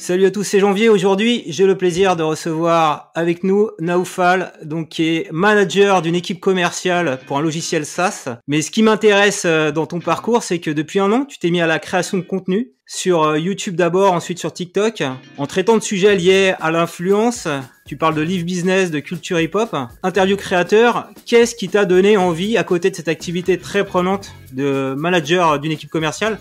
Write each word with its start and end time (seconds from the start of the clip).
Salut 0.00 0.26
à 0.26 0.30
tous, 0.30 0.44
c'est 0.44 0.60
Janvier. 0.60 0.88
Aujourd'hui, 0.88 1.42
j'ai 1.48 1.66
le 1.66 1.76
plaisir 1.76 2.14
de 2.14 2.22
recevoir 2.22 3.10
avec 3.16 3.42
nous 3.42 3.70
Naoufal, 3.80 4.52
donc 4.62 4.90
qui 4.90 5.08
est 5.08 5.32
manager 5.32 6.02
d'une 6.02 6.14
équipe 6.14 6.38
commerciale 6.38 7.18
pour 7.26 7.36
un 7.36 7.42
logiciel 7.42 7.84
SaaS. 7.84 8.38
Mais 8.46 8.62
ce 8.62 8.70
qui 8.70 8.84
m'intéresse 8.84 9.42
euh, 9.44 9.72
dans 9.72 9.86
ton 9.86 9.98
parcours, 9.98 10.44
c'est 10.44 10.60
que 10.60 10.70
depuis 10.70 11.00
un 11.00 11.10
an, 11.10 11.24
tu 11.24 11.40
t'es 11.40 11.50
mis 11.50 11.60
à 11.60 11.66
la 11.66 11.80
création 11.80 12.16
de 12.16 12.22
contenu 12.22 12.70
sur 12.86 13.24
euh, 13.24 13.40
YouTube 13.40 13.74
d'abord, 13.74 14.12
ensuite 14.12 14.38
sur 14.38 14.52
TikTok, 14.52 15.02
en 15.36 15.46
traitant 15.48 15.76
de 15.76 15.82
sujets 15.82 16.14
liés 16.14 16.54
à 16.60 16.70
l'influence. 16.70 17.48
Tu 17.84 17.96
parles 17.96 18.14
de 18.14 18.22
live 18.22 18.44
business, 18.44 18.92
de 18.92 19.00
culture 19.00 19.40
hip-hop. 19.40 19.76
Interview 20.04 20.36
créateur, 20.36 21.08
qu'est-ce 21.26 21.56
qui 21.56 21.68
t'a 21.68 21.86
donné 21.86 22.16
envie, 22.16 22.56
à 22.56 22.62
côté 22.62 22.90
de 22.90 22.94
cette 22.94 23.08
activité 23.08 23.58
très 23.58 23.84
prenante 23.84 24.32
de 24.52 24.94
manager 24.96 25.58
d'une 25.58 25.72
équipe 25.72 25.90
commerciale, 25.90 26.38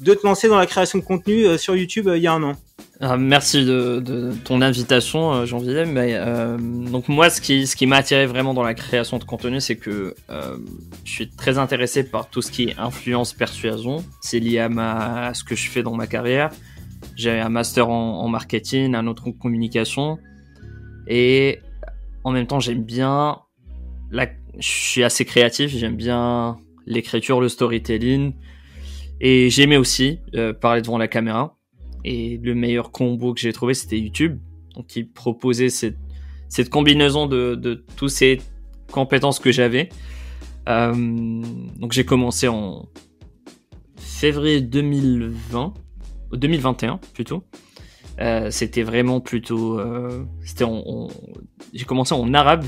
de 0.00 0.14
te 0.14 0.26
lancer 0.26 0.48
dans 0.48 0.58
la 0.58 0.66
création 0.66 0.98
de 0.98 1.04
contenu 1.04 1.44
euh, 1.44 1.58
sur 1.58 1.76
YouTube 1.76 2.10
il 2.14 2.22
y 2.22 2.26
a 2.26 2.32
un 2.32 2.42
an? 2.42 2.56
Ah, 3.00 3.18
merci 3.18 3.66
de, 3.66 4.32
ton 4.44 4.62
invitation, 4.62 5.32
euh, 5.34 5.46
Janvier. 5.46 5.84
Mais 5.84 6.14
euh, 6.14 6.56
donc 6.56 7.08
moi, 7.08 7.28
ce 7.28 7.40
qui, 7.42 7.66
ce 7.66 7.76
qui 7.76 7.86
m'a 7.86 7.96
attiré 7.96 8.26
vraiment 8.26 8.54
dans 8.54 8.62
la 8.62 8.72
création 8.72 9.18
de 9.18 9.24
contenu, 9.24 9.60
c'est 9.60 9.76
que 9.76 10.14
euh, 10.30 10.56
je 11.04 11.10
suis 11.10 11.28
très 11.28 11.58
intéressé 11.58 12.08
par 12.08 12.30
tout 12.30 12.40
ce 12.40 12.50
qui 12.50 12.64
est 12.64 12.78
influence, 12.78 13.34
persuasion. 13.34 14.02
C'est 14.22 14.40
lié 14.40 14.60
à, 14.60 14.68
ma, 14.70 15.34
ce 15.34 15.44
que 15.44 15.54
je 15.54 15.68
fais 15.68 15.82
dans 15.82 15.94
ma 15.94 16.06
carrière. 16.06 16.50
J'ai 17.16 17.38
un 17.38 17.50
master 17.50 17.90
en, 17.90 18.28
marketing, 18.28 18.94
un 18.94 19.06
autre 19.06 19.28
en 19.28 19.32
communication, 19.32 20.18
et 21.06 21.60
en 22.24 22.30
même 22.30 22.46
temps, 22.46 22.60
j'aime 22.60 22.82
bien. 22.82 23.38
La, 24.10 24.26
je 24.58 24.68
suis 24.68 25.04
assez 25.04 25.24
créatif. 25.24 25.70
J'aime 25.70 25.96
bien 25.96 26.56
l'écriture, 26.86 27.40
le 27.40 27.48
storytelling, 27.48 28.32
et 29.20 29.50
j'aimais 29.50 29.76
aussi 29.76 30.18
parler 30.60 30.80
devant 30.80 30.98
la 30.98 31.08
caméra. 31.08 31.55
Et 32.06 32.38
le 32.40 32.54
meilleur 32.54 32.92
combo 32.92 33.34
que 33.34 33.40
j'ai 33.40 33.52
trouvé, 33.52 33.74
c'était 33.74 33.98
YouTube. 33.98 34.38
Donc, 34.76 34.86
qui 34.86 35.02
proposait 35.02 35.70
cette, 35.70 35.98
cette 36.48 36.70
combinaison 36.70 37.26
de, 37.26 37.56
de 37.56 37.84
toutes 37.96 38.10
ces 38.10 38.40
compétences 38.92 39.40
que 39.40 39.50
j'avais. 39.50 39.88
Euh, 40.68 40.94
donc, 40.94 41.92
j'ai 41.92 42.04
commencé 42.04 42.46
en 42.46 42.86
février 43.96 44.60
2020, 44.60 45.74
2021 46.32 47.00
plutôt. 47.12 47.42
Euh, 48.20 48.52
c'était 48.52 48.84
vraiment 48.84 49.20
plutôt. 49.20 49.80
Euh, 49.80 50.24
c'était 50.44 50.64
J'ai 51.74 51.84
commencé 51.84 52.14
en 52.14 52.32
arabe. 52.34 52.64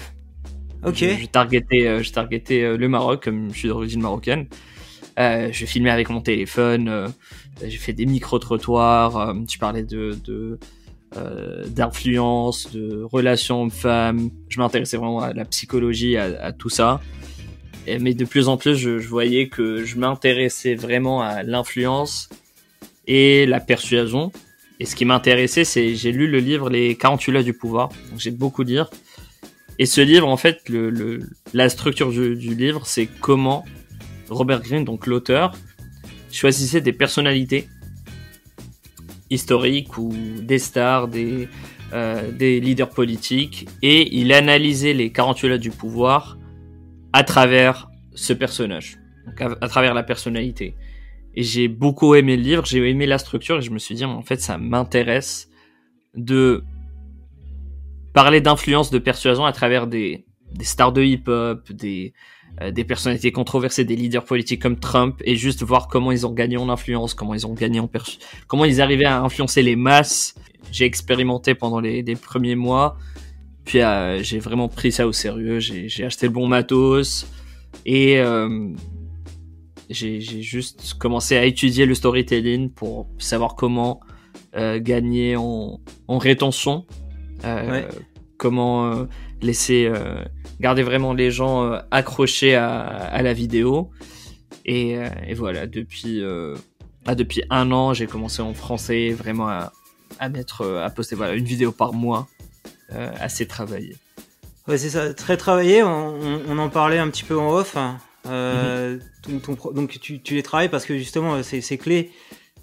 Ok. 0.85 0.97
Je, 0.97 1.27
targetais, 1.27 2.03
je 2.03 2.13
targetais 2.13 2.77
le 2.77 2.89
Maroc, 2.89 3.23
comme 3.23 3.53
je 3.53 3.59
suis 3.59 3.69
d'origine 3.69 4.01
marocaine. 4.03 4.49
Euh, 5.19 5.49
je 5.51 5.67
filmais 5.67 5.91
avec 5.91 6.11
mon 6.11 6.21
téléphone. 6.21 6.89
Euh, 6.89 7.09
j'ai 7.67 7.79
fait 7.79 7.93
des 7.93 8.07
micro-trottoirs. 8.07 9.17
Euh, 9.17 9.35
tu 9.49 9.59
parlais 9.59 9.83
de, 9.83 10.17
d'influence, 11.67 12.71
de 12.73 13.03
relations 13.03 13.63
hommes-femmes. 13.63 14.31
Je 14.49 14.61
m'intéressais 14.61 14.97
vraiment 14.97 15.21
à 15.21 15.33
la 15.33 15.45
psychologie, 15.45 16.17
à, 16.17 16.53
tout 16.53 16.69
ça. 16.69 17.01
Mais 17.87 18.13
de 18.15 18.25
plus 18.25 18.49
en 18.49 18.59
plus, 18.59 18.77
je, 18.77 18.91
voyais 18.91 19.49
que 19.49 19.85
je 19.85 19.97
m'intéressais 19.99 20.75
vraiment 20.75 21.23
à 21.23 21.43
l'influence 21.43 22.29
et 23.07 23.47
la 23.47 23.61
persuasion. 23.61 24.31
Et 24.79 24.85
ce 24.85 24.95
qui 24.95 25.07
m'intéressait, 25.07 25.65
c'est 25.65 25.97
j'ai 25.97 26.13
lu 26.13 26.29
le 26.29 26.39
livre 26.39 26.71
Les 26.71 26.95
48 26.95 27.33
lois 27.33 27.43
du 27.43 27.55
pouvoir. 27.55 27.89
J'ai 28.19 28.31
beaucoup 28.31 28.63
lire. 28.63 28.91
Et 29.81 29.87
ce 29.87 30.01
livre, 30.01 30.29
en 30.29 30.37
fait, 30.37 30.63
la 31.55 31.69
structure 31.71 32.11
du 32.11 32.55
livre, 32.55 32.87
c'est 32.87 33.07
comment 33.07 33.65
Robert 34.31 34.63
Greene, 34.63 34.85
donc 34.85 35.07
l'auteur, 35.07 35.53
choisissait 36.31 36.81
des 36.81 36.93
personnalités 36.93 37.69
historiques 39.31 39.99
ou 39.99 40.13
des 40.41 40.59
stars, 40.59 41.09
des, 41.09 41.49
euh, 41.93 42.31
des 42.33 42.61
leaders 42.61 42.91
politiques, 42.91 43.69
et 43.83 44.17
il 44.17 44.33
analysait 44.33 44.95
les 44.95 45.11
48 45.13 45.49
lois 45.49 45.59
du 45.59 45.71
pouvoir 45.71 46.39
à 47.13 47.25
travers 47.25 47.91
ce 48.15 48.33
personnage, 48.33 48.99
donc 49.27 49.41
à, 49.41 49.69
travers 49.69 49.95
la 49.95 50.03
personnalité. 50.03 50.75
Et 51.35 51.43
j'ai 51.43 51.69
beaucoup 51.69 52.15
aimé 52.15 52.37
le 52.37 52.43
livre, 52.43 52.65
j'ai 52.65 52.87
aimé 52.89 53.07
la 53.07 53.19
structure, 53.19 53.59
et 53.59 53.63
je 53.63 53.71
me 53.71 53.79
suis 53.79 53.95
dit, 53.95 54.05
en 54.05 54.23
fait, 54.23 54.41
ça 54.41 54.59
m'intéresse 54.59 55.49
de 56.15 56.65
parler 58.13 58.41
d'influence, 58.41 58.91
de 58.91 58.99
persuasion 58.99 59.45
à 59.45 59.53
travers 59.53 59.87
des, 59.87 60.25
des 60.53 60.65
stars 60.65 60.93
de 60.93 61.03
hip-hop, 61.03 61.71
des, 61.73 62.13
des 62.73 62.85
personnalités 62.85 63.31
controversées, 63.31 63.85
des 63.85 63.95
leaders 63.95 64.25
politiques 64.25 64.61
comme 64.61 64.79
Trump, 64.79 65.21
et 65.25 65.37
juste 65.37 65.63
voir 65.63 65.87
comment 65.87 66.11
ils 66.11 66.27
ont 66.27 66.33
gagné 66.33 66.57
en 66.57 66.69
influence, 66.69 67.15
comment 67.15 67.35
ils 67.35 67.47
ont 67.47 67.55
gagné 67.55 67.79
en 67.79 67.89
comment 68.49 68.65
ils 68.65 68.81
arrivaient 68.81 69.05
à 69.05 69.21
influencer 69.21 69.63
les 69.63 69.77
masses. 69.77 70.35
J'ai 70.73 70.85
expérimenté 70.85 71.55
pendant 71.55 71.79
les, 71.81 72.03
premiers 72.17 72.57
mois, 72.57 72.97
puis 73.65 73.81
euh, 73.81 74.23
j'ai 74.23 74.41
vraiment 74.41 74.69
pris 74.69 74.91
ça 74.91 75.07
au 75.07 75.13
sérieux. 75.13 75.61
J'ai 75.61 76.05
acheté 76.05 76.27
le 76.27 76.33
bon 76.33 76.49
matos 76.49 77.29
et 77.87 78.19
euh, 78.19 78.69
j'ai 79.89 80.21
juste 80.21 80.95
commencé 80.95 81.37
à 81.37 81.45
étudier 81.45 81.87
le 81.87 81.95
storytelling 81.95 82.71
pour 82.71 83.09
savoir 83.19 83.55
comment 83.55 84.01
gagner 84.55 85.37
en, 85.37 85.79
rétention, 86.09 86.87
comment 88.37 89.07
laisser 89.43 89.91
garder 90.61 90.83
vraiment 90.83 91.13
les 91.13 91.31
gens 91.31 91.65
euh, 91.65 91.79
accrochés 91.91 92.55
à, 92.55 93.21
la 93.23 93.33
vidéo. 93.33 93.91
Et, 94.65 94.99
euh, 94.99 95.09
voilà, 95.37 95.67
depuis, 95.67 96.23
euh, 96.23 96.57
ah, 97.07 97.15
depuis 97.15 97.43
un 97.51 97.71
an, 97.73 97.95
j'ai 97.95 98.07
commencé 98.07 98.43
en 98.43 98.55
français 98.55 99.11
vraiment 99.11 99.49
à, 99.49 100.29
mettre, 100.29 100.67
à 100.67 100.91
poster 100.91 101.17
voilà, 101.17 101.35
une 101.35 101.45
vidéo 101.45 101.73
par 101.73 101.93
mois, 101.93 102.29
assez 102.91 103.47
travaillé. 103.47 103.97
Ouais, 104.67 104.79
c'est 104.79 104.91
ça, 104.91 105.15
très 105.15 105.37
travaillé. 105.37 105.83
On, 105.83 106.59
en 106.59 106.69
parlait 106.69 106.99
un 106.99 107.09
petit 107.09 107.25
peu 107.25 107.39
en 107.39 107.51
off. 107.51 107.77
Mhm. 108.27 109.01
donc 109.75 109.99
tu, 110.01 110.21
tu, 110.21 110.35
les 110.35 110.43
travailles 110.43 110.69
parce 110.69 110.85
que 110.85 110.99
justement 110.99 111.43
c'est 111.43 111.79
clé 111.79 112.11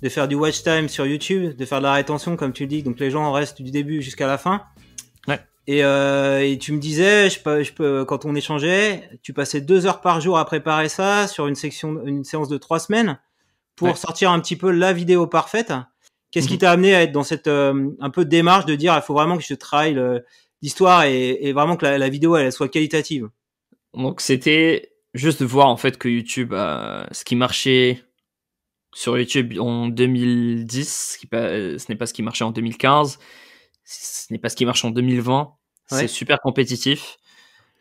de 0.03 0.09
faire 0.09 0.27
du 0.27 0.35
watch 0.35 0.61
time 0.61 0.89
sur 0.89 1.07
YouTube, 1.07 1.55
de 1.55 1.65
faire 1.65 1.79
de 1.79 1.83
la 1.83 1.93
rétention 1.93 2.35
comme 2.35 2.53
tu 2.53 2.63
le 2.63 2.69
dis, 2.69 2.83
donc 2.83 2.99
les 2.99 3.09
gens 3.09 3.31
restent 3.31 3.63
du 3.63 3.71
début 3.71 4.03
jusqu'à 4.03 4.27
la 4.27 4.37
fin. 4.37 4.61
Et, 5.67 5.83
euh, 5.83 6.47
et, 6.47 6.59
tu 6.59 6.73
me 6.73 6.79
disais, 6.79 7.29
je 7.29 7.39
peux, 7.39 7.63
je 7.63 7.73
peux, 7.73 8.05
quand 8.05 8.25
on 8.25 8.35
échangeait, 8.35 9.09
tu 9.23 9.33
passais 9.33 9.61
deux 9.61 9.87
heures 9.87 10.01
par 10.01 10.21
jour 10.21 10.37
à 10.37 10.45
préparer 10.45 10.89
ça 10.89 11.27
sur 11.27 11.47
une 11.47 11.55
section, 11.55 12.05
une 12.05 12.23
séance 12.23 12.49
de 12.49 12.57
trois 12.57 12.79
semaines 12.79 13.19
pour 13.75 13.97
sortir 13.97 14.31
un 14.31 14.39
petit 14.39 14.55
peu 14.55 14.69
la 14.69 14.93
vidéo 14.93 15.25
parfaite. 15.25 15.73
Qu'est-ce 16.31 16.47
qui 16.47 16.53
mhm. 16.53 16.59
t'a 16.59 16.71
amené 16.71 16.95
à 16.95 17.01
être 17.01 17.11
dans 17.11 17.23
cette 17.23 17.47
euh, 17.47 17.89
un 17.99 18.09
peu 18.09 18.25
démarche 18.25 18.65
de 18.65 18.75
dire, 18.75 18.93
il 18.95 19.01
faut 19.01 19.13
vraiment 19.13 19.37
que 19.37 19.43
je 19.43 19.53
travaille 19.55 19.99
l'histoire 20.61 21.03
et, 21.05 21.29
et, 21.41 21.53
vraiment 21.53 21.77
que 21.77 21.85
la, 21.85 22.09
vidéo 22.09 22.35
elle, 22.35 22.51
soit 22.51 22.69
qualitative? 22.69 23.29
Donc 23.95 24.21
c'était 24.21 24.91
juste 25.15 25.41
de 25.41 25.45
voir 25.45 25.67
en 25.67 25.77
fait 25.77 25.97
que 25.97 26.07
YouTube, 26.09 26.53
euh, 26.53 27.05
ce 27.11 27.23
qui 27.23 27.35
marchait 27.35 28.03
sur 28.93 29.17
YouTube 29.17 29.53
en 29.59 29.87
2010, 29.87 31.13
ce, 31.13 31.17
qui, 31.17 31.27
ce 31.31 31.91
n'est 31.91 31.95
pas 31.95 32.05
ce 32.05 32.13
qui 32.13 32.21
marchait 32.21 32.43
en 32.43 32.51
2015 32.51 33.17
ce 33.85 34.33
n'est 34.33 34.39
pas 34.39 34.49
ce 34.49 34.55
qui 34.55 34.65
marche 34.65 34.83
en 34.83 34.89
2020. 34.89 35.53
C'est 35.87 36.07
super 36.07 36.41
compétitif. 36.41 37.17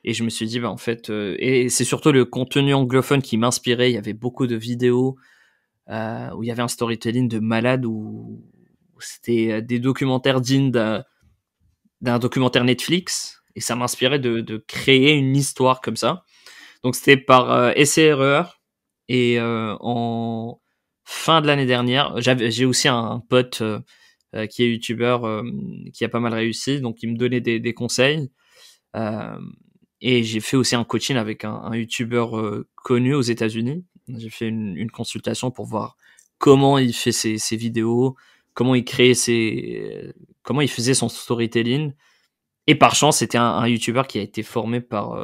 Et 0.05 0.13
je 0.13 0.23
me 0.23 0.29
suis 0.29 0.47
dit, 0.47 0.61
bah, 0.61 0.71
en 0.71 0.77
fait, 0.77 1.09
euh, 1.09 1.35
et 1.39 1.71
c'est 1.71 1.85
surtout 1.85 2.13
le 2.13 2.27
contenu 2.27 2.75
anglophone 2.75 3.23
qui 3.23 3.39
m'inspirait. 3.39 3.91
Il 3.91 3.95
y 3.95 3.99
avait 3.99 4.13
beaucoup 4.13 4.47
de 4.47 4.55
vidéos 4.55 5.17
euh, 5.91 6.31
où 6.35 6.43
il 6.43 6.47
y 6.47 6.51
avait 6.51 6.63
un 6.63 6.69
storytelling 6.69 7.29
de 7.29 7.39
malade, 7.39 7.85
où, 7.87 8.43
c'était 8.99 9.53
euh, 9.53 9.61
des 9.61 9.79
documentaires 9.79 10.41
dignes 10.41 10.71
d'un 10.71 12.19
documentaire 12.19 12.65
Netflix. 12.65 13.43
Et 13.57 13.61
ça 13.61 13.77
m'inspirait 13.77 14.19
de, 14.19 14.41
de, 14.41 14.57
créer 14.59 15.13
une 15.13 15.37
histoire 15.37 15.81
comme 15.81 15.97
ça. 15.97 16.25
Donc 16.83 16.97
c'était 16.97 17.17
par 17.17 17.51
euh, 17.51 17.73
essai-erreur. 17.77 18.61
Et 19.09 19.39
en 19.41 20.61
fin 21.05 21.43
de 21.43 21.47
l'année 21.47 21.67
dernière, 21.67 22.15
j'ai 22.21 22.65
aussi 22.65 22.89
un, 22.89 22.97
un 22.97 23.21
pote 23.21 23.63
euh, 24.35 24.49
qui 24.49 24.65
est 24.65 24.73
youtubeur, 24.73 25.25
euh, 25.25 25.45
qui 25.93 26.05
a 26.05 26.09
pas 26.09 26.19
mal 26.19 26.35
réussi, 26.35 26.81
donc 26.81 27.05
il 27.05 27.13
me 27.13 27.17
donnait 27.17 27.41
des, 27.41 27.75
conseils. 27.75 28.33
Euh, 28.97 29.39
et 30.01 30.25
j'ai 30.25 30.41
fait 30.41 30.57
aussi 30.57 30.75
un 30.75 30.83
coaching 30.83 31.17
avec 31.17 31.45
un, 31.45 31.55
un 31.55 31.77
youtubeur 31.77 32.65
connu 32.75 33.15
aux 33.15 33.23
États-Unis. 33.23 33.85
J'ai 34.09 34.31
fait 34.31 34.49
une, 34.49 34.91
consultation 34.91 35.53
pour 35.53 35.67
voir 35.67 35.97
comment 36.39 36.79
il 36.79 36.93
fait 36.93 37.13
ses, 37.13 37.57
vidéos, 37.57 38.17
comment 38.55 38.75
il 38.75 38.85
crée 38.85 39.15
ses, 39.15 40.13
comment 40.43 40.63
il 40.63 40.71
faisait 40.71 40.95
son 40.95 41.09
storytelling. 41.09 41.93
Et 42.67 42.75
par 42.75 42.97
chance, 42.97 43.19
c'était 43.19 43.39
un, 43.39 43.45
un 43.45 43.69
YouTuber 43.69 44.03
qui 44.09 44.19
a 44.19 44.23
été 44.23 44.43
formé 44.43 44.81
par, 44.81 45.17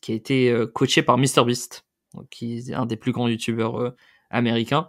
qui 0.00 0.12
a 0.12 0.14
été 0.16 0.52
coaché 0.74 1.02
par 1.02 1.16
MrBeast, 1.16 1.86
qui 2.30 2.58
est 2.58 2.72
un 2.72 2.86
des 2.86 2.96
plus 2.96 3.12
grands 3.12 3.28
YouTubeurs 3.28 3.94
américains. 4.30 4.88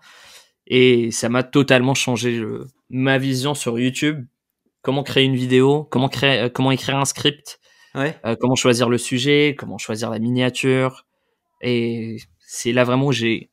Et 0.66 1.12
ça 1.12 1.30
m'a 1.30 1.44
totalement 1.44 1.94
changé 1.94 2.44
ma 2.90 3.18
vision 3.18 3.54
sur 3.54 3.80
YouTube. 3.80 4.26
Comment 4.82 5.04
créer 5.04 5.26
une 5.26 5.36
vidéo, 5.36 5.84
comment 5.84 6.08
créer, 6.08 6.40
euh, 6.40 6.50
comment 6.50 6.72
écrire 6.72 6.96
un 6.98 7.06
script, 7.06 7.60
ouais. 7.96 8.18
euh, 8.26 8.36
comment 8.40 8.56
choisir 8.56 8.88
le 8.88 8.98
sujet, 8.98 9.56
comment 9.58 9.78
choisir 9.78 10.10
la 10.10 10.20
miniature. 10.20 11.06
Et 11.62 12.18
c'est 12.40 12.72
là 12.72 12.86
vraiment 12.86 13.08
où 13.08 13.12
j'ai 13.12 13.50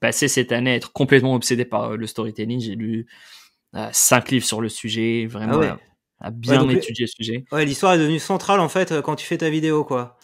passé 0.00 0.26
cette 0.26 0.50
année 0.50 0.72
à 0.72 0.74
être 0.74 0.92
complètement 0.92 1.34
obsédé 1.34 1.64
par 1.64 1.92
euh, 1.92 1.96
le 1.96 2.06
storytelling. 2.08 2.60
J'ai 2.60 2.74
lu 2.74 3.06
cinq 3.92 4.30
livres 4.30 4.46
sur 4.46 4.60
le 4.60 4.68
sujet, 4.68 5.26
vraiment 5.26 5.54
Ah 5.54 5.58
ouais. 5.58 5.68
à, 5.68 5.78
à 6.20 6.30
bien 6.30 6.64
donc, 6.64 6.72
étudier 6.72 7.04
le 7.04 7.10
sujet. 7.24 7.44
Ouais, 7.52 7.64
l'histoire 7.64 7.92
est 7.92 7.98
devenue 7.98 8.18
centrale 8.18 8.58
en 8.58 8.68
fait 8.68 9.00
quand 9.02 9.16
tu 9.16 9.26
fais 9.26 9.38
ta 9.38 9.50
vidéo, 9.50 9.84
quoi. 9.84 10.18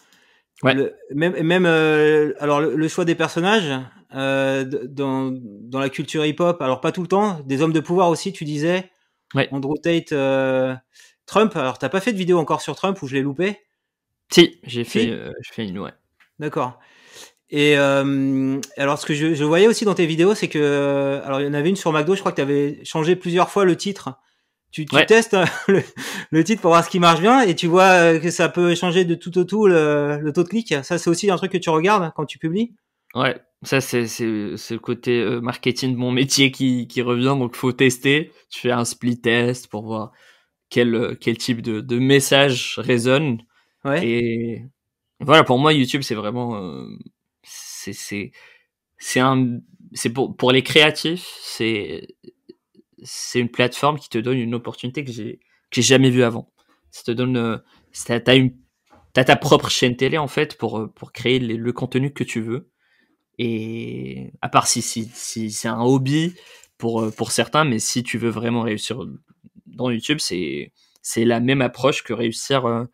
Ouais. 0.61 0.73
Le- 0.73 0.95
même 1.13 1.41
même 1.41 1.65
euh, 1.65 2.33
alors 2.39 2.59
le, 2.61 2.75
le 2.75 2.87
choix 2.87 3.05
des 3.05 3.15
personnages 3.15 3.71
euh, 4.13 4.63
dans 4.87 5.31
dans 5.33 5.79
la 5.79 5.89
culture 5.89 6.25
hip-hop, 6.25 6.61
alors 6.61 6.81
pas 6.81 6.91
tout 6.91 7.01
le 7.01 7.07
temps, 7.07 7.39
des 7.45 7.61
hommes 7.61 7.73
de 7.73 7.79
pouvoir 7.79 8.09
aussi, 8.09 8.33
tu 8.33 8.45
disais. 8.45 8.89
Ouais. 9.35 9.47
Andrew 9.51 9.75
Tate, 9.81 10.11
euh, 10.11 10.75
Trump. 11.25 11.55
Alors 11.55 11.77
t'as 11.79 11.89
pas 11.89 11.99
fait 12.01 12.13
de 12.13 12.17
vidéo 12.17 12.37
encore 12.39 12.61
sur 12.61 12.75
Trump 12.75 13.01
ou 13.01 13.07
je 13.07 13.15
l'ai 13.15 13.21
loupé? 13.21 13.57
Si, 14.31 14.59
j'ai 14.63 14.83
fait, 14.83 14.99
Si. 15.01 15.09
euh, 15.09 15.31
fait 15.51 15.67
une, 15.67 15.79
ouais. 15.79 15.91
D'accord. 16.39 16.79
Et 17.49 17.77
euh, 17.77 18.59
alors, 18.77 18.97
ce 18.97 19.05
que 19.05 19.13
je, 19.13 19.35
je 19.35 19.43
voyais 19.43 19.67
aussi 19.67 19.85
dans 19.85 19.93
tes 19.93 20.07
vidéos, 20.07 20.33
c'est 20.33 20.47
que, 20.47 20.57
euh, 20.59 21.21
alors, 21.23 21.39
il 21.39 21.45
y 21.45 21.49
en 21.49 21.53
avait 21.53 21.69
une 21.69 21.75
sur 21.75 21.91
McDo, 21.91 22.15
je 22.15 22.19
crois 22.21 22.31
que 22.31 22.37
tu 22.37 22.41
avais 22.41 22.79
changé 22.83 23.15
plusieurs 23.15 23.49
fois 23.51 23.63
le 23.65 23.75
titre. 23.77 24.17
Tu, 24.71 24.85
tu 24.87 24.95
Ouais. 24.95 25.05
testes 25.05 25.35
euh, 25.35 25.45
le, 25.67 25.83
le 26.31 26.43
titre 26.43 26.61
pour 26.61 26.71
voir 26.71 26.83
ce 26.83 26.89
qui 26.89 26.99
marche 26.99 27.21
bien 27.21 27.41
et 27.41 27.55
tu 27.55 27.67
vois 27.67 27.83
euh, 28.13 28.19
que 28.19 28.31
ça 28.31 28.49
peut 28.49 28.73
changer 28.73 29.05
de 29.05 29.13
tout 29.13 29.37
au 29.37 29.43
tout 29.43 29.67
le, 29.67 30.17
le 30.19 30.33
taux 30.33 30.43
de 30.43 30.49
clic. 30.49 30.73
Ça, 30.83 30.97
c'est 30.97 31.09
aussi 31.11 31.29
un 31.29 31.35
truc 31.37 31.51
que 31.51 31.57
tu 31.59 31.69
regardes 31.69 32.11
quand 32.15 32.25
tu 32.25 32.39
publies? 32.39 32.73
Ouais, 33.13 33.39
ça 33.63 33.81
c'est 33.81 34.05
le 34.19 34.77
côté 34.77 35.21
euh, 35.21 35.41
marketing 35.41 35.93
de 35.93 35.97
mon 35.97 36.11
métier 36.11 36.51
qui 36.51 36.87
qui 36.87 37.01
revient 37.01 37.35
donc 37.37 37.55
faut 37.55 37.71
tester. 37.71 38.31
Tu 38.49 38.59
fais 38.61 38.71
un 38.71 38.85
split 38.85 39.19
test 39.21 39.67
pour 39.67 39.83
voir 39.83 40.11
quel 40.69 40.95
euh, 40.95 41.15
quel 41.19 41.37
type 41.37 41.61
de 41.61 41.81
de 41.81 41.99
message 41.99 42.75
résonne 42.79 43.39
Ouais. 43.85 44.05
et 44.07 44.63
voilà 45.21 45.43
pour 45.43 45.59
moi 45.59 45.73
YouTube 45.73 46.03
c'est 46.03 46.15
vraiment 46.15 46.55
euh, 46.57 46.85
c'est 47.43 47.93
c'est 47.93 48.31
c'est 48.99 49.19
un 49.21 49.59
c'est 49.93 50.11
pour 50.11 50.35
pour 50.37 50.51
les 50.51 50.63
créatifs 50.63 51.27
c'est 51.41 52.07
c'est 53.03 53.39
une 53.39 53.49
plateforme 53.49 53.99
qui 53.99 54.09
te 54.09 54.17
donne 54.17 54.37
une 54.37 54.55
opportunité 54.55 55.03
que 55.03 55.11
j'ai 55.11 55.39
que 55.71 55.75
j'ai 55.77 55.81
jamais 55.83 56.09
vue 56.09 56.23
avant. 56.23 56.51
Ça 56.91 57.03
te 57.03 57.11
donne 57.11 57.37
euh, 57.37 57.57
t'as 58.05 58.35
une 58.35 58.55
t'as 59.13 59.23
ta 59.25 59.35
propre 59.35 59.69
chaîne 59.69 59.95
télé 59.97 60.17
en 60.17 60.27
fait 60.27 60.57
pour 60.57 60.89
pour 60.95 61.11
créer 61.11 61.39
les- 61.39 61.57
le 61.57 61.73
contenu 61.73 62.13
que 62.13 62.23
tu 62.23 62.41
veux 62.41 62.69
et 63.39 64.31
à 64.41 64.49
part 64.49 64.67
si 64.67 64.81
c'est 64.81 65.67
un 65.67 65.81
hobby 65.81 66.35
pour 66.77 67.01
euh, 67.01 67.11
pour 67.11 67.31
certains 67.31 67.63
mais 67.65 67.79
si 67.79 68.03
tu 68.03 68.17
veux 68.17 68.29
vraiment 68.29 68.61
réussir 68.61 69.05
dans 69.65 69.89
YouTube 69.89 70.19
c'est 70.19 70.71
c'est 71.01 71.25
la 71.25 71.39
même 71.39 71.61
approche 71.61 72.03
que 72.03 72.13
réussir 72.13 72.65
euh, 72.65 72.85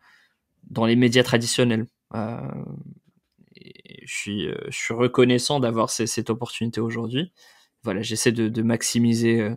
dans 0.64 0.86
les 0.86 0.96
médias 0.96 1.22
traditionnels. 1.22 1.86
Euh, 2.14 2.40
je 4.04 4.14
suis 4.16 4.46
euh, 4.48 4.56
je 4.68 4.76
suis 4.76 4.94
reconnaissant 4.94 5.60
d'avoir 5.60 5.90
cette 5.90 6.30
opportunité 6.30 6.80
aujourd'hui. 6.80 7.32
Voilà 7.84 8.02
j'essaie 8.02 8.32
de, 8.32 8.62
maximiser 8.62 9.40
euh, 9.40 9.56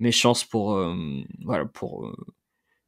mes 0.00 0.12
chances 0.12 0.44
pour 0.44 0.74
euh, 0.74 0.94
voilà 1.44 1.64
pour 1.66 2.06
euh, 2.06 2.16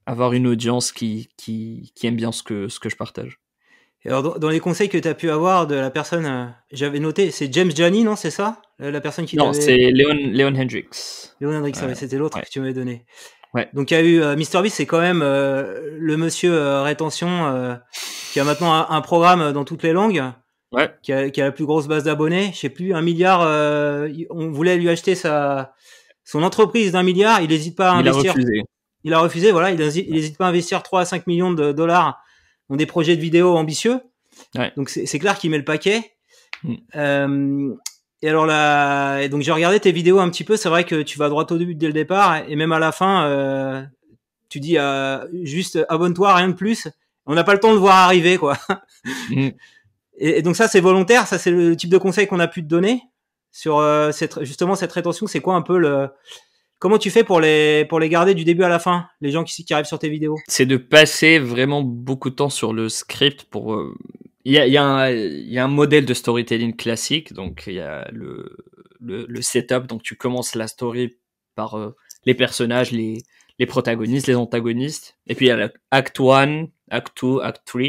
avoir 0.06 0.32
une 0.34 0.46
audience 0.46 0.92
qui 0.92 1.28
qui 1.36 1.92
qui 1.94 2.06
aime 2.06 2.16
bien 2.16 2.32
ce 2.32 2.42
que 2.42 2.68
ce 2.68 2.80
que 2.80 2.88
je 2.90 2.96
partage 2.96 3.40
Et 4.04 4.08
alors, 4.08 4.38
dans, 4.38 4.48
les 4.50 4.60
conseils 4.60 4.88
que 4.88 4.98
tu 4.98 5.08
as 5.08 5.14
pu 5.14 5.30
avoir 5.30 5.66
de 5.66 5.74
la 5.74 5.90
personne, 5.90 6.26
euh, 6.26 6.44
j'avais 6.70 7.00
noté, 7.00 7.30
c'est 7.32 7.52
James 7.52 7.72
Jani, 7.74 8.04
non 8.04 8.14
C'est 8.14 8.30
ça? 8.30 8.60
La 8.78 9.00
personne 9.00 9.24
qui 9.24 9.36
non 9.36 9.54
c'est 9.54 9.74
Léon 9.74 10.12
Léon 10.14 10.48
Hendrix 10.54 10.84
Léon 11.40 11.54
Hendrix, 11.56 11.72
Euh, 11.82 11.86
ouais, 11.88 11.94
c'était 11.94 12.18
l'autre 12.18 12.36
ouais. 12.36 12.42
que 12.44 12.50
tu 12.50 12.60
m'avais 12.60 12.74
donné. 12.74 13.06
Ouais. 13.54 13.68
Donc 13.72 13.90
il 13.90 13.94
y 13.94 13.96
a 13.96 14.02
eu 14.02 14.20
euh, 14.20 14.36
MrBeast, 14.36 14.76
c'est 14.76 14.84
quand 14.84 15.00
même 15.00 15.22
euh, 15.22 15.80
le 15.98 16.16
monsieur 16.18 16.52
euh, 16.52 16.82
rétention 16.82 17.46
euh, 17.46 17.74
qui 18.32 18.38
a 18.38 18.44
maintenant 18.44 18.74
un, 18.74 18.86
un 18.90 19.00
programme 19.00 19.52
dans 19.52 19.64
toutes 19.64 19.82
les 19.82 19.92
langues, 19.94 20.22
ouais 20.72 20.90
qui 21.02 21.12
a, 21.14 21.30
qui 21.30 21.40
a 21.40 21.46
la 21.46 21.52
plus 21.52 21.64
grosse 21.64 21.88
base 21.88 22.04
d'abonnés. 22.04 22.50
Je 22.52 22.58
sais 22.58 22.68
plus, 22.68 22.92
un 22.92 23.00
milliard. 23.00 23.40
euh, 23.42 24.10
on 24.28 24.50
voulait 24.50 24.76
lui 24.76 24.90
acheter 24.90 25.14
sa 25.14 25.72
son 26.24 26.42
entreprise 26.42 26.92
d'un 26.92 27.02
milliard. 27.02 27.40
Il 27.40 27.48
n'hésite 27.48 27.76
pas 27.76 27.92
à 27.92 28.00
il 28.02 28.06
a 28.08 28.10
investir. 28.10 28.34
refusé 28.34 28.62
Il 29.04 29.14
a 29.14 29.20
refusé. 29.20 29.52
Voilà, 29.52 29.70
il 29.70 29.78
n'hésite 29.78 30.36
pas 30.36 30.44
à 30.44 30.48
investir 30.48 30.82
3 30.82 31.00
à 31.00 31.04
5 31.06 31.26
millions 31.26 31.50
de 31.52 31.72
dollars 31.72 32.20
dans 32.68 32.76
des 32.76 32.86
projets 32.86 33.16
de 33.16 33.20
vidéo 33.20 33.56
ambitieux. 33.56 34.00
Ouais. 34.54 34.72
Donc 34.76 34.88
c'est 34.88 35.06
c'est 35.06 35.18
clair 35.18 35.38
qu'il 35.38 35.50
met 35.50 35.58
le 35.58 35.64
paquet. 35.64 36.12
Mm. 36.62 36.74
Euh, 36.96 37.74
et 38.22 38.28
alors 38.28 38.46
là, 38.46 39.20
et 39.20 39.28
donc 39.28 39.42
j'ai 39.42 39.52
regardé 39.52 39.78
tes 39.80 39.92
vidéos 39.92 40.18
un 40.18 40.28
petit 40.30 40.44
peu. 40.44 40.56
C'est 40.56 40.68
vrai 40.68 40.84
que 40.84 41.02
tu 41.02 41.18
vas 41.18 41.28
droit 41.28 41.46
au 41.50 41.58
début 41.58 41.74
dès 41.74 41.86
le 41.86 41.92
départ, 41.92 42.36
et 42.48 42.56
même 42.56 42.72
à 42.72 42.78
la 42.78 42.92
fin, 42.92 43.26
euh, 43.26 43.82
tu 44.48 44.60
dis 44.60 44.78
euh, 44.78 45.26
juste 45.44 45.78
abonne-toi, 45.88 46.34
rien 46.34 46.48
de 46.48 46.54
plus. 46.54 46.88
On 47.26 47.34
n'a 47.34 47.44
pas 47.44 47.54
le 47.54 47.60
temps 47.60 47.72
de 47.72 47.78
voir 47.78 47.96
arriver, 47.96 48.38
quoi. 48.38 48.56
Mm. 49.30 49.48
Et, 50.18 50.38
et 50.38 50.42
donc 50.42 50.56
ça, 50.56 50.66
c'est 50.66 50.80
volontaire. 50.80 51.26
Ça, 51.26 51.38
c'est 51.38 51.50
le 51.50 51.76
type 51.76 51.90
de 51.90 51.98
conseil 51.98 52.26
qu'on 52.26 52.40
a 52.40 52.48
pu 52.48 52.62
te 52.62 52.66
donner 52.66 53.02
sur 53.56 53.78
euh, 53.78 54.12
cette, 54.12 54.44
justement 54.44 54.74
cette 54.74 54.92
rétention. 54.92 55.26
C'est 55.26 55.40
quoi 55.40 55.54
un 55.54 55.62
peu 55.62 55.78
le 55.78 56.08
Comment 56.78 56.98
tu 56.98 57.10
fais 57.10 57.24
pour 57.24 57.40
les 57.40 57.84
pour 57.86 58.00
les 58.00 58.08
garder 58.08 58.34
du 58.34 58.44
début 58.44 58.62
à 58.62 58.68
la 58.68 58.78
fin, 58.78 59.08
les 59.20 59.30
gens 59.30 59.44
qui, 59.44 59.64
qui 59.64 59.72
arrivent 59.72 59.86
sur 59.86 59.98
tes 59.98 60.10
vidéos? 60.10 60.36
C'est 60.46 60.66
de 60.66 60.76
passer 60.76 61.38
vraiment 61.38 61.82
beaucoup 61.82 62.28
de 62.30 62.34
temps 62.34 62.50
sur 62.50 62.72
le 62.74 62.88
script 62.88 63.44
pour 63.44 63.74
euh, 63.74 63.94
il 64.44 64.52
y 64.52 64.58
a, 64.58 64.66
y, 64.66 64.76
a 64.76 65.64
un- 65.64 65.68
modèle 65.68 66.04
de 66.04 66.14
storytelling 66.14 66.76
classique 66.76 67.32
donc 67.32 67.64
il 67.66 67.74
y 67.74 67.80
a 67.80 68.08
le, 68.12 68.56
le, 69.00 69.24
le 69.26 69.42
setup. 69.42 69.86
Donc 69.86 70.02
tu 70.02 70.16
commences 70.16 70.54
la 70.54 70.68
story 70.68 71.16
par 71.54 71.78
euh, 71.78 71.96
les 72.26 72.34
personnages 72.34 72.92
les 72.92 73.18
les 73.58 73.66
protagonistes 73.66 74.26
les 74.26 74.34
antagonistes. 74.36 75.16
Et 75.26 75.34
puis 75.34 75.46
il 75.46 75.48
y 75.48 75.52
a 75.52 75.56
l'acte 75.56 76.20
1 76.20 76.66
acte 76.90 77.16
2 77.22 77.40
acte 77.40 77.62
3 77.64 77.82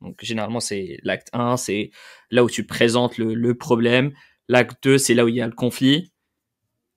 donc 0.00 0.18
généralement 0.20 0.58
c'est 0.58 0.98
l'acte 1.04 1.28
1 1.32 1.56
c'est 1.56 1.90
là 2.32 2.42
où 2.42 2.50
tu 2.50 2.66
présentes 2.66 3.18
le, 3.18 3.34
le 3.34 3.54
problème. 3.54 4.12
L'acte 4.48 4.82
2 4.82 4.98
c'est 4.98 5.14
là 5.14 5.24
où 5.24 5.28
il 5.28 5.36
y 5.36 5.40
a 5.40 5.46
le 5.46 5.52
conflit. 5.54 6.10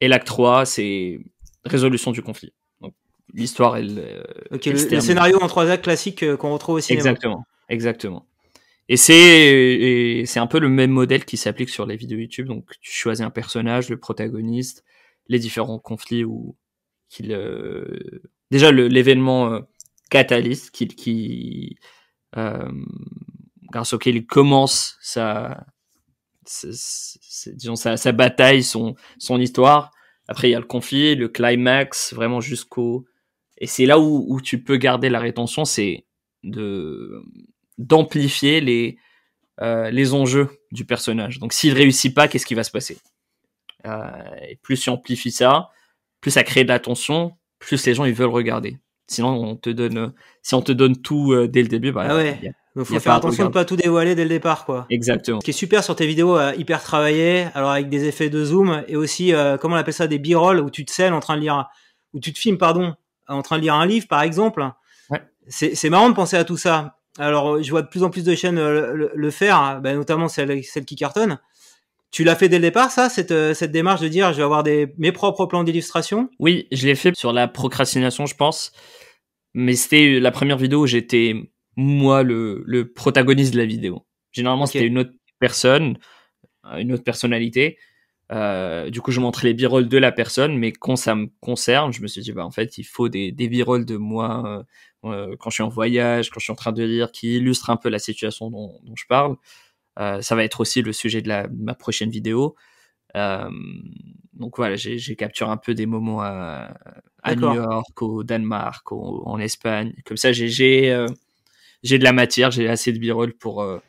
Et 0.01 0.07
l'acte 0.07 0.25
3 0.27 0.65
c'est 0.65 1.19
résolution 1.65 2.12
du 2.12 2.21
conflit 2.21 2.53
donc 2.81 2.94
l'histoire 3.33 3.77
elle 3.77 3.97
euh, 4.00 4.23
Ok, 4.51 4.67
elle 4.67 4.73
le, 4.75 4.89
le 4.89 5.01
scénario 5.01 5.38
en 5.41 5.47
trois 5.47 5.69
actes 5.69 5.83
classique 5.83 6.23
euh, 6.23 6.38
qu'on 6.38 6.53
retrouve 6.53 6.75
au 6.75 6.79
cinéma. 6.79 7.00
Exactement, 7.09 7.44
exactement. 7.69 8.27
Et 8.88 8.97
c'est 8.97 9.15
et 9.17 10.25
c'est 10.27 10.39
un 10.39 10.45
peu 10.45 10.59
le 10.59 10.69
même 10.69 10.91
modèle 10.91 11.25
qui 11.25 11.38
s'applique 11.38 11.69
sur 11.69 11.88
les 11.88 11.95
vidéos 11.95 12.19
YouTube. 12.19 12.45
Donc 12.45 12.69
tu 12.81 12.91
choisis 12.91 13.25
un 13.25 13.31
personnage, 13.31 13.89
le 13.89 13.97
protagoniste, 13.97 14.83
les 15.27 15.39
différents 15.39 15.79
conflits 15.79 16.23
ou 16.23 16.56
qu'il 17.09 17.31
euh, 17.31 18.21
déjà 18.51 18.71
l'événement 18.71 19.51
euh, 19.51 19.59
catalyste 20.12 20.69
qui 20.69 20.88
qui 20.88 21.77
euh, 22.38 22.69
grâce 23.71 23.94
auquel 23.94 24.17
il 24.17 24.25
commence 24.27 24.97
sa 25.01 25.65
sa- 26.45 26.67
sa- 26.71 27.51
disons 27.53 27.75
sa, 27.75 27.97
sa 27.97 28.12
bataille, 28.12 28.62
son 28.62 28.95
son 29.17 29.41
histoire. 29.41 29.89
Après 30.27 30.50
il 30.50 30.51
y 30.51 30.56
a 30.56 30.60
le 30.60 30.66
conflit, 30.66 31.16
le 31.16 31.27
climax, 31.30 32.13
vraiment 32.13 32.42
jusqu'au 32.42 33.06
et 33.57 33.68
c'est 33.68 33.86
là 33.86 34.00
où, 34.00 34.25
où 34.27 34.41
tu 34.41 34.62
peux 34.63 34.75
garder 34.77 35.10
la 35.10 35.20
rétention, 35.20 35.65
c'est 35.65 36.05
de 36.44 37.22
d'amplifier 37.77 38.62
les 38.62 38.98
euh, 39.62 39.89
les 39.91 40.13
enjeux 40.13 40.50
du 40.72 40.86
personnage. 40.86 41.39
Donc 41.39 41.53
s'il 41.53 41.74
réussit 41.74 42.13
pas, 42.13 42.27
qu'est-ce 42.27 42.46
qui 42.46 42.55
va 42.55 42.63
se 42.63 42.72
passer? 42.72 42.98
Euh, 43.86 44.10
Et 44.50 44.55
plus 44.58 44.79
tu 44.82 44.89
amplifies 44.89 45.32
ça, 45.32 45.70
plus 46.22 46.32
ça 46.32 46.44
crée 46.44 46.63
de 46.63 46.70
l'attention, 46.70 47.38
plus 47.60 47.86
les 47.86 47.94
gens 47.94 48.05
ils 48.05 48.13
veulent 48.13 48.29
regarder. 48.29 48.77
Sinon 49.08 49.29
on 49.29 49.55
te 49.55 49.70
donne 49.70 50.13
si 50.41 50.55
on 50.55 50.62
te 50.62 50.72
donne 50.72 50.98
tout 51.01 51.32
euh, 51.34 51.48
dès 51.48 51.62
le 51.62 51.67
début, 51.70 51.91
bah, 51.91 52.08
Ah 52.10 52.15
ouais. 52.15 52.39
y 52.41 52.48
a- 52.48 52.51
Donc 52.75 52.86
faut 52.86 53.00
faire 53.00 53.13
attention 53.13 53.46
de 53.46 53.51
pas 53.51 53.63
tout 53.63 53.77
dévoiler 53.77 54.15
dès 54.15 54.24
le 54.24 54.29
départ, 54.29 54.65
quoi. 54.65 54.86
exactement. 54.89 55.39
Ce 55.39 55.46
qui 55.46 55.51
est 55.51 55.53
super 55.53 55.84
sur 55.84 55.96
tes 55.96 56.05
vidéos, 56.05 56.38
euh, 56.38 56.53
hyper 56.58 56.84
travaillées, 56.84 57.48
alors 57.53 57.72
avec 57.72 57.88
des 57.88 58.05
effets 58.05 58.29
de 58.29 58.44
zoom 58.44 58.84
et 58.88 58.98
aussi 58.98 59.34
euh, 59.34 59.58
comment 59.58 59.75
on 59.75 59.79
appelle 59.79 59.94
ça 59.94 60.08
des 60.08 60.20
b-roll 60.20 60.60
où 60.60 60.70
tu 60.70 60.84
te 60.84 60.91
scènes 60.91 61.13
en 61.13 61.22
train 61.22 61.38
de 61.38 61.41
lire, 61.41 61.70
où 62.13 62.20
tu 62.20 62.34
te 62.34 62.39
filmes 62.39 62.58
pardon, 62.58 62.94
en 63.27 63.41
train 63.41 63.58
de 63.58 63.62
lire 63.62 63.75
un 63.75 63.86
livre 63.86 64.08
par 64.08 64.22
exemple. 64.24 64.70
Ouais. 65.10 65.22
C'est 65.48 65.89
marrant 65.89 66.10
de 66.10 66.15
penser 66.15 66.36
à 66.36 66.44
tout 66.44 66.58
ça. 66.58 66.98
Alors 67.17 67.63
je 67.63 67.70
vois 67.72 67.82
de 67.82 67.88
plus 67.88 68.03
en 68.03 68.10
plus 68.10 68.25
de 68.25 68.36
chaînes 68.36 68.58
euh, 68.58 68.94
le, 68.94 69.12
le 69.15 69.32
faire, 69.32 69.79
bah, 69.82 69.94
notamment 69.94 70.27
celle, 70.27 70.62
celle 70.63 70.84
qui 70.84 70.98
cartonne. 70.98 71.39
Tu 72.12 72.24
l'as 72.24 72.36
fait 72.36 72.48
dès 72.50 72.58
le 72.58 72.62
départ, 72.62 72.91
ça, 72.91 73.10
cette, 73.10 73.32
euh, 73.32 73.53
cette 73.53 73.72
démarche 73.72 74.01
de 74.01 74.08
dire 74.08 74.32
je 74.32 74.38
vais 74.38 74.44
avoir 74.44 74.63
des, 74.63 74.94
mes 74.98 75.12
propres 75.12 75.46
plans 75.46 75.63
d'illustration? 75.63 76.29
Oui, 76.39 76.67
je 76.72 76.88
l'ai 76.88 76.96
fait 76.96 77.15
sur 77.15 77.34
la 77.34 77.48
procrastination, 77.48 78.25
je 78.25 78.36
pense. 78.36 78.72
Mais 79.53 79.75
c'était 79.75 80.20
la 80.20 80.32
première 80.32 80.58
vidéo 80.58 80.82
où 80.84 80.88
j'étais 80.88 81.51
moi 81.75 82.24
le, 82.24 82.63
le 82.65 82.91
protagoniste 82.91 83.53
de 83.53 83.60
la 83.60 83.65
vidéo. 83.65 84.05
Généralement, 84.32 84.65
c'était 84.65 84.88
une 84.88 85.00
autre 85.00 85.13
personne, 85.39 85.98
euh, 86.65 86.77
une 86.77 86.94
autre 86.94 87.03
personnalité. 87.03 87.77
Euh, 88.32 88.89
du 88.89 89.01
coup, 89.01 89.12
je 89.12 89.20
montrais 89.20 89.48
les 89.48 89.53
b-rolls 89.53 89.88
de 89.88 89.98
la 89.98 90.12
personne, 90.12 90.58
mais 90.58 90.72
quand 90.72 90.96
ça 90.96 91.15
me 91.15 91.27
concerne, 91.39 91.94
je 91.94 92.01
me 92.01 92.08
suis 92.08 92.22
dit, 92.22 92.32
bah, 92.32 92.46
en 92.46 92.51
fait, 92.51 92.77
il 92.77 92.84
faut 92.84 93.08
des, 93.08 93.32
des 93.32 93.48
de 93.48 93.98
moi 93.98 94.65
euh, 95.05 95.36
quand 95.38 95.50
je 95.51 95.55
suis 95.55 95.63
en 95.63 95.70
voyage, 95.70 96.32
quand 96.32 96.39
je 96.39 96.46
suis 96.46 96.51
en 96.53 96.55
train 96.55 96.72
de 96.72 96.84
lire, 96.84 97.12
qui 97.12 97.36
illustrent 97.38 97.70
un 97.70 97.77
peu 97.77 97.89
la 97.89 98.00
situation 98.00 98.50
dont, 98.50 98.79
dont 98.84 98.96
je 98.96 99.05
parle. 99.08 99.36
Euh, 100.00 100.22
ça 100.22 100.36
va 100.36 100.44
être 100.44 100.60
aussi 100.60 100.82
le 100.82 100.91
sujet 100.91 101.22
de, 101.22 101.27
la, 101.27 101.48
de 101.48 101.63
ma 101.63 101.75
prochaine 101.75 102.10
vidéo. 102.10 102.55
Donc 104.34 104.58
voilà, 104.58 104.75
j'ai 104.75 105.15
capturé 105.15 105.50
un 105.50 105.58
peu 105.58 105.74
des 105.74 105.86
moments 105.86 106.22
à, 106.22 106.75
à 107.24 107.36
New. 107.36 107.53
York, 107.53 108.01
au 108.01 108.24
Danemark, 108.24 108.91
au- 108.91 109.24
en 109.25 109.39
Espagne. 109.39 109.94
Comme 110.03 110.17
ça, 110.17 110.34
j'ai 110.34 111.08
j'ai 111.86 111.96
euh, 111.96 112.00
de 112.00 112.04
la 112.04 112.12
matière, 112.13 112.51
j'ai 112.51 112.68
assez 112.68 112.92
de 112.92 113.00
b-roll 113.00 113.34
pour 113.34 113.62
euh, 113.62 113.80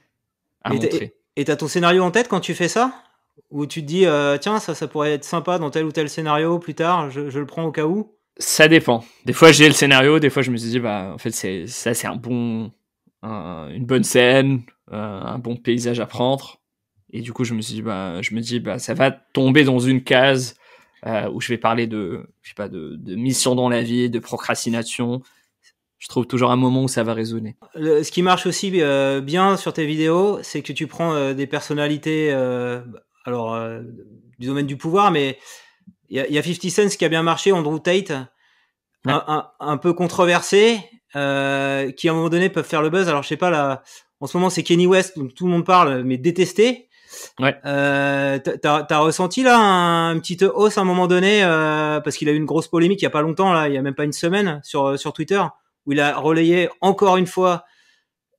à 0.62 0.72
Et 0.72 0.78
t'as- 0.78 0.84
montrer. 0.86 1.14
Et 1.36 1.44
t'as 1.44 1.56
ton 1.56 1.68
scénario 1.68 2.02
en 2.02 2.10
tête 2.10 2.28
quand 2.28 2.40
tu 2.40 2.54
fais 2.54 2.68
ça? 2.68 2.92
Où 3.50 3.66
tu 3.66 3.82
te 3.82 3.86
dis, 3.86 4.06
euh, 4.06 4.38
tiens, 4.38 4.58
ça, 4.58 4.74
ça 4.74 4.88
pourrait 4.88 5.12
être 5.12 5.24
sympa 5.24 5.58
dans 5.58 5.70
tel 5.70 5.84
ou 5.84 5.92
tel 5.92 6.08
scénario 6.08 6.58
plus 6.58 6.74
tard, 6.74 7.10
je, 7.10 7.28
je 7.28 7.38
le 7.38 7.46
prends 7.46 7.64
au 7.64 7.72
cas 7.72 7.84
où? 7.84 8.12
Ça 8.38 8.68
dépend. 8.68 9.04
Des 9.24 9.32
fois, 9.32 9.52
j'ai 9.52 9.66
le 9.68 9.74
scénario, 9.74 10.18
des 10.18 10.30
fois, 10.30 10.42
je 10.42 10.50
me 10.50 10.56
suis 10.56 10.70
dit, 10.70 10.80
bah, 10.80 11.10
en 11.14 11.18
fait, 11.18 11.30
c'est, 11.30 11.66
ça, 11.66 11.92
c'est 11.94 12.06
un 12.06 12.16
bon, 12.16 12.72
un- 13.22 13.68
une 13.70 13.84
bonne 13.86 14.04
scène, 14.04 14.62
euh, 14.92 15.20
un 15.20 15.38
bon 15.38 15.56
paysage 15.56 16.00
à 16.00 16.06
prendre. 16.06 16.60
Et 17.12 17.20
du 17.20 17.32
coup, 17.32 17.44
je 17.44 17.54
me 17.54 17.60
suis 17.60 17.74
dit, 17.74 17.82
bah, 17.82 18.20
je 18.22 18.34
me 18.34 18.40
dis, 18.40 18.58
bah, 18.60 18.78
ça 18.78 18.94
va 18.94 19.10
tomber 19.10 19.64
dans 19.64 19.78
une 19.78 20.02
case 20.02 20.56
euh, 21.06 21.30
où 21.30 21.40
je 21.40 21.48
vais 21.48 21.58
parler 21.58 21.86
de, 21.86 22.26
je 22.42 22.48
sais 22.48 22.54
pas, 22.54 22.68
de, 22.68 22.96
de 22.96 23.14
mission 23.14 23.54
dans 23.54 23.68
la 23.68 23.82
vie, 23.82 24.10
de 24.10 24.18
procrastination. 24.18 25.22
Je 25.98 26.08
trouve 26.08 26.26
toujours 26.26 26.50
un 26.50 26.56
moment 26.56 26.84
où 26.84 26.88
ça 26.88 27.02
va 27.02 27.14
résonner. 27.14 27.56
Le- 27.74 28.02
ce 28.02 28.10
qui 28.12 28.22
marche 28.22 28.46
aussi 28.46 28.70
euh, 28.82 29.20
bien 29.20 29.56
sur 29.56 29.72
tes 29.72 29.86
vidéos, 29.86 30.38
c'est 30.42 30.62
que 30.62 30.72
tu 30.72 30.86
prends 30.86 31.14
euh, 31.14 31.32
des 31.34 31.46
personnalités, 31.46 32.30
euh, 32.32 32.80
alors 33.24 33.54
euh, 33.54 33.80
du 34.38 34.46
domaine 34.46 34.66
du 34.66 34.76
pouvoir, 34.76 35.10
mais 35.10 35.38
il 36.10 36.24
y 36.28 36.32
y 36.34 36.38
a 36.38 36.42
50 36.42 36.70
Cent 36.70 36.96
qui 36.98 37.04
a 37.04 37.08
bien 37.08 37.22
marché, 37.22 37.50
Andrew 37.52 37.78
Tate, 37.78 38.10
un, 38.10 38.28
Ouais. 39.06 39.12
un- 39.26 39.46
un 39.60 39.76
peu 39.78 39.92
controversé, 39.94 40.78
euh, 41.16 41.90
qui 41.92 42.08
à 42.08 42.12
un 42.12 42.14
moment 42.14 42.28
donné 42.28 42.50
peuvent 42.50 42.66
faire 42.66 42.82
le 42.82 42.90
buzz. 42.90 43.08
Alors 43.08 43.22
je 43.22 43.28
sais 43.28 43.36
pas 43.38 43.50
là, 43.50 43.82
en 44.20 44.26
ce 44.26 44.36
moment 44.36 44.50
c'est 44.50 44.62
Kenny 44.62 44.86
West, 44.86 45.18
donc 45.18 45.32
tout 45.34 45.46
le 45.46 45.50
monde 45.52 45.64
parle, 45.64 46.02
mais 46.02 46.18
détesté. 46.18 46.88
Ouais. 47.40 47.56
Euh, 47.64 48.38
t'as- 48.40 48.58
T'as 48.58 48.82
t'as 48.82 48.98
ressenti 48.98 49.42
là 49.42 49.58
un, 49.58 50.12
une 50.14 50.20
petite 50.20 50.42
hausse 50.42 50.76
à 50.76 50.82
un 50.82 50.84
moment 50.84 51.06
donné 51.06 51.42
euh, 51.42 52.00
parce 52.00 52.16
qu'il 52.16 52.28
a 52.28 52.32
eu 52.32 52.36
une 52.36 52.44
grosse 52.44 52.68
polémique 52.68 53.00
il 53.00 53.04
y 53.04 53.06
a 53.06 53.10
pas 53.10 53.22
longtemps 53.22 53.52
là, 53.54 53.68
il 53.68 53.74
y 53.74 53.78
a 53.78 53.82
même 53.82 53.94
pas 53.94 54.04
une 54.04 54.12
semaine 54.12 54.60
sur 54.62 54.98
sur 54.98 55.12
Twitter? 55.14 55.40
Où 55.86 55.92
il 55.92 56.00
a 56.00 56.16
relayé 56.18 56.68
encore 56.80 57.16
une 57.16 57.26
fois 57.26 57.64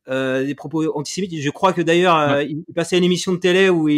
euh, 0.10 0.46
des 0.46 0.56
propos 0.56 0.98
antisémites. 0.98 1.34
Je 1.40 1.50
crois 1.50 1.74
que 1.74 1.82
d'ailleurs 1.82 2.18
euh, 2.18 2.44
il 2.44 2.64
il 2.68 2.74
passait 2.74 2.96
à 2.96 3.00
une 3.00 3.04
émission 3.04 3.34
de 3.34 3.38
télé 3.38 3.70
où 3.70 3.90
il, 3.90 3.96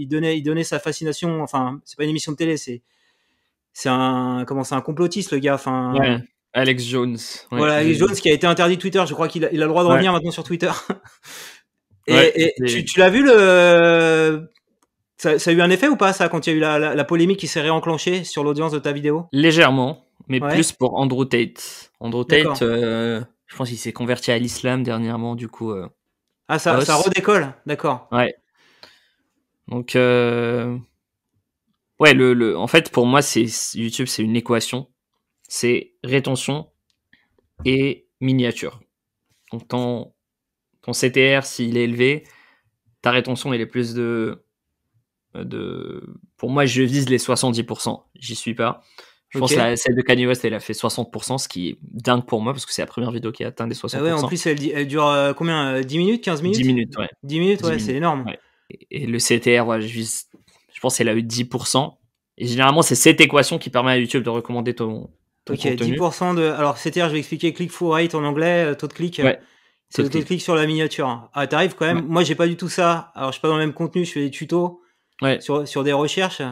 il 0.00 0.06
donnait 0.06 0.38
il 0.38 0.42
donnait 0.42 0.64
sa 0.64 0.78
fascination. 0.78 1.42
Enfin 1.42 1.80
c'est 1.84 1.96
pas 1.96 2.04
une 2.04 2.10
émission 2.10 2.32
de 2.32 2.36
télé, 2.36 2.56
c'est 2.56 2.82
c'est 3.72 3.88
un 3.88 4.44
comment 4.46 4.64
c'est 4.64 4.74
un 4.74 4.80
complotiste 4.80 5.32
le 5.32 5.38
gars. 5.38 5.54
Enfin 5.54 5.94
Ouais. 5.94 6.18
Alex 6.52 6.84
Jones. 6.84 7.18
Ouais, 7.50 7.58
voilà, 7.58 7.76
Alex 7.76 7.98
Jones 7.98 8.14
qui 8.14 8.28
a 8.28 8.32
été 8.32 8.46
interdit 8.46 8.76
de 8.76 8.80
Twitter. 8.80 9.02
Je 9.08 9.14
crois 9.14 9.26
qu'il 9.26 9.44
a, 9.44 9.52
il 9.52 9.60
a 9.60 9.64
le 9.64 9.70
droit 9.70 9.82
de 9.82 9.88
revenir 9.88 10.12
maintenant 10.12 10.30
sur 10.30 10.44
Twitter. 10.44 10.70
et 12.06 12.52
tu, 12.64 12.84
tu 12.84 13.00
l'as 13.00 13.10
vu 13.10 13.24
le 13.24 14.48
ça, 15.16 15.38
ça 15.38 15.50
a 15.50 15.54
eu 15.54 15.60
un 15.60 15.70
effet 15.70 15.88
ou 15.88 15.96
pas 15.96 16.12
ça 16.12 16.28
quand 16.28 16.46
il 16.46 16.50
y 16.50 16.52
a 16.52 16.56
eu 16.56 16.60
la, 16.60 16.78
la, 16.78 16.94
la 16.94 17.04
polémique 17.04 17.38
qui 17.38 17.46
s'est 17.46 17.60
réenclenchée 17.60 18.24
sur 18.24 18.44
l'audience 18.44 18.72
de 18.72 18.78
ta 18.78 18.92
vidéo? 18.92 19.26
Légèrement, 19.32 20.03
mais 20.28 20.42
Ouais. 20.42 20.54
plus 20.54 20.72
pour 20.72 20.94
Andrew 20.96 21.24
Tate. 21.24 21.92
Andrew. 22.00 22.24
Tate, 22.24 22.62
euh, 22.62 23.22
je 23.46 23.56
pense 23.56 23.68
qu'il 23.68 23.78
s'est 23.78 23.92
converti 23.92 24.30
à 24.30 24.38
l'islam 24.38 24.82
dernièrement, 24.82 25.34
du 25.34 25.48
coup. 25.48 25.70
euh, 25.72 25.88
Ah 26.48 26.58
ça, 26.58 26.80
ça 26.84 26.96
redécolle, 26.96 27.52
d'accord. 27.66 28.08
Donc, 29.68 29.96
euh... 29.96 30.76
ouais, 32.00 32.14
le, 32.14 32.34
le, 32.34 32.56
en 32.58 32.66
fait, 32.66 32.90
pour 32.90 33.06
moi, 33.06 33.22
c'est 33.22 33.46
YouTube, 33.74 34.06
c'est 34.06 34.22
une 34.22 34.36
équation. 34.36 34.88
C'est 35.48 35.94
rétention 36.02 36.70
et 37.64 38.06
miniature. 38.20 38.80
Donc, 39.52 39.68
ton, 39.68 40.12
ton 40.82 40.92
CTR, 40.92 41.44
s'il 41.44 41.76
est 41.76 41.84
élevé, 41.84 42.24
ta 43.02 43.10
rétention, 43.10 43.52
elle 43.52 43.60
est 43.60 43.66
plus 43.66 43.94
de, 43.94 44.44
de, 45.34 46.02
pour 46.36 46.50
moi, 46.50 46.66
je 46.66 46.82
vise 46.82 47.08
les 47.08 47.18
70%. 47.18 48.02
J'y 48.16 48.34
suis 48.34 48.54
pas. 48.54 48.82
Je 49.34 49.40
pense 49.40 49.52
que 49.52 49.76
celle 49.76 49.96
de 49.96 50.02
Kanye 50.02 50.26
West, 50.26 50.44
elle 50.44 50.54
a 50.54 50.60
fait 50.60 50.72
60%, 50.74 51.38
ce 51.38 51.48
qui 51.48 51.70
est 51.70 51.78
dingue 51.82 52.24
pour 52.24 52.40
moi, 52.40 52.52
parce 52.52 52.64
que 52.64 52.72
c'est 52.72 52.82
la 52.82 52.86
première 52.86 53.10
vidéo 53.10 53.32
qui 53.32 53.42
a 53.42 53.48
atteint 53.48 53.66
les 53.66 53.74
60%. 53.74 53.96
Ah 53.98 54.02
ouais, 54.02 54.12
en 54.12 54.26
plus 54.28 54.46
elle, 54.46 54.86
dure 54.86 55.08
euh, 55.08 55.32
combien 55.32 55.74
euh, 55.74 55.82
10 55.82 55.98
minutes, 55.98 56.24
15 56.24 56.42
minutes? 56.42 56.56
10 56.56 56.64
minutes, 56.64 56.96
ouais. 56.96 57.08
10 57.24 57.40
minutes, 57.40 57.62
10 57.62 57.68
ouais, 57.68 57.78
c'est 57.80 57.94
énorme. 57.94 58.24
ouais. 58.26 58.38
Et 58.90 59.06
le 59.06 59.18
CTR, 59.18 59.66
ouais, 59.66 59.80
je, 59.82 60.80
pense 60.80 60.96
qu'elle 60.96 61.08
a 61.08 61.14
eu 61.14 61.22
10%. 61.22 61.94
Et 62.38 62.46
généralement, 62.46 62.82
c'est 62.82 62.94
cette 62.94 63.20
équation 63.20 63.58
qui 63.58 63.70
permet 63.70 63.92
à 63.92 63.98
YouTube 63.98 64.22
de 64.22 64.30
recommander 64.30 64.74
ton, 64.74 65.10
ton 65.44 65.54
Ok, 65.54 65.62
contenu. 65.62 65.96
10% 65.96 66.36
de. 66.36 66.42
Alors, 66.42 66.76
CTR, 66.76 67.08
je 67.08 67.12
vais 67.12 67.18
expliquer 67.18 67.52
click 67.52 67.70
through 67.70 67.92
rate 67.92 68.14
en 68.14 68.24
anglais, 68.24 68.64
euh, 68.64 68.74
taux 68.74 68.86
de 68.86 68.92
clic. 68.92 69.20
Ouais, 69.22 69.38
C'est 69.88 70.02
le 70.02 70.08
taux 70.08 70.10
de 70.10 70.12
taux 70.12 70.18
de 70.20 70.24
clic 70.28 70.42
sur 70.42 70.54
la 70.54 70.66
miniature. 70.66 71.28
Ah, 71.32 71.46
t'arrives 71.46 71.74
quand 71.74 71.86
même. 71.86 71.98
Ouais. 71.98 72.02
Moi, 72.08 72.22
j'ai 72.24 72.34
pas 72.34 72.46
du 72.46 72.56
tout 72.56 72.68
ça. 72.68 73.12
Alors, 73.14 73.30
je 73.30 73.34
suis 73.34 73.42
pas 73.42 73.48
dans 73.48 73.56
le 73.58 73.64
même 73.66 73.74
contenu, 73.74 74.04
je 74.04 74.12
fais 74.12 74.20
des 74.20 74.30
tutos 74.30 74.80
Ouais. 75.22 75.40
sur, 75.40 75.66
sur 75.68 75.84
des 75.84 75.92
recherches. 75.92 76.42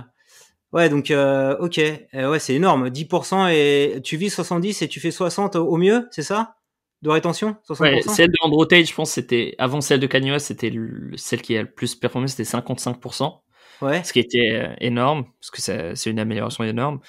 Ouais, 0.72 0.88
donc, 0.88 1.10
euh, 1.10 1.56
ok. 1.58 1.78
Euh, 2.14 2.30
ouais, 2.30 2.38
c'est 2.38 2.54
énorme. 2.54 2.88
10% 2.90 3.48
et 3.48 4.00
tu 4.02 4.16
vis 4.16 4.30
70 4.30 4.82
et 4.82 4.88
tu 4.88 5.00
fais 5.00 5.10
60 5.10 5.56
au 5.56 5.76
mieux, 5.76 6.08
c'est 6.10 6.22
ça? 6.22 6.56
De 7.02 7.10
rétention? 7.10 7.56
60% 7.64 7.82
Ouais, 7.84 8.02
celle 8.14 8.28
de 8.30 8.36
Andrew 8.42 8.64
Tate, 8.64 8.86
je 8.86 8.94
pense, 8.94 9.10
c'était 9.10 9.54
avant 9.58 9.80
celle 9.80 10.00
de 10.00 10.06
Kanye 10.06 10.30
West, 10.30 10.46
c'était 10.46 10.70
le- 10.70 11.16
celle 11.16 11.42
qui 11.42 11.56
a 11.56 11.62
le 11.62 11.70
plus 11.70 11.94
performé, 11.96 12.28
c'était 12.28 12.44
55%, 12.44 13.42
Ouais. 13.82 14.02
ce 14.04 14.12
qui 14.12 14.20
était 14.20 14.50
euh, 14.52 14.74
énorme, 14.80 15.24
parce 15.40 15.50
que 15.50 15.94
c'est 15.96 16.10
une 16.10 16.20
amélioration 16.20 16.64
énorme. 16.64 17.00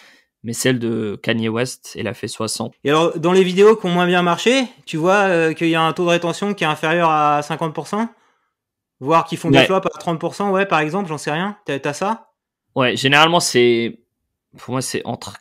Mais 0.46 0.52
celle 0.52 0.78
de 0.80 1.18
Kanye 1.24 1.48
West, 1.48 1.96
elle 1.98 2.08
a 2.08 2.14
fait 2.14 2.28
60. 2.28 2.74
Et 2.84 2.90
alors, 2.90 3.18
dans 3.18 3.32
les 3.32 3.44
vidéos 3.44 3.78
qui 3.78 3.86
ont 3.86 3.90
moins 3.92 4.08
bien 4.08 4.24
marché, 4.24 4.66
tu 4.86 4.98
vois 4.98 5.22
euh, 5.30 5.54
qu'il 5.54 5.70
y 5.70 5.76
a 5.76 5.82
un 5.82 5.94
taux 5.94 6.04
de 6.04 6.10
rétention 6.10 6.54
qui 6.54 6.66
est 6.66 6.68
inférieur 6.68 7.10
à 7.10 7.42
50%, 7.44 8.10
voire 9.00 9.24
qui 9.26 9.38
font 9.38 9.52
des 9.52 9.60
flops 9.66 9.86
à 9.86 10.00
30%, 10.00 10.52
ouais, 10.52 10.66
par 10.66 10.80
exemple, 10.82 11.08
j'en 11.08 11.18
sais 11.18 11.32
rien. 11.32 11.58
T'as 11.66 11.94
ça? 11.94 12.33
Ouais, 12.76 12.96
généralement, 12.96 13.40
c'est. 13.40 14.00
Pour 14.58 14.72
moi, 14.74 14.82
c'est 14.82 15.02
entre 15.06 15.38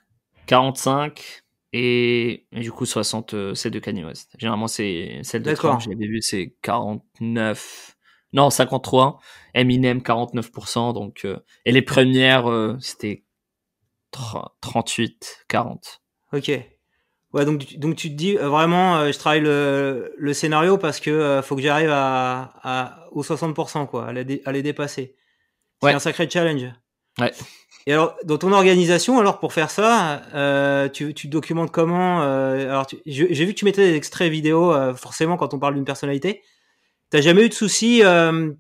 45 0.47 1.43
et, 1.75 2.47
et 2.53 2.61
du 2.61 2.73
coup 2.73 2.87
60, 2.87 3.35
euh, 3.35 3.55
celle 3.55 3.73
de 3.73 3.79
Kanye 3.79 4.05
West. 4.05 4.35
Généralement, 4.39 4.69
c'est 4.69 5.21
celle 5.23 5.43
de 5.43 5.51
D'accord. 5.51 5.79
Trump, 5.79 5.83
j'avais 5.83 6.07
vu, 6.07 6.21
c'est 6.23 6.55
49. 6.63 7.97
Non, 8.33 8.49
53. 8.51 9.21
Eminem, 9.55 10.01
49%. 10.03 10.93
Donc, 10.95 11.25
euh, 11.25 11.39
et 11.67 11.73
les 11.73 11.83
premières, 11.83 12.51
euh, 12.51 12.77
c'était 12.81 13.25
30 14.13 14.53
38, 14.61 15.45
40. 15.49 16.03
Ok. 16.33 16.51
Ouais, 17.35 17.45
donc, 17.47 17.67
tu- 17.67 17.79
donc 17.79 17.97
tu 17.97 18.09
te 18.11 18.15
dis 18.15 18.37
euh, 18.39 18.49
vraiment, 18.49 18.97
euh, 18.99 19.13
je 19.13 19.19
travaille 19.19 19.41
le, 19.41 20.15
le 20.19 20.35
scénario 20.35 20.77
parce 20.79 21.01
que 21.01 21.11
euh, 21.11 21.43
faut 21.43 21.57
que 21.57 21.63
j'arrive 21.63 21.91
à, 21.91 22.55
à, 22.63 23.09
aux 23.13 23.23
60%, 23.23 23.87
quoi, 23.87 24.09
à, 24.09 24.25
dé- 24.25 24.43
à 24.45 24.53
les 24.53 24.63
dépasser. 24.63 25.17
C'est 25.83 25.87
Ouais. 25.89 25.95
un 25.95 25.99
sacré 25.99 26.29
challenge. 26.31 26.71
Ouais. 27.21 27.33
Et 27.87 27.93
alors, 27.93 28.17
dans 28.25 28.39
ton 28.39 28.53
organisation, 28.53 29.19
alors 29.19 29.41
pour 29.41 29.53
faire 29.53 29.71
ça, 29.71 30.23
euh, 30.35 30.89
tu, 30.89 31.15
tu 31.15 31.27
documentes 31.27 31.73
comment 31.73 32.23
euh, 32.23 32.71
Alors, 32.71 32.87
j'ai 33.07 33.45
vu 33.45 33.49
que 33.49 33.59
tu 33.59 33.65
mettais 33.65 33.91
des 33.91 33.97
extraits 33.97 34.31
vidéo, 34.31 34.73
euh, 34.73 34.95
forcément, 34.95 35.37
quand 35.37 35.53
on 35.53 35.59
parle 35.59 35.75
d'une 35.75 35.85
personnalité. 35.85 36.43
T'as 37.11 37.21
jamais 37.21 37.45
eu 37.45 37.49
de 37.49 37.55
soucis 37.55 38.03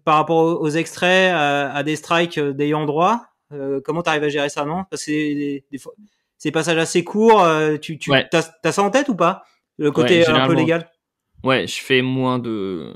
par 0.04 0.16
rapport 0.16 0.60
aux, 0.60 0.68
extraits, 0.68 1.32
à, 1.34 1.82
des 1.84 1.96
strikes 1.96 2.38
d'ayant 2.38 2.84
droit? 2.84 3.24
Comment 3.82 4.02
t'arrives 4.02 4.24
à 4.24 4.28
gérer 4.28 4.50
ça, 4.50 4.66
non? 4.66 4.84
Parce 4.90 5.06
que 5.06 5.12
c'est 5.12 5.64
des, 6.44 6.50
passages 6.52 6.76
assez 6.76 7.02
courts. 7.02 7.48
tu 7.80 7.98
tu 7.98 8.10
Ouais. 8.10 8.28
t'as, 8.30 8.42
t'as 8.42 8.72
ça 8.72 8.82
en 8.82 8.90
tête 8.90 9.08
ou 9.08 9.14
pas? 9.14 9.44
Le 9.78 9.90
côté 9.90 10.20
Ouais, 10.20 10.28
un 10.28 10.46
peu 10.46 10.52
légal? 10.52 10.90
Ouais, 11.44 11.66
je 11.66 11.80
fais 11.80 12.02
moins 12.02 12.38
de. 12.38 12.94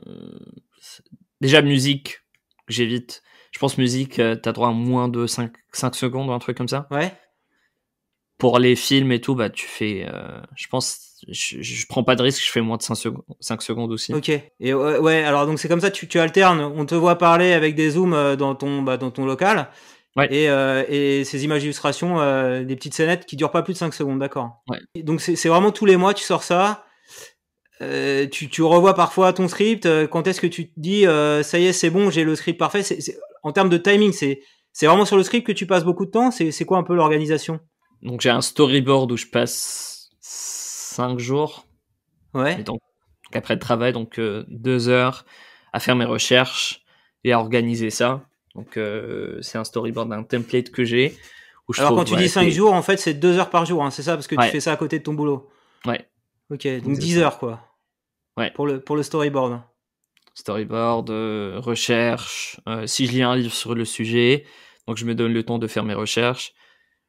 Déjà, 1.40 1.62
musique, 1.62 2.20
j'évite. 2.68 3.22
Je 3.56 3.58
pense 3.58 3.78
musique, 3.78 4.18
euh, 4.18 4.34
t'as 4.36 4.52
droit 4.52 4.68
à 4.68 4.72
moins 4.72 5.08
de 5.08 5.26
5, 5.26 5.50
5 5.72 5.94
secondes 5.94 6.28
ou 6.28 6.32
un 6.32 6.38
truc 6.38 6.58
comme 6.58 6.68
ça. 6.68 6.86
Ouais. 6.90 7.10
pour 8.38 8.58
les 8.58 8.76
films 8.76 9.12
et 9.12 9.20
tout, 9.22 9.34
bah 9.34 9.48
tu 9.48 9.64
fais, 9.66 10.06
euh, 10.12 10.42
je 10.56 10.66
pense, 10.68 11.16
je, 11.26 11.62
je 11.62 11.86
prends 11.86 12.04
pas 12.04 12.16
de 12.16 12.22
risque, 12.22 12.44
je 12.44 12.50
fais 12.52 12.60
moins 12.60 12.76
de 12.76 12.82
5 12.82 12.94
secondes, 12.96 13.22
5 13.40 13.62
secondes 13.62 13.90
aussi. 13.92 14.12
Ok. 14.12 14.28
Et 14.28 14.74
ouais, 14.74 14.98
ouais, 14.98 15.24
alors 15.24 15.46
donc 15.46 15.58
c'est 15.58 15.68
comme 15.68 15.80
ça, 15.80 15.90
tu, 15.90 16.06
tu 16.06 16.20
alternes. 16.20 16.60
On 16.60 16.84
te 16.84 16.94
voit 16.94 17.16
parler 17.16 17.54
avec 17.54 17.74
des 17.74 17.92
zooms 17.92 18.12
euh, 18.12 18.36
dans 18.36 18.54
ton 18.54 18.82
bah, 18.82 18.98
dans 18.98 19.10
ton 19.10 19.24
local. 19.24 19.70
Ouais. 20.16 20.28
Et, 20.30 20.50
euh, 20.50 20.84
et 20.90 21.24
ces 21.24 21.44
images 21.44 21.62
d'illustration, 21.62 22.20
euh, 22.20 22.62
des 22.62 22.76
petites 22.76 22.92
scénettes 22.92 23.24
qui 23.24 23.36
durent 23.36 23.50
pas 23.52 23.62
plus 23.62 23.72
de 23.72 23.78
5 23.78 23.94
secondes, 23.94 24.18
d'accord. 24.18 24.62
Ouais. 24.68 25.02
Donc 25.02 25.22
c'est 25.22 25.48
vraiment 25.48 25.72
tous 25.72 25.86
les 25.86 25.96
mois, 25.96 26.12
tu 26.12 26.24
sors 26.24 26.42
ça. 26.42 26.84
Euh, 27.80 28.26
tu, 28.26 28.50
tu 28.50 28.62
revois 28.62 28.94
parfois 28.94 29.32
ton 29.32 29.48
script. 29.48 29.88
Quand 30.08 30.26
est-ce 30.26 30.42
que 30.42 30.46
tu 30.46 30.68
te 30.68 30.72
dis, 30.78 31.04
ça 31.42 31.58
y 31.58 31.64
est, 31.64 31.72
c'est 31.72 31.88
bon, 31.90 32.10
j'ai 32.10 32.24
le 32.24 32.34
script 32.34 32.58
parfait. 32.58 32.82
En 33.46 33.52
termes 33.52 33.68
de 33.70 33.78
timing, 33.78 34.12
c'est 34.12 34.40
c'est 34.72 34.86
vraiment 34.86 35.04
sur 35.06 35.16
le 35.16 35.22
script 35.22 35.46
que 35.46 35.52
tu 35.52 35.66
passes 35.66 35.84
beaucoup 35.84 36.04
de 36.04 36.10
temps? 36.10 36.30
C'est 36.30 36.50
c'est 36.50 36.64
quoi 36.64 36.78
un 36.78 36.82
peu 36.82 36.94
l'organisation? 36.94 37.60
Donc 38.02 38.20
j'ai 38.20 38.30
un 38.30 38.40
storyboard 38.42 39.10
où 39.12 39.16
je 39.16 39.26
passe 39.26 40.10
5 40.20 41.18
jours, 41.18 41.66
Ouais. 42.34 42.60
et 42.60 42.62
donc 42.62 42.80
après 43.32 43.54
le 43.54 43.60
travail, 43.60 43.92
donc 43.92 44.20
2 44.20 44.88
heures 44.88 45.24
à 45.72 45.80
faire 45.80 45.96
mes 45.96 46.04
recherches 46.04 46.82
et 47.24 47.32
à 47.32 47.38
organiser 47.40 47.90
ça. 47.90 48.26
Donc 48.54 48.76
euh, 48.76 49.38
c'est 49.42 49.58
un 49.58 49.64
storyboard 49.64 50.08
d'un 50.10 50.22
template 50.22 50.70
que 50.70 50.84
j'ai. 50.84 51.16
Alors 51.78 51.90
trouve, 51.90 51.98
quand 51.98 52.04
tu 52.04 52.14
ouais, 52.14 52.22
dis 52.22 52.28
5 52.28 52.44
c'est- 52.44 52.50
jours, 52.52 52.72
en 52.74 52.82
fait, 52.82 52.96
c'est 52.98 53.14
2 53.14 53.38
heures 53.38 53.50
par 53.50 53.66
jour, 53.66 53.84
hein, 53.84 53.90
c'est 53.90 54.02
ça? 54.02 54.14
Parce 54.14 54.26
que 54.28 54.36
Ouais. 54.36 54.44
tu 54.46 54.52
fais 54.52 54.60
ça 54.60 54.72
à 54.72 54.76
côté 54.76 54.98
de 54.98 55.04
ton 55.04 55.14
boulot. 55.14 55.48
Ouais. 55.84 56.06
Ok, 56.50 56.62
donc 56.62 56.66
Exactement. 56.66 56.94
10 56.98 57.18
heures, 57.18 57.38
quoi. 57.38 57.60
Ouais. 58.36 58.50
Pour 58.52 58.66
le, 58.66 58.80
pour 58.80 58.94
le 58.96 59.02
storyboard. 59.02 59.60
Storyboard, 60.36 61.10
euh, 61.10 61.58
recherche, 61.58 62.60
euh, 62.68 62.86
si 62.86 63.06
je 63.06 63.12
lis 63.12 63.22
un 63.22 63.34
livre 63.34 63.54
sur 63.54 63.74
le 63.74 63.84
sujet, 63.84 64.44
donc 64.86 64.96
je 64.96 65.04
me 65.04 65.14
donne 65.14 65.32
le 65.32 65.42
temps 65.42 65.58
de 65.58 65.66
faire 65.66 65.84
mes 65.84 65.94
recherches. 65.94 66.52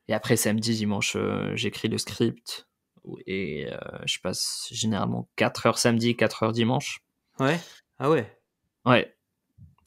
Et 0.07 0.13
après, 0.13 0.37
samedi, 0.37 0.75
dimanche, 0.75 1.15
euh, 1.15 1.55
j'écris 1.55 1.89
le 1.89 1.97
script. 1.97 2.67
Et 3.25 3.67
euh, 3.71 3.77
je 4.05 4.19
passe 4.19 4.67
généralement 4.71 5.29
4 5.35 5.67
heures 5.67 5.77
samedi, 5.77 6.15
4 6.15 6.43
heures 6.43 6.51
dimanche. 6.53 6.99
Ouais. 7.39 7.59
Ah 7.99 8.09
ouais. 8.09 8.37
Ouais. 8.85 9.13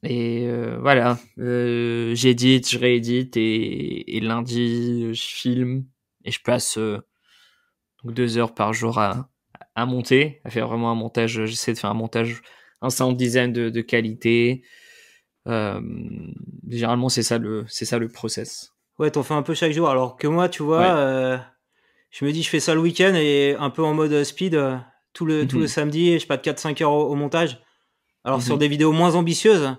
Et 0.02 0.46
euh, 0.46 0.78
voilà, 0.80 1.18
euh, 1.38 2.14
j'édite, 2.14 2.70
je 2.70 2.78
réédite 2.78 3.36
et, 3.36 4.16
et, 4.16 4.20
lundi 4.20 5.12
je 5.12 5.22
filme 5.22 5.84
et 6.24 6.30
je 6.30 6.40
passe 6.40 6.78
euh, 6.78 6.98
donc 8.02 8.14
deux 8.14 8.38
heures 8.38 8.54
par 8.54 8.72
jour 8.72 8.98
à, 8.98 9.28
à 9.74 9.84
monter, 9.84 10.40
à 10.44 10.50
faire 10.50 10.68
vraiment 10.68 10.90
un 10.90 10.94
montage. 10.94 11.44
J'essaie 11.44 11.74
de 11.74 11.78
faire 11.78 11.90
un 11.90 11.94
montage, 11.94 12.40
un 12.82 12.90
sound 12.90 13.16
design 13.16 13.52
de, 13.52 13.70
de 13.70 13.80
qualité. 13.80 14.62
Euh, 15.46 15.80
généralement 16.68 17.08
c'est 17.08 17.22
ça 17.22 17.38
le 17.38 17.64
c'est 17.68 17.84
ça 17.86 17.98
le 17.98 18.08
process. 18.08 18.72
Ouais, 18.98 19.10
t'en 19.10 19.22
fais 19.22 19.34
un 19.34 19.42
peu 19.42 19.54
chaque 19.54 19.72
jour. 19.72 19.88
Alors 19.88 20.16
que 20.16 20.26
moi, 20.26 20.50
tu 20.50 20.62
vois, 20.62 20.94
euh, 20.96 21.38
je 22.10 22.24
me 22.26 22.32
dis, 22.32 22.42
je 22.42 22.50
fais 22.50 22.60
ça 22.60 22.74
le 22.74 22.80
week-end 22.80 23.14
et 23.14 23.56
un 23.58 23.70
peu 23.70 23.82
en 23.82 23.94
mode 23.94 24.22
speed 24.24 24.54
euh, 24.54 24.76
tout 25.14 25.24
le, 25.24 25.46
tout 25.48 25.56
le 25.56 25.62
Mhm. 25.62 25.68
samedi, 25.68 26.18
je 26.18 26.26
passe 26.26 26.40
4-5 26.42 26.82
heures 26.82 26.92
au, 26.92 27.06
au 27.10 27.14
montage. 27.14 27.62
Alors 28.24 28.38
Mhm. 28.40 28.44
sur 28.44 28.58
des 28.58 28.68
vidéos 28.68 28.92
moins 28.92 29.14
ambitieuses, 29.14 29.74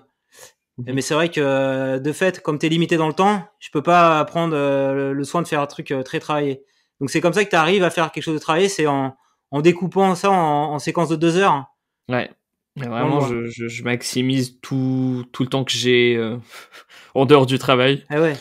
Mhm. 0.78 0.94
mais 0.94 1.00
c'est 1.02 1.14
vrai 1.14 1.28
que 1.30 1.98
de 1.98 2.12
fait, 2.12 2.40
comme 2.42 2.58
t'es 2.58 2.68
limité 2.68 2.96
dans 2.96 3.06
le 3.06 3.12
temps, 3.14 3.44
je 3.60 3.70
peux 3.70 3.82
pas 3.82 4.24
prendre 4.24 4.54
le, 4.56 5.12
le 5.12 5.24
soin 5.24 5.40
de 5.42 5.46
faire 5.46 5.60
un 5.60 5.66
truc 5.66 5.94
très 6.04 6.18
travaillé. 6.18 6.64
Donc 7.00 7.10
c'est 7.10 7.20
comme 7.20 7.32
ça 7.32 7.44
que 7.44 7.50
tu 7.50 7.56
arrives 7.56 7.84
à 7.84 7.90
faire 7.90 8.10
quelque 8.10 8.24
chose 8.24 8.34
de 8.34 8.40
travaillé, 8.40 8.68
c'est 8.68 8.88
en, 8.88 9.16
en 9.52 9.60
découpant 9.60 10.16
ça 10.16 10.30
en, 10.32 10.72
en 10.74 10.78
séquence 10.80 11.08
de 11.10 11.16
deux 11.16 11.36
heures. 11.36 11.66
Ouais. 12.08 12.28
Vraiment, 12.76 13.20
je, 13.20 13.46
je, 13.46 13.68
je 13.68 13.82
maximise 13.84 14.58
tout, 14.62 15.24
tout 15.32 15.42
le 15.42 15.48
temps 15.48 15.64
que 15.64 15.72
j'ai 15.72 16.16
euh, 16.16 16.38
en 17.14 17.26
dehors 17.26 17.46
du 17.46 17.58
travail. 17.58 18.04
Ah 18.08 18.20
ouais. 18.20 18.34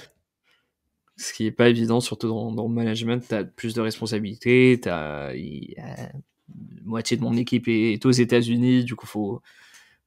Ce 1.18 1.34
qui 1.34 1.46
est 1.46 1.52
pas 1.52 1.70
évident, 1.70 2.00
surtout 2.00 2.28
dans, 2.30 2.52
dans 2.52 2.68
le 2.68 2.74
management. 2.74 3.24
T'as 3.28 3.44
plus 3.44 3.74
de 3.74 3.82
responsabilités. 3.82 4.80
T'as 4.82 5.34
il 5.36 5.72
y 5.72 5.80
a- 5.80 6.12
moitié 6.84 7.16
de 7.18 7.22
mon 7.24 7.36
équipe 7.38 7.68
est, 7.68 7.94
est 7.94 8.06
aux 8.06 8.12
États-Unis. 8.12 8.84
Du 8.84 8.96
coup, 8.96 9.06
faut 9.08 9.42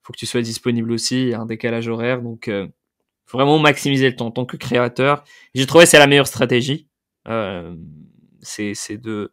faut 0.02 0.12
que 0.12 0.18
tu 0.18 0.26
sois 0.26 0.42
disponible 0.42 0.92
aussi. 0.92 1.22
Il 1.24 1.28
y 1.30 1.34
a 1.34 1.40
un 1.40 1.46
décalage 1.46 1.88
horaire, 1.88 2.22
donc 2.22 2.48
euh, 2.48 2.68
faut 3.26 3.38
vraiment 3.38 3.58
maximiser 3.60 4.10
le 4.10 4.16
temps 4.16 4.28
en 4.28 4.32
tant 4.32 4.46
que 4.46 4.56
créateur. 4.58 5.24
J'ai 5.54 5.66
trouvé 5.66 5.84
que 5.84 5.90
c'est 5.90 5.98
la 6.00 6.06
meilleure 6.08 6.28
stratégie. 6.28 6.88
Euh, 7.28 7.76
c'est 8.42 8.74
c'est 8.74 8.98
de 8.98 9.32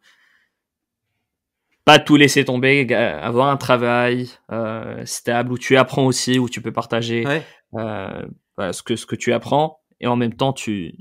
pas 1.84 1.98
tout 1.98 2.16
laisser 2.16 2.44
tomber, 2.44 2.92
avoir 2.94 3.48
un 3.48 3.56
travail 3.56 4.30
euh, 4.50 5.04
stable 5.04 5.52
où 5.52 5.58
tu 5.58 5.76
apprends 5.76 6.06
aussi, 6.06 6.38
où 6.38 6.48
tu 6.48 6.60
peux 6.62 6.72
partager 6.72 7.26
Ouais. 7.26 7.42
euh, 7.74 8.22
voilà, 8.56 8.72
ce 8.72 8.82
que 8.82 8.96
ce 8.96 9.06
que 9.06 9.16
tu 9.16 9.32
apprends 9.32 9.80
et 10.00 10.06
en 10.06 10.16
même 10.16 10.34
temps 10.34 10.52
tu 10.52 10.94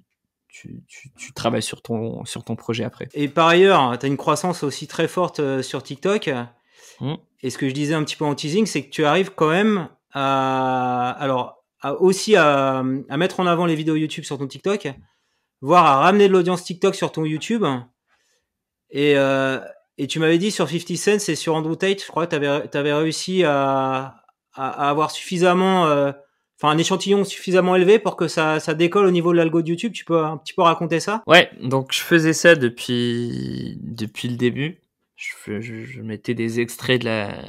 tu, 0.47 0.83
tu, 0.87 1.11
tu 1.13 1.33
travailles 1.33 1.61
sur 1.61 1.81
ton 1.81 2.25
sur 2.25 2.43
ton 2.43 2.55
projet 2.55 2.83
après. 2.83 3.07
Et 3.13 3.27
par 3.29 3.47
ailleurs, 3.47 3.97
tu 3.97 4.05
as 4.05 4.09
une 4.09 4.17
croissance 4.17 4.63
aussi 4.63 4.87
très 4.87 5.07
forte 5.07 5.39
euh, 5.39 5.61
sur 5.61 5.81
TikTok. 5.81 6.29
Mm. 6.99 7.13
Et 7.41 7.49
ce 7.49 7.57
que 7.57 7.69
je 7.69 7.73
disais 7.73 7.93
un 7.93 8.03
petit 8.03 8.15
peu 8.15 8.25
en 8.25 8.35
teasing, 8.35 8.65
c'est 8.65 8.83
que 8.83 8.89
tu 8.89 9.05
arrives 9.05 9.31
quand 9.33 9.49
même 9.49 9.87
à, 10.13 11.09
alors, 11.19 11.63
à 11.81 11.93
aussi 11.95 12.35
à, 12.35 12.79
à 12.79 13.17
mettre 13.17 13.39
en 13.39 13.47
avant 13.47 13.65
les 13.65 13.75
vidéos 13.75 13.95
YouTube 13.95 14.23
sur 14.25 14.37
ton 14.37 14.45
TikTok, 14.47 14.89
voire 15.61 15.85
à 15.85 15.99
ramener 16.01 16.27
de 16.27 16.33
l'audience 16.33 16.63
TikTok 16.63 16.95
sur 16.95 17.11
ton 17.11 17.25
YouTube. 17.25 17.65
Et, 18.91 19.13
euh, 19.15 19.59
et 19.97 20.07
tu 20.07 20.19
m'avais 20.19 20.37
dit 20.37 20.51
sur 20.51 20.69
50 20.69 20.97
Cent 20.97 21.29
et 21.29 21.35
sur 21.35 21.55
Andrew 21.55 21.75
Tate, 21.75 22.01
je 22.01 22.07
crois 22.07 22.27
que 22.27 22.35
tu 22.67 22.77
avais, 22.77 22.93
réussi 22.93 23.43
à, 23.43 24.23
à, 24.53 24.89
avoir 24.89 25.11
suffisamment, 25.11 25.87
euh, 25.87 26.11
enfin 26.59 26.73
un 26.73 26.77
échantillon 26.77 27.23
suffisamment 27.23 27.75
élevé 27.75 27.99
pour 27.99 28.15
que 28.15 28.27
ça, 28.27 28.59
ça 28.59 28.73
décolle 28.73 29.05
au 29.05 29.11
niveau 29.11 29.31
de 29.31 29.37
l'algo 29.37 29.61
de 29.61 29.69
YouTube. 29.69 29.93
Tu 29.93 30.05
peux 30.05 30.23
un 30.23 30.37
petit 30.37 30.53
peu 30.53 30.61
raconter 30.61 30.99
ça? 30.99 31.23
Ouais, 31.27 31.49
donc 31.61 31.93
je 31.93 32.01
faisais 32.01 32.33
ça 32.33 32.55
depuis 32.55 33.77
depuis 33.81 34.27
le 34.27 34.37
début. 34.37 34.81
Je, 35.15 35.61
je, 35.61 36.01
mettais 36.01 36.33
des 36.33 36.59
extraits 36.59 37.01
de 37.01 37.05
la 37.05 37.43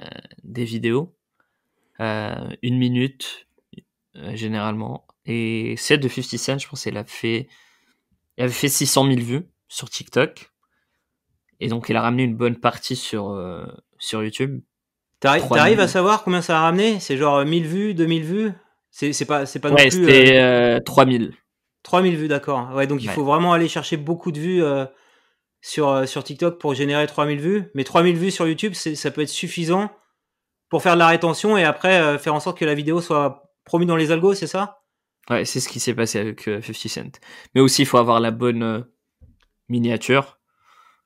des 0.45 0.65
vidéos, 0.65 1.15
euh, 2.01 2.35
une 2.61 2.77
minute 2.77 3.47
euh, 4.17 4.37
généralement. 4.37 5.07
Et 5.25 5.75
celle 5.77 6.01
de 6.01 6.09
50 6.09 6.39
Cent, 6.39 6.59
je 6.59 6.69
pense, 6.69 6.87
elle 6.87 6.97
a 6.97 7.05
fait, 7.05 7.49
elle 8.37 8.45
avait 8.45 8.53
fait 8.53 8.69
600 8.69 9.07
000 9.07 9.21
vues 9.21 9.47
sur 9.69 9.89
TikTok. 9.89 10.52
Et 11.63 11.69
donc, 11.69 11.89
elle 11.89 11.97
a 11.97 12.03
ramené 12.03 12.25
une 12.25 12.35
bonne 12.35 12.57
partie 12.57 12.97
sur 12.97 13.31
euh, 13.31 13.65
sur 13.99 14.23
YouTube. 14.23 14.61
T'arri- 15.21 15.39
3000. 15.39 15.57
T'arrives 15.57 15.81
à 15.81 15.87
savoir 15.87 16.25
combien 16.25 16.43
ça 16.43 16.59
a 16.59 16.63
ramené? 16.63 16.99
C'est 16.99 17.17
genre 17.17 17.45
1000 17.45 17.67
vues, 17.67 17.95
2000 17.95 18.25
vues? 18.25 18.53
C'est 18.91 19.13
c'est 19.13 19.25
pas, 19.27 19.47
c'est 19.47 19.61
pas 19.61 19.71
non 19.71 19.77
ouais, 19.77 19.89
plus 19.89 20.05
c'était 20.05 20.39
euh, 20.41 20.79
euh, 20.79 20.81
3000. 20.81 21.35
3000 21.85 22.17
vues, 22.17 22.27
d'accord. 22.27 22.71
Ouais, 22.75 22.89
donc 22.89 23.03
il 23.03 23.09
Ouais. 23.09 23.15
faut 23.15 23.25
vraiment 23.25 23.53
aller 23.53 23.69
chercher 23.69 23.97
beaucoup 23.97 24.33
de 24.33 24.41
vues 24.41 24.63
euh, 24.63 24.85
sur, 25.61 25.89
euh, 25.89 26.07
sur 26.07 26.25
TikTok 26.25 26.59
pour 26.59 26.75
générer 26.75 27.07
3000 27.07 27.39
vues. 27.41 27.71
Mais 27.75 27.85
3000 27.85 28.17
vues 28.17 28.33
sur 28.33 28.49
YouTube, 28.49 28.75
ça 28.75 29.11
peut 29.13 29.21
être 29.21 29.29
suffisant 29.29 29.91
pour 30.69 30.83
faire 30.83 30.95
de 30.95 30.99
la 30.99 31.07
rétention 31.07 31.57
et 31.57 31.65
après 31.65 32.01
euh, 32.01 32.19
faire 32.19 32.35
en 32.35 32.41
sorte 32.41 32.59
que 32.59 32.65
la 32.65 32.75
vidéo 32.75 33.01
soit 33.01 33.55
promue 33.65 33.87
dans 33.87 33.97
les 33.97 34.11
algos, 34.11 34.35
c'est 34.35 34.49
ça? 34.49 34.81
Ouais, 35.31 35.45
c'est 35.45 35.61
ce 35.61 35.69
qui 35.69 35.79
s'est 35.79 35.95
passé 35.95 36.19
avec 36.19 36.49
euh, 36.49 36.61
50 36.61 36.75
Cent. 36.89 37.21
Mais 37.55 37.61
aussi, 37.61 37.83
il 37.83 37.87
faut 37.87 37.99
avoir 37.99 38.19
la 38.19 38.33
bonne 38.33 38.63
euh, 38.65 38.81
miniature. 39.69 40.41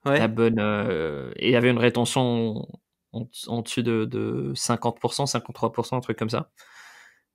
Ouais. 0.06 0.18
la 0.18 0.28
bonne 0.28 0.58
euh, 0.60 1.32
et 1.36 1.48
il 1.48 1.52
y 1.52 1.56
avait 1.56 1.70
une 1.70 1.78
rétention 1.78 2.68
en, 3.12 3.28
en 3.48 3.62
dessus 3.62 3.82
de, 3.82 4.04
de 4.04 4.52
50%, 4.54 5.26
53%, 5.26 5.96
un 5.96 6.00
truc 6.00 6.18
comme 6.18 6.30
ça. 6.30 6.50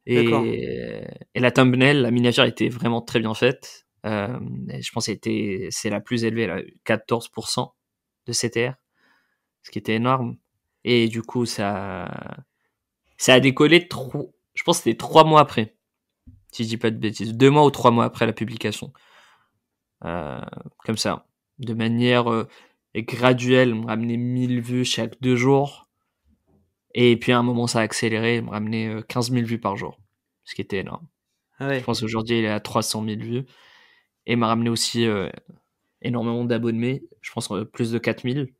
Et, 0.06 1.04
et 1.36 1.40
la 1.40 1.52
thumbnail, 1.52 2.02
la 2.02 2.12
miniature 2.12 2.44
était 2.46 2.70
vraiment 2.70 3.02
très 3.02 3.20
bien 3.20 3.34
faite. 3.34 3.86
Euh, 4.06 4.40
je 4.80 4.92
pense 4.92 5.06
que 5.06 5.12
c'était- 5.12 5.68
c'est 5.72 5.90
la 5.92 6.02
plus 6.02 6.24
élevée, 6.24 6.46
eu 6.48 6.80
14% 6.86 7.76
de 8.28 8.34
CTR, 8.34 8.74
ce 9.64 9.72
qui 9.72 9.80
était 9.80 9.96
énorme. 9.96 10.38
Et 10.84 11.08
du 11.08 11.22
coup, 11.22 11.46
ça, 11.46 12.10
ça 13.18 13.34
a 13.36 13.40
décollé 13.40 13.88
trop. 13.88 14.34
Je 14.56 14.64
pense 14.64 14.78
que 14.80 14.84
c'était 14.86 14.98
trois 14.98 15.24
mois 15.24 15.42
après, 15.42 15.76
si 16.52 16.64
je 16.64 16.70
dis 16.70 16.78
pas 16.78 16.92
de 16.92 16.98
bêtises, 16.98 17.34
deux 17.36 17.50
mois 17.52 17.66
ou 17.66 17.72
trois 17.72 17.92
mois 17.92 18.06
après 18.06 18.26
la 18.26 18.34
publication. 18.34 18.94
Euh, 20.06 20.42
comme 20.86 20.98
ça, 20.98 21.28
de 21.62 21.74
manière 21.74 22.32
euh, 22.32 22.48
graduelle, 22.96 23.76
me 23.76 23.86
ramener 23.86 24.18
1000 24.18 24.62
vues 24.62 24.86
chaque 24.86 25.20
deux 25.22 25.36
jours. 25.36 25.88
Et 26.94 27.16
puis 27.18 27.32
à 27.32 27.38
un 27.40 27.44
moment, 27.44 27.68
ça 27.68 27.80
a 27.80 27.84
accéléré, 27.84 28.42
me 28.42 28.50
ramener 28.50 28.88
euh, 28.88 29.02
15 29.02 29.32
000 29.32 29.46
vues 29.46 29.60
par 29.60 29.78
jour, 29.78 29.98
ce 30.44 30.56
qui 30.56 30.62
était 30.62 30.80
énorme. 30.80 31.08
Ah 31.60 31.68
ouais. 31.68 31.80
Je 31.80 31.84
pense 31.84 32.02
qu'aujourd'hui, 32.02 32.40
il 32.40 32.46
est 32.46 32.50
à 32.50 32.60
300 32.60 33.06
000 33.06 33.22
vues. 33.22 33.46
Et 34.26 34.36
m'a 34.36 34.48
ramené 34.48 34.70
aussi 34.70 35.06
euh, 35.08 35.30
énormément 36.02 36.44
d'abonnés, 36.46 37.04
je 37.22 37.32
pense 37.32 37.52
euh, 37.52 37.66
plus 37.66 37.92
de 37.92 37.98
4000. 37.98 38.54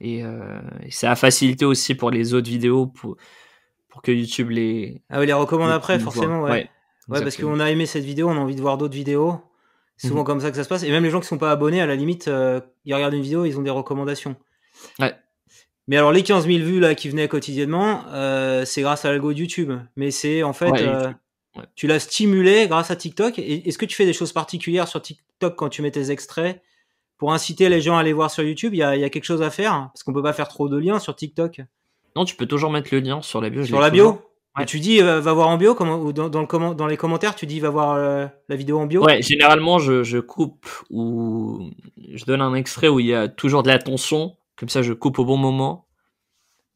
Et, 0.00 0.24
euh, 0.24 0.60
et 0.82 0.90
ça 0.90 1.10
a 1.10 1.16
facilité 1.16 1.64
aussi 1.64 1.94
pour 1.94 2.10
les 2.10 2.34
autres 2.34 2.48
vidéos, 2.48 2.86
pour, 2.86 3.16
pour 3.88 4.02
que 4.02 4.12
YouTube 4.12 4.50
les... 4.50 5.02
Ah 5.10 5.20
oui, 5.20 5.26
les 5.26 5.32
recommande 5.32 5.68
les- 5.68 5.74
après, 5.74 5.98
forcément, 5.98 6.42
ouais. 6.42 6.50
Ouais, 6.50 6.68
parce 7.08 7.20
exactement. 7.22 7.52
qu'on 7.52 7.60
a 7.60 7.70
aimé 7.70 7.86
cette 7.86 8.04
vidéo, 8.04 8.28
on 8.28 8.32
a 8.36 8.40
envie 8.40 8.54
de 8.56 8.60
voir 8.60 8.78
d'autres 8.78 8.94
vidéos. 8.94 9.40
C'est 9.98 10.08
souvent 10.08 10.20
Mhm. 10.20 10.26
comme 10.26 10.40
ça 10.40 10.50
que 10.50 10.56
ça 10.56 10.64
se 10.64 10.68
passe. 10.68 10.82
Et 10.84 10.90
même 10.90 11.04
les 11.04 11.10
gens 11.10 11.20
qui 11.20 11.26
sont 11.26 11.36
pas 11.38 11.50
abonnés, 11.50 11.80
à 11.82 11.86
la 11.86 11.94
limite, 11.96 12.28
euh, 12.28 12.60
ils 12.86 12.94
regardent 12.94 13.12
une 13.14 13.22
vidéo, 13.22 13.44
ils 13.44 13.58
ont 13.58 13.62
des 13.62 13.70
recommandations. 13.70 14.36
Ouais. 14.98 15.14
Mais 15.88 15.96
alors 15.96 16.12
les 16.12 16.22
15 16.22 16.46
000 16.46 16.58
vues 16.64 16.80
là 16.80 16.94
qui 16.94 17.08
venaient 17.08 17.28
quotidiennement, 17.28 18.04
euh, 18.12 18.64
c'est 18.64 18.80
grâce 18.82 19.04
à 19.04 19.10
l'algo 19.10 19.32
de 19.32 19.38
YouTube. 19.38 19.72
Mais 19.96 20.10
c'est 20.10 20.42
en 20.42 20.52
fait, 20.52 20.70
Ouais, 20.70 20.82
euh, 20.86 21.08
ouais. 21.56 21.64
tu 21.74 21.86
l'as 21.86 21.98
stimulé 21.98 22.68
grâce 22.68 22.90
à 22.90 22.96
TikTok. 22.96 23.38
Est-ce 23.38 23.76
que 23.78 23.86
tu 23.86 23.96
fais 23.96 24.06
des 24.06 24.12
choses 24.12 24.32
particulières 24.32 24.86
sur 24.88 25.02
TikTok 25.02 25.56
quand 25.56 25.68
tu 25.68 25.82
mets 25.82 25.90
tes 25.90 26.10
extraits 26.10 26.62
pour 27.16 27.32
inciter 27.32 27.68
les 27.68 27.80
gens 27.80 27.96
à 27.96 28.00
aller 28.00 28.12
voir 28.12 28.30
sur 28.30 28.44
YouTube? 28.44 28.74
Il 28.74 28.78
y 28.78 28.82
a, 28.82 28.94
il 28.94 29.00
y 29.00 29.04
a 29.04 29.10
quelque 29.10 29.24
chose 29.24 29.42
à 29.42 29.50
faire 29.50 29.90
parce 29.92 30.02
qu'on 30.04 30.12
peut 30.12 30.22
pas 30.22 30.32
faire 30.34 30.48
trop 30.48 30.68
de 30.68 30.76
liens 30.78 31.00
sur 31.00 31.16
TikTok. 31.16 31.62
Non, 32.14 32.24
tu 32.24 32.36
peux 32.36 32.46
toujours 32.46 32.70
mettre 32.70 32.90
le 32.92 33.00
lien 33.00 33.20
sur 33.22 33.40
la 33.40 33.50
bio. 33.50 33.64
Sur 33.64 33.80
la 33.80 33.90
bio? 33.90 34.20
Et 34.60 34.66
tu 34.66 34.80
dis 34.80 35.00
euh, 35.00 35.20
va 35.20 35.32
voir 35.32 35.48
en 35.48 35.56
bio 35.56 35.74
comment, 35.74 35.98
ou 35.98 36.12
dans, 36.12 36.28
dans, 36.28 36.40
le 36.40 36.46
comment, 36.46 36.74
dans 36.74 36.86
les 36.86 36.96
commentaires 36.96 37.34
tu 37.34 37.46
dis 37.46 37.60
va 37.60 37.70
voir 37.70 37.92
euh, 37.94 38.26
la 38.48 38.56
vidéo 38.56 38.78
en 38.78 38.86
bio. 38.86 39.04
Ouais, 39.04 39.22
généralement, 39.22 39.78
je, 39.78 40.02
je 40.02 40.18
coupe 40.18 40.68
ou 40.90 41.70
je 42.12 42.24
donne 42.24 42.40
un 42.40 42.54
extrait 42.54 42.88
où 42.88 43.00
il 43.00 43.06
y 43.06 43.14
a 43.14 43.28
toujours 43.28 43.62
de 43.62 43.68
la 43.68 43.78
tension. 43.78 44.36
Comme 44.56 44.68
ça, 44.68 44.82
je 44.82 44.92
coupe 44.92 45.18
au 45.18 45.24
bon 45.24 45.36
moment. 45.36 45.86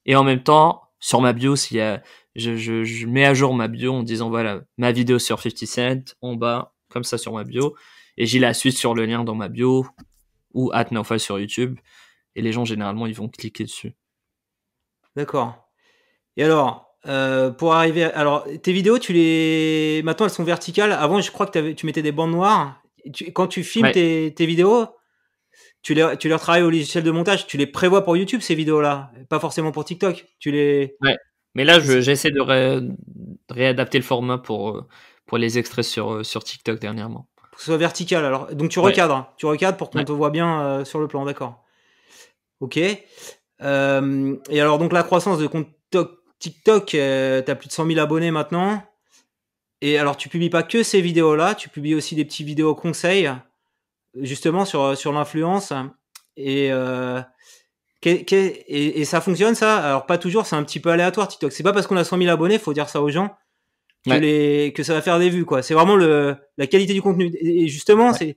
Et 0.07 0.15
en 0.17 0.25
même 0.25 0.43
temps, 0.43 0.83
sur 1.01 1.21
ma 1.21 1.33
bio, 1.33 1.57
s'il 1.57 1.79
y 1.79 1.81
a, 1.81 2.03
je, 2.37 2.57
je, 2.57 2.85
je 2.85 3.07
mets 3.07 3.25
à 3.25 3.35
jour 3.35 3.55
ma 3.55 3.69
bio 3.69 3.93
en 3.93 4.03
disant 4.03 4.31
voilà, 4.31 4.61
ma 4.79 4.93
vidéo 4.93 5.19
sur 5.19 5.41
50 5.41 5.67
Cent 5.67 6.15
en 6.23 6.35
bas, 6.35 6.75
comme 6.89 7.05
ça 7.05 7.19
sur 7.19 7.33
ma 7.33 7.45
bio. 7.45 7.75
Et 8.17 8.27
j'ai 8.27 8.39
la 8.39 8.55
suite 8.55 8.77
sur 8.77 8.95
le 8.95 9.07
lien 9.07 9.25
dans 9.25 9.35
ma 9.35 9.49
bio 9.49 9.87
ou 10.55 10.71
at 10.73 10.87
sur 11.19 11.39
YouTube. 11.39 11.79
Et 12.35 12.43
les 12.43 12.53
gens, 12.53 12.65
généralement, 12.65 13.07
ils 13.07 13.15
vont 13.15 13.29
cliquer 13.29 13.65
dessus. 13.65 13.95
D'accord. 15.17 15.69
Et 16.37 16.45
alors, 16.45 16.92
euh, 17.07 17.51
pour 17.51 17.75
arriver, 17.75 18.05
à- 18.05 18.09
alors 18.19 18.47
tes 18.63 18.73
vidéos, 18.73 18.99
tu 18.99 19.13
les, 19.13 20.03
maintenant 20.05 20.27
elles 20.27 20.33
sont 20.33 20.45
verticales. 20.45 20.93
Avant, 20.93 21.21
je 21.21 21.31
crois 21.31 21.47
que 21.47 21.73
tu 21.73 21.87
mettais 21.87 22.03
des 22.03 22.13
bandes 22.13 22.31
noires. 22.33 22.81
Tu- 23.13 23.33
quand 23.33 23.47
tu 23.49 23.65
filmes 23.65 23.87
Ouais. 23.87 23.93
tes, 23.93 24.35
tes 24.37 24.47
vidéos, 24.47 24.87
tu 25.83 25.95
les, 25.95 26.17
tu 26.19 26.29
les 26.29 26.35
retravailles 26.35 26.63
au 26.63 26.71
logiciel 26.71 27.03
de 27.03 27.11
montage. 27.11 27.47
Tu 27.47 27.57
les 27.57 27.67
prévois 27.67 28.05
pour 28.05 28.17
YouTube 28.17 28.41
ces 28.41 28.55
vidéos-là, 28.55 29.11
pas 29.29 29.41
forcément 29.41 29.73
pour 29.73 29.85
TikTok. 29.85 30.27
Tu 30.39 30.53
les, 30.53 30.97
Mais 31.55 31.65
là, 31.65 31.81
je- 31.81 32.01
j'essaie 32.01 32.31
de, 32.31 32.41
ré- 32.41 32.81
de 32.81 32.95
réadapter 33.51 33.99
le 33.99 34.05
format 34.05 34.39
pour, 34.39 34.71
euh, 34.71 34.87
pour 35.27 35.39
les 35.39 35.59
extraits 35.59 35.85
sur, 35.85 36.13
euh, 36.13 36.23
sur 36.23 36.45
TikTok 36.45 36.79
dernièrement. 36.79 37.27
pour 37.51 37.59
que 37.59 37.65
ce 37.65 37.67
soit 37.67 37.77
vertical. 37.77 38.25
Alors, 38.25 38.55
donc 38.55 38.71
tu 38.71 38.79
Ouais. 38.79 38.87
recadres, 38.87 39.35
tu 39.37 39.45
recadres 39.45 39.77
pour 39.77 39.91
qu'on 39.91 39.99
Ouais. 39.99 40.05
te 40.07 40.13
voit 40.13 40.31
bien 40.31 40.63
euh, 40.63 40.85
sur 40.87 41.01
le 41.01 41.09
plan, 41.09 41.25
d'accord. 41.27 41.63
Ok. 42.61 42.79
Euh, 43.61 44.37
et 44.49 44.61
alors 44.61 44.79
donc 44.79 44.93
la 44.93 45.03
croissance 45.03 45.39
de 45.39 45.47
compte 45.47 45.69
TikTok, 46.43 46.97
euh, 46.97 47.41
t'as 47.41 47.55
plus 47.55 47.69
de 47.69 47.73
100 47.73 47.87
000 47.87 48.01
abonnés 48.01 48.33
maintenant. 48.33 48.83
et 49.81 49.97
alors, 49.97 50.17
tu 50.17 50.29
publies 50.29 50.51
pas 50.51 50.65
que 50.65 50.83
ces 50.83 51.01
vidéos-là, 51.01 51.55
tu 51.55 51.69
publies 51.69 51.95
aussi 51.95 52.17
des 52.17 52.25
petits 52.25 52.43
vidéos 52.43 52.75
conseils, 52.75 53.31
justement 54.21 54.65
sur 54.65 54.97
sur 54.99 55.13
l'influence. 55.13 55.73
Et, 56.37 56.73
euh, 56.73 57.21
et, 58.05 59.01
et 59.01 59.05
ça 59.05 59.21
fonctionne 59.21 59.55
ça? 59.55 59.79
Alors 59.79 60.07
pas 60.07 60.19
toujours, 60.19 60.47
c'est 60.47 60.57
un 60.57 60.65
petit 60.65 60.81
peu 60.81 60.91
aléatoire 60.91 61.29
TikTok. 61.29 61.53
C'est 61.53 61.63
pas 61.63 61.73
parce 61.73 61.87
qu'on 61.87 61.97
a 61.97 62.03
100 62.03 62.19
000 62.19 62.31
abonnés, 62.31 62.59
faut 62.59 62.73
dire 62.73 62.89
ça 62.89 63.01
aux 63.03 63.11
gens, 63.11 63.37
que, 64.05 64.11
les, 64.11 64.73
que 64.75 64.83
ça 64.83 64.95
va 64.95 65.01
faire 65.01 65.21
des 65.21 65.31
vues 65.31 65.45
quoi. 65.45 65.63
C'est 65.63 65.75
vraiment 65.75 65.95
le 65.95 66.37
la 66.59 66.67
qualité 66.67 66.93
du 66.93 67.03
contenu. 67.03 67.33
Et 67.41 67.69
justement, 67.69 68.13
c'est 68.13 68.37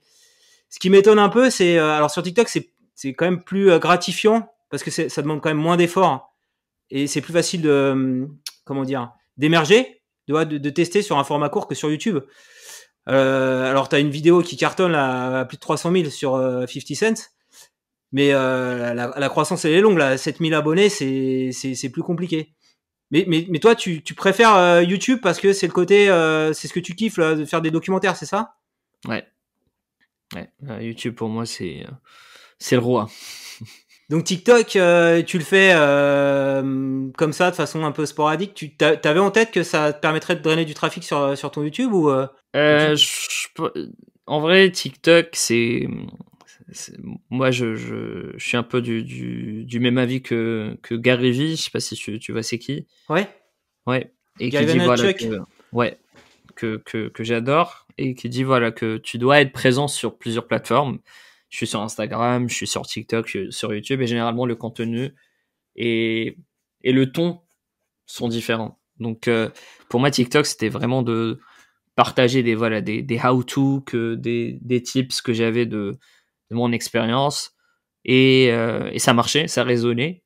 ce 0.70 0.78
qui 0.78 0.92
m'étonne 0.92 1.18
un 1.18 1.30
peu, 1.30 1.50
c'est 1.50 1.80
euh, 1.80 1.92
alors 1.92 2.12
sur 2.12 2.22
TikTok 2.22 2.50
c'est 2.50 2.70
c'est 2.94 3.14
quand 3.16 3.26
même 3.26 3.44
plus 3.44 3.80
gratifiant 3.80 4.48
parce 4.70 4.84
que 4.84 4.92
ça 4.92 5.22
demande 5.24 5.42
quand 5.42 5.50
même 5.50 5.58
moins 5.58 5.78
d'efforts 5.78 6.35
et 6.92 7.08
c'est 7.08 7.22
plus 7.22 7.34
facile 7.34 7.62
de 7.62 7.70
euh, 7.70 8.28
comment 8.64 8.84
dire 8.84 9.14
d'émerger, 9.38 10.02
de, 10.28 10.44
de, 10.44 10.70
tester 10.70 11.02
sur 11.02 11.18
un 11.18 11.24
format 11.24 11.50
court 11.50 11.68
que 11.68 11.76
sur 11.76 11.90
YouTube. 11.90 12.20
Euh, 13.10 13.70
alors, 13.70 13.90
tu 13.90 13.96
as 13.96 14.00
une 14.00 14.10
vidéo 14.10 14.42
qui 14.42 14.58
cartonne 14.58 14.96
à, 14.96 15.46
plus 15.48 15.58
de 15.58 15.62
300 15.62 15.92
000 15.92 16.10
sur 16.10 16.36
50 16.68 16.96
Cent, 16.96 17.32
mais 18.12 18.30
euh, 18.34 18.94
la, 18.94 19.30
croissance, 19.30 19.66
elle 19.66 19.74
est 19.74 19.82
longue. 19.82 19.98
Là, 19.98 20.18
7000 20.18 20.54
abonnés, 20.54 20.90
c'est, 20.90 21.90
plus 21.92 22.02
compliqué. 22.02 22.54
Mais, 23.12 23.26
mais, 23.28 23.46
mais 23.50 23.60
toi, 23.60 23.76
tu, 23.76 24.02
tu 24.02 24.16
préfères 24.16 24.82
YouTube 24.82 25.20
parce 25.22 25.40
que 25.40 25.54
c'est 25.54 25.68
le 25.68 25.74
côté, 25.74 26.06
c'est 26.54 26.68
ce 26.68 26.74
que 26.74 26.80
tu 26.80 26.96
kiffes, 26.96 27.20
de 27.20 27.46
faire 27.46 27.62
des 27.62 27.72
documentaires, 27.72 28.16
c'est 28.16 28.26
ça? 28.26 28.56
Ouais. 29.08 29.28
ouais. 30.34 30.86
YouTube, 30.86 31.14
pour 31.14 31.28
moi, 31.28 31.46
c'est 31.46 31.86
le 32.72 32.80
roi. 32.80 33.10
Donc 34.10 34.24
TikTok, 34.24 34.76
euh, 34.76 35.24
tu 35.24 35.38
le 35.38 35.44
fais 35.44 35.72
euh, 35.74 37.10
comme 37.18 37.34
ça, 37.34 37.50
de 37.50 37.56
façon 37.56 37.84
un 37.84 37.92
peu 37.92 38.06
sporadique. 38.06 38.54
Tu 38.54 38.74
avais 38.80 39.20
en 39.20 39.32
tête 39.32 39.52
que 39.52 39.64
ça 39.64 39.94
te 39.94 40.00
permettrait 40.00 40.36
de 40.36 40.42
drainer 40.42 40.66
du 40.66 40.76
trafic 40.76 41.04
sur, 41.04 41.38
sur 41.38 41.52
ton 41.52 41.64
YouTube 41.64 41.92
ou 41.92 42.10
euh, 42.10 42.96
En 44.28 44.40
vrai, 44.42 44.72
TikTok, 44.72 45.30
c'est 45.34 45.88
moi, 47.30 47.52
je, 47.52 47.76
je, 47.76 48.32
je, 48.36 48.44
suis 48.44 48.58
un 48.58 48.64
peu 48.64 48.82
du, 48.82 49.04
du, 49.04 49.66
du, 49.66 49.80
même 49.80 49.98
avis 49.98 50.22
que, 50.22 50.78
que 50.82 50.96
Gary 50.96 51.32
Vee. 51.32 51.56
Je 51.56 51.62
sais 51.62 51.72
pas 51.72 51.80
si 51.80 51.96
tu, 51.96 52.20
tu 52.20 52.32
vois 52.32 52.44
c'est 52.44 52.58
qui. 52.58 52.88
Ouais. 53.10 53.28
Ouais. 53.86 54.12
Et 54.40 54.50
qui 54.50 54.66
dit 54.66 54.80
voilà 54.80 55.14
que, 55.14 55.40
ouais, 55.72 55.98
que, 56.56 56.78
que, 56.78 57.08
que 57.08 57.24
j'adore 57.24 57.88
et 57.98 58.16
qui 58.16 58.30
dit 58.30 58.44
voilà 58.44 58.72
que 58.72 58.98
tu 58.98 59.18
dois 59.18 59.42
être 59.42 59.54
présent 59.54 59.88
sur 59.88 60.18
plusieurs 60.18 60.48
plateformes 60.48 61.00
je 61.50 61.58
suis 61.58 61.68
sur 61.68 61.82
Instagram, 61.82 62.50
je 62.50 62.56
suis 62.56 62.68
sur 62.68 62.84
TikTok, 62.84 63.28
je 63.28 63.40
suis 63.40 63.54
sur 63.54 63.74
YouTube 63.74 64.02
et 64.02 64.08
généralement 64.08 64.46
le 64.46 64.56
contenu 64.56 65.14
et, 65.76 66.38
le 66.84 67.12
ton 67.12 67.42
sont 68.06 68.28
différents. 68.28 68.80
Donc 69.00 69.28
euh, 69.28 69.50
pour 69.90 70.00
moi 70.00 70.12
TikTok 70.12 70.46
c'était 70.46 70.70
vraiment 70.70 71.04
de 71.04 71.40
partager 71.96 72.44
des 72.44 72.56
voilà 72.56 72.82
des, 72.82 73.20
how-to 73.24 73.84
des, 74.18 74.84
tips 74.84 75.22
que 75.22 75.34
j'avais 75.34 75.66
de, 75.66 75.98
mon 76.52 76.72
expérience 76.72 77.56
et, 78.06 78.50
euh, 78.52 78.90
et 78.92 79.00
ça 79.00 79.14
marchait, 79.14 79.48
ça 79.48 79.64
résonnait 79.64 80.24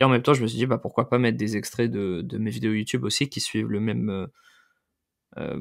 et 0.00 0.04
en 0.04 0.08
même 0.08 0.22
temps 0.22 0.34
je 0.34 0.42
me 0.42 0.46
suis 0.46 0.58
dit 0.58 0.66
bah 0.66 0.78
pourquoi 0.78 1.08
pas 1.08 1.18
mettre 1.18 1.36
des 1.36 1.56
extraits 1.56 1.90
de, 1.90 2.38
mes 2.38 2.50
vidéos 2.50 2.72
YouTube 2.72 3.04
aussi 3.04 3.28
qui 3.28 3.40
suivent 3.40 3.68
euh 5.38 5.56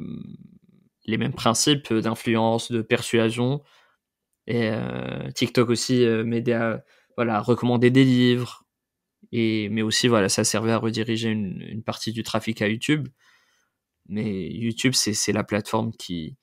les 1.07 1.17
mêmes 1.17 1.33
principes 1.33 1.93
d'influence, 1.93 2.71
de 2.71 2.81
persuasion 2.81 3.61
et 4.47 4.69
euh, 4.69 5.31
TikTok 5.31 5.69
aussi 5.69 6.03
euh, 6.03 6.23
m'aidait 6.23 6.53
à 6.53 6.83
voilà, 7.17 7.41
recommander 7.41 7.89
des 7.89 8.03
livres. 8.03 8.65
Et, 9.31 9.69
mais 9.69 9.81
aussi, 9.81 10.07
voilà, 10.07 10.29
ça 10.29 10.43
servait 10.43 10.71
à 10.71 10.77
rediriger 10.77 11.29
une, 11.29 11.61
une 11.61 11.83
partie 11.83 12.11
du 12.11 12.23
trafic 12.23 12.61
à 12.61 12.67
YouTube. 12.67 13.07
Mais 14.07 14.49
YouTube, 14.49 14.93
c'est 14.93 15.31
la 15.31 15.43
plateforme 15.43 15.91
qui, 15.91 16.37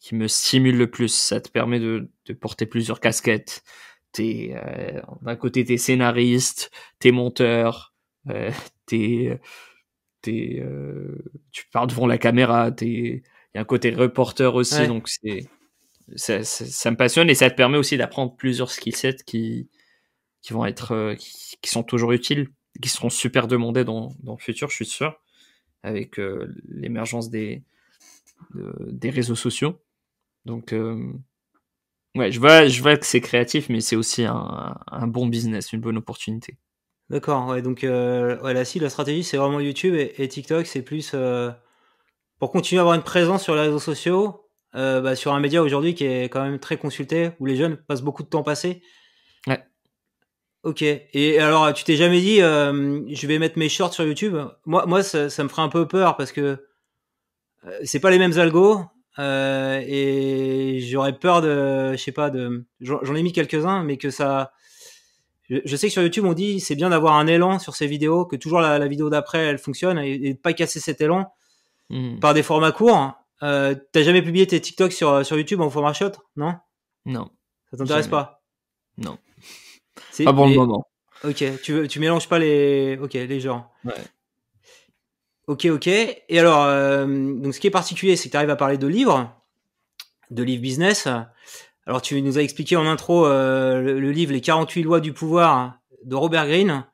qui 0.00 0.14
me 0.14 0.28
stimule 0.28 0.76
le 0.76 0.90
plus. 0.90 1.14
Ça 1.14 1.40
te 1.40 1.50
permet 1.50 1.78
de, 1.78 2.10
de 2.26 2.32
porter 2.32 2.66
plusieurs 2.66 3.00
casquettes. 3.00 3.62
T'es, 4.12 4.54
euh, 4.54 5.00
d'un 5.22 5.36
côté, 5.36 5.64
t'es 5.64 5.78
scénariste, 5.78 6.70
t'es 6.98 7.12
monteur, 7.12 7.94
euh, 8.28 8.50
t'es, 8.86 9.40
t'es, 10.22 10.60
euh, 10.60 11.24
tu 11.50 11.66
parles 11.72 11.88
devant 11.88 12.06
la 12.06 12.18
caméra, 12.18 12.70
t'es, 12.72 12.86
il 12.86 13.22
y 13.54 13.58
a 13.58 13.62
un 13.62 13.64
côté 13.64 13.90
reporter 13.90 14.54
aussi, 14.54 14.86
donc 14.86 15.08
c'est, 15.08 15.48
ça, 16.16 16.38
me 16.90 16.96
passionne 16.96 17.30
et 17.30 17.34
ça 17.34 17.50
te 17.50 17.54
permet 17.54 17.78
aussi 17.78 17.96
d'apprendre 17.96 18.34
plusieurs 18.36 18.70
skill 18.70 18.94
sets 18.94 19.16
qui, 19.26 19.68
qui 20.42 20.52
vont 20.52 20.64
être, 20.64 20.92
euh, 20.92 21.14
qui, 21.14 21.70
sont 21.70 21.82
toujours 21.82 22.12
utiles, 22.12 22.48
qui 22.80 22.88
seront 22.88 23.10
super 23.10 23.46
demandés 23.48 23.84
dans, 23.84 24.12
dans 24.22 24.32
le 24.32 24.42
futur, 24.42 24.68
je 24.70 24.76
suis 24.76 24.86
sûr, 24.86 25.20
avec 25.82 26.18
euh, 26.18 26.52
l'émergence 26.68 27.30
des, 27.30 27.62
des 28.54 29.10
réseaux 29.10 29.36
sociaux. 29.36 29.80
Donc, 30.44 30.72
euh, 30.72 31.12
ouais, 32.16 32.32
je 32.32 32.40
vois, 32.40 32.66
je 32.66 32.82
vois 32.82 32.96
que 32.96 33.06
c'est 33.06 33.20
créatif, 33.20 33.68
mais 33.68 33.80
c'est 33.80 33.96
aussi 33.96 34.24
un, 34.24 34.76
un, 34.86 35.06
bon 35.06 35.26
business, 35.26 35.72
une 35.72 35.80
bonne 35.80 35.96
opportunité. 35.96 36.58
D'accord, 37.10 37.48
ouais, 37.48 37.62
donc 37.62 37.80
ouais, 37.82 38.54
la, 38.54 38.64
la 38.64 38.90
stratégie, 38.90 39.22
c'est 39.22 39.36
vraiment 39.36 39.60
YouTube 39.60 39.94
et 39.94 40.28
TikTok, 40.28 40.66
c'est 40.66 40.82
plus 40.82 41.14
pour 42.42 42.50
continuer 42.50 42.80
à 42.80 42.82
avoir 42.82 42.96
une 42.96 43.04
présence 43.04 43.44
sur 43.44 43.54
les 43.54 43.60
réseaux 43.60 43.78
sociaux, 43.78 44.41
euh, 44.74 45.00
bah, 45.00 45.16
sur 45.16 45.32
un 45.32 45.40
média 45.40 45.62
aujourd'hui 45.62 45.94
qui 45.94 46.04
est 46.04 46.24
quand 46.24 46.42
même 46.42 46.58
très 46.58 46.76
consulté, 46.76 47.30
où 47.40 47.46
les 47.46 47.56
jeunes 47.56 47.76
passent 47.76 48.02
beaucoup 48.02 48.22
de 48.22 48.28
temps 48.28 48.42
passé. 48.42 48.82
Ouais. 49.46 49.62
Ok. 50.62 50.82
Et 50.82 51.38
alors, 51.40 51.72
tu 51.72 51.84
t'es 51.84 51.96
jamais 51.96 52.20
dit, 52.20 52.40
euh, 52.40 53.00
je 53.08 53.26
vais 53.26 53.38
mettre 53.38 53.58
mes 53.58 53.68
shorts 53.68 53.94
sur 53.94 54.04
YouTube? 54.04 54.36
Moi, 54.64 54.86
moi 54.86 55.02
ça, 55.02 55.28
ça, 55.28 55.42
me 55.42 55.48
ferait 55.48 55.62
un 55.62 55.68
peu 55.68 55.88
peur 55.88 56.16
parce 56.16 56.32
que 56.32 56.64
euh, 57.66 57.78
c'est 57.84 58.00
pas 58.00 58.10
les 58.10 58.18
mêmes 58.18 58.38
algos. 58.38 58.84
Euh, 59.18 59.82
et 59.86 60.80
j'aurais 60.80 61.18
peur 61.18 61.42
de, 61.42 61.92
je 61.92 61.96
sais 61.96 62.12
pas, 62.12 62.30
de, 62.30 62.64
j'en 62.80 63.14
ai 63.14 63.22
mis 63.22 63.32
quelques-uns, 63.32 63.82
mais 63.82 63.98
que 63.98 64.08
ça, 64.08 64.52
je, 65.50 65.76
sais 65.76 65.88
que 65.88 65.92
sur 65.92 66.02
YouTube 66.02 66.24
on 66.24 66.32
dit 66.32 66.60
c'est 66.60 66.76
bien 66.76 66.88
d'avoir 66.88 67.16
un 67.16 67.26
élan 67.26 67.58
sur 67.58 67.76
ces 67.76 67.86
vidéos, 67.86 68.24
que 68.24 68.36
toujours 68.36 68.60
la, 68.60 68.78
la 68.78 68.86
vidéo 68.88 69.10
d'après 69.10 69.40
elle 69.40 69.58
fonctionne 69.58 69.98
et, 69.98 70.28
et, 70.28 70.34
pas 70.34 70.54
casser 70.54 70.80
cet 70.80 71.02
élan 71.02 71.30
mmh. 71.90 72.20
par 72.20 72.32
des 72.32 72.42
formats 72.42 72.72
courts. 72.72 73.12
Euh, 73.42 73.74
T'as 73.92 74.02
jamais 74.02 74.22
publié 74.22 74.46
tes 74.46 74.60
TikTok 74.60 74.92
sur, 74.92 75.24
sur 75.24 75.36
YouTube 75.36 75.60
en 75.60 75.70
format 75.70 75.92
shot 75.92 76.12
Non? 76.36 76.54
Non. 77.04 77.30
Ça 77.70 77.76
t'intéresse 77.76 78.08
pas? 78.08 78.42
Non. 78.98 79.18
Pas 80.24 80.32
bon 80.32 80.48
le 80.48 80.54
moment. 80.54 80.86
Ok, 81.24 81.44
tu, 81.62 81.86
tu 81.88 82.00
mélanges 82.00 82.28
pas 82.28 82.38
les, 82.38 82.98
ok, 83.00 83.12
les 83.14 83.40
genres. 83.40 83.70
Ouais. 83.84 83.94
Ok, 85.46 85.66
ok. 85.66 85.86
Et 85.86 86.38
alors, 86.38 86.64
euh, 86.64 87.06
donc 87.06 87.54
ce 87.54 87.60
qui 87.60 87.66
est 87.66 87.70
particulier, 87.70 88.16
c'est 88.16 88.28
que 88.28 88.32
tu 88.32 88.36
arrives 88.36 88.50
à 88.50 88.56
parler 88.56 88.78
de 88.78 88.86
livres, 88.86 89.32
de 90.30 90.42
livres 90.42 90.62
business. 90.62 91.08
Alors, 91.86 92.02
tu 92.02 92.20
nous 92.22 92.38
as 92.38 92.42
expliqué 92.42 92.76
en 92.76 92.86
intro 92.86 93.26
euh, 93.26 93.80
le, 93.80 94.00
le, 94.00 94.12
livre 94.12 94.32
Les 94.32 94.40
48 94.40 94.82
lois 94.82 95.00
du 95.00 95.12
pouvoir 95.12 95.78
de 96.04 96.14
Robert 96.14 96.46
Greene. 96.46 96.84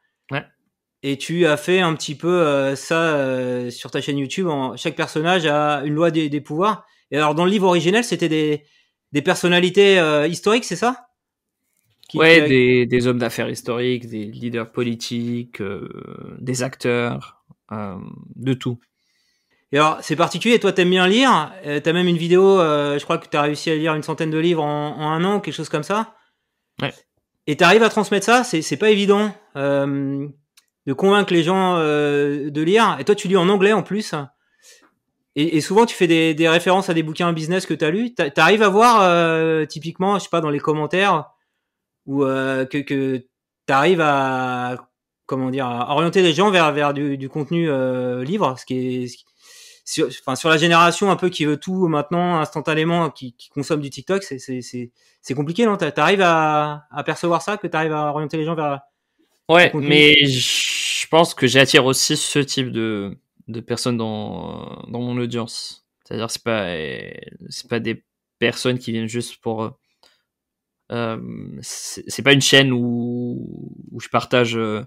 Et 1.03 1.17
tu 1.17 1.47
as 1.47 1.57
fait 1.57 1.81
un 1.81 1.95
petit 1.95 2.17
peu 2.17 2.41
euh, 2.41 2.75
ça 2.75 3.17
euh, 3.17 3.71
sur 3.71 3.91
ta 3.91 4.01
chaîne 4.01 4.19
YouTube. 4.19 4.49
En, 4.49 4.77
chaque 4.77 4.97
personnage 4.97 5.47
a 5.47 5.83
une 5.85 5.95
loi 5.95 6.11
des, 6.11 6.29
des 6.29 6.41
pouvoirs. 6.41 6.87
Et 7.11 7.17
alors 7.17 7.35
dans 7.35 7.45
le 7.45 7.51
livre 7.51 7.69
originel, 7.69 8.03
c'était 8.03 8.29
des, 8.29 8.65
des 9.13 9.23
personnalités 9.23 9.99
euh, 10.01 10.27
historiques, 10.27 10.65
c'est 10.65 10.77
ça? 10.77 11.09
Qui, 12.09 12.19
Ouais, 12.19 12.43
qui... 12.43 12.49
des, 12.49 12.87
des, 12.87 13.07
hommes 13.07 13.19
d'affaires 13.19 13.49
historiques, 13.49 14.09
des 14.09 14.25
leaders 14.25 14.73
politiques, 14.73 15.63
des 16.39 16.63
acteurs, 16.63 17.45
de 17.71 18.55
tout. 18.55 18.79
Et 19.71 19.79
alors 19.79 19.99
c'est 20.01 20.17
particulier. 20.17 20.59
Toi, 20.59 20.73
t'aimes 20.73 20.91
bien 20.91 21.07
lire. 21.07 21.53
T'as 21.63 21.93
même 21.93 22.09
une 22.09 22.17
vidéo. 22.17 22.59
je 22.59 23.05
crois 23.05 23.19
que 23.19 23.29
t'as 23.29 23.43
réussi 23.43 23.71
à 23.71 23.77
lire 23.77 23.95
une 23.95 24.03
centaine 24.03 24.31
de 24.31 24.39
livres 24.39 24.65
en, 24.65 24.97
en 24.97 25.11
un 25.11 25.23
an, 25.25 25.41
quelque 25.41 25.55
chose 25.55 25.69
comme 25.69 25.83
ça. 25.83 26.17
Ouais. 26.81 26.95
Et 27.47 27.57
t'arrives 27.57 27.83
à 27.83 27.91
transmettre 27.91 28.25
ça. 28.25 28.43
C'est 28.43 28.77
pas 28.79 28.89
évident. 28.89 29.31
De 30.87 30.93
convaincre 30.93 31.33
les 31.33 31.43
gens 31.43 31.77
euh, 31.77 32.51
de 32.51 32.63
lire. 32.63 32.97
Et 32.99 33.05
toi, 33.05 33.15
tu 33.15 33.29
lis 33.29 33.37
en 33.37 33.49
anglais 33.49 33.73
en 33.73 33.83
plus. 33.83 34.15
Et, 35.37 35.57
et 35.57 35.61
souvent, 35.61 35.87
tu 35.87 35.95
fais 35.95 36.09
des, 36.09 36.35
des, 36.35 36.49
références 36.49 36.91
à 36.91 36.95
des 36.95 37.05
bouquins 37.05 37.33
business 37.33 37.65
que 37.65 37.75
tu 37.75 37.85
as 37.85 37.91
lus. 37.91 38.13
Tu 38.15 38.23
à 38.41 38.69
voir, 38.69 39.03
euh, 39.03 39.67
typiquement, 39.67 40.19
je 40.19 40.25
sais 40.25 40.31
pas, 40.31 40.41
dans 40.41 40.51
les 40.51 40.59
commentaires, 40.59 41.31
ou 42.07 42.25
euh, 42.25 42.65
que, 42.65 42.79
que 42.79 43.19
tu 43.19 43.73
à, 43.73 44.77
comment 45.27 45.51
dire, 45.51 45.67
à 45.67 45.93
orienter 45.93 46.23
les 46.23 46.33
gens 46.33 46.51
vers, 46.51 46.73
vers 46.73 46.93
du, 46.93 47.17
du 47.17 47.29
contenu 47.29 47.71
euh, 47.71 48.25
livre, 48.25 48.57
ce 48.59 48.67
qui 48.67 49.05
est... 49.05 49.07
Ce 49.07 49.17
qui, 49.17 49.25
sur, 49.85 50.07
enfin, 50.09 50.37
sur 50.37 50.51
la 50.51 50.59
génération 50.59 51.11
un 51.11 51.17
peu 51.17 51.31
qui 51.31 51.47
veut 51.47 51.57
tout 51.57 51.89
maintenant 51.89 52.41
instantanément, 52.41 53.09
qui, 53.09 53.35
qui 53.35 53.49
consomme 53.49 53.81
du 53.81 53.89
TikTok, 53.89 54.23
c'est 54.23 55.35
compliqué, 55.35 55.65
non? 55.65 55.79
T'arrives 55.79 56.21
à, 56.21 56.85
à 56.91 57.03
percevoir 57.05 57.41
ça, 57.41 57.57
que 57.57 57.67
tu 57.67 57.75
arrives 57.75 57.95
à 57.95 58.11
orienter 58.11 58.37
les 58.37 58.45
gens 58.45 58.55
vers, 58.55 58.81
Ouais, 59.49 59.73
mais 59.75 60.27
je 60.27 61.07
pense 61.09 61.35
que 61.35 61.47
j'attire 61.47 61.87
aussi 61.87 62.17
ce 62.17 62.39
type 62.39 62.71
de, 62.71 63.17
de 63.49 63.61
personnes 63.61 63.97
dans, 63.97 64.83
dans 64.89 65.01
mon 65.01 65.17
audience. 65.19 65.87
C'est-à-dire, 66.05 66.31
c'est 66.31 66.43
pas, 66.43 66.75
c'est 67.49 67.69
pas 67.69 67.81
des 67.81 68.05
personnes 68.39 68.79
qui 68.79 68.93
viennent 68.93 69.09
juste 69.09 69.39
pour. 69.41 69.79
Euh, 70.91 71.19
c'est 71.61 72.23
pas 72.23 72.33
une 72.33 72.41
chaîne 72.41 72.73
où, 72.73 73.75
où 73.93 74.01
je 74.01 74.09
partage, 74.09 74.57
euh, 74.57 74.85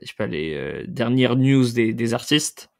je 0.00 0.06
sais 0.08 0.14
pas, 0.16 0.26
les 0.26 0.54
euh, 0.54 0.84
dernières 0.88 1.36
news 1.36 1.70
des, 1.72 1.92
des 1.92 2.14
artistes. 2.14 2.70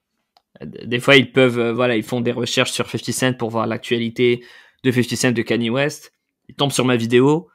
Des 0.63 1.01
fois, 1.01 1.17
ils 1.17 1.33
peuvent, 1.33 1.59
euh, 1.59 1.73
voilà, 1.73 1.97
ils 1.97 2.03
font 2.05 2.21
des 2.21 2.33
recherches 2.33 2.73
sur 2.73 2.89
50 2.91 3.13
Cent 3.13 3.35
pour 3.39 3.51
voir 3.51 3.67
l'actualité 3.67 4.45
de 4.85 4.93
50 4.93 5.17
Cent 5.17 5.33
de 5.33 5.43
Kanye 5.43 5.71
West. 5.71 6.13
Ils 6.49 6.55
tombent 6.55 6.73
sur 6.73 6.85
ma 6.85 6.97
vidéo, 6.97 7.49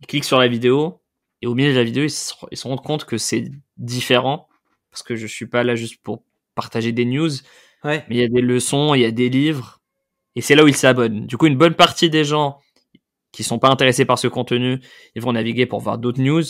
ils 0.00 0.06
cliquent 0.06 0.24
sur 0.24 0.38
la 0.40 0.48
vidéo, 0.48 1.00
et 1.42 1.46
au 1.46 1.54
milieu 1.54 1.72
de 1.72 1.76
la 1.78 1.84
vidéo, 1.84 2.04
ils 2.04 2.10
se, 2.10 2.32
ils 2.50 2.56
se 2.56 2.66
rendent 2.66 2.82
compte 2.82 3.04
que 3.04 3.18
c'est 3.18 3.50
différent, 3.76 4.48
parce 4.90 5.02
que 5.02 5.16
je 5.16 5.26
suis 5.26 5.46
pas 5.46 5.62
là 5.64 5.74
juste 5.76 6.02
pour 6.02 6.22
partager 6.54 6.92
des 6.92 7.04
news, 7.04 7.30
Ouais. 7.84 8.04
mais 8.08 8.16
il 8.16 8.20
y 8.20 8.24
a 8.24 8.28
des 8.28 8.40
leçons, 8.40 8.94
il 8.94 9.00
y 9.02 9.04
a 9.04 9.10
des 9.12 9.28
livres, 9.28 9.80
et 10.34 10.40
c'est 10.40 10.54
là 10.56 10.64
où 10.64 10.68
ils 10.68 10.74
s'abonnent. 10.76 11.26
Du 11.26 11.36
coup, 11.36 11.46
une 11.46 11.56
bonne 11.58 11.74
partie 11.74 12.10
des 12.10 12.24
gens 12.24 12.58
qui 13.32 13.44
sont 13.44 13.58
pas 13.58 13.68
intéressés 13.70 14.04
par 14.04 14.18
ce 14.18 14.26
contenu, 14.26 14.80
ils 15.14 15.22
vont 15.22 15.32
naviguer 15.32 15.66
pour 15.66 15.80
voir 15.80 15.98
d'autres 15.98 16.20
news. 16.20 16.42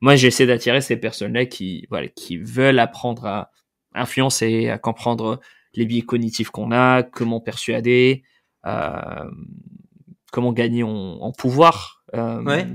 Moi, 0.00 0.16
j'essaie 0.16 0.46
d'attirer 0.46 0.80
ces 0.80 0.96
personnes-là 0.96 1.44
qui, 1.46 1.86
voilà, 1.90 2.08
qui 2.08 2.38
veulent 2.38 2.78
apprendre 2.78 3.26
à 3.26 3.50
influencer, 3.94 4.68
à 4.70 4.78
comprendre 4.78 5.40
les 5.74 5.86
biais 5.86 6.02
cognitifs 6.02 6.50
qu'on 6.50 6.72
a, 6.72 7.02
comment 7.02 7.40
persuader, 7.40 8.22
euh, 8.66 9.30
comment 10.32 10.52
gagner 10.52 10.82
en, 10.82 10.88
en 10.90 11.32
pouvoir. 11.32 12.04
Euh, 12.14 12.42
Ouais. 12.42 12.66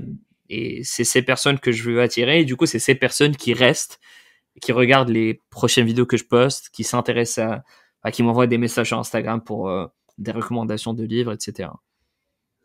Et 0.50 0.82
c'est 0.84 1.04
ces 1.04 1.22
personnes 1.22 1.58
que 1.58 1.72
je 1.72 1.88
veux 1.88 2.02
attirer. 2.02 2.40
Et 2.40 2.44
du 2.44 2.56
coup, 2.56 2.66
c'est 2.66 2.78
ces 2.78 2.94
personnes 2.94 3.36
qui 3.36 3.54
restent, 3.54 4.00
qui 4.60 4.72
regardent 4.72 5.10
les 5.10 5.40
prochaines 5.48 5.86
vidéos 5.86 6.06
que 6.06 6.16
je 6.16 6.24
poste, 6.24 6.70
qui 6.70 6.84
s'intéressent 6.84 7.62
à, 8.02 8.10
qui 8.10 8.22
m'envoient 8.22 8.46
des 8.46 8.58
messages 8.58 8.88
sur 8.88 8.98
Instagram 8.98 9.40
pour 9.42 9.68
euh, 9.68 9.86
des 10.18 10.32
recommandations 10.32 10.92
de 10.92 11.04
livres, 11.04 11.32
etc. 11.32 11.70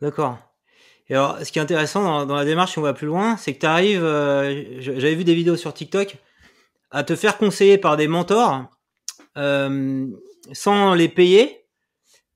D'accord. 0.02 0.38
Et 1.08 1.14
alors, 1.14 1.38
ce 1.40 1.52
qui 1.52 1.60
est 1.60 1.62
intéressant 1.62 2.26
dans, 2.26 2.36
la 2.36 2.46
démarche, 2.46 2.72
si 2.74 2.80
on 2.80 2.82
va 2.82 2.94
plus 2.94 3.06
loin, 3.06 3.38
c'est 3.38 3.54
que 3.54 3.60
tu 3.60 3.66
arrives, 3.68 4.02
j'avais 4.80 5.14
vu 5.14 5.24
des 5.24 5.36
vidéos 5.36 5.56
sur 5.56 5.72
TikTok, 5.72 6.18
à 6.90 7.04
te 7.04 7.16
faire 7.16 7.38
conseiller 7.38 7.78
par 7.78 7.98
des 7.98 8.08
mentors 8.08 8.66
euh, 9.38 10.08
sans 10.54 10.94
les 10.94 11.10
payer, 11.10 11.66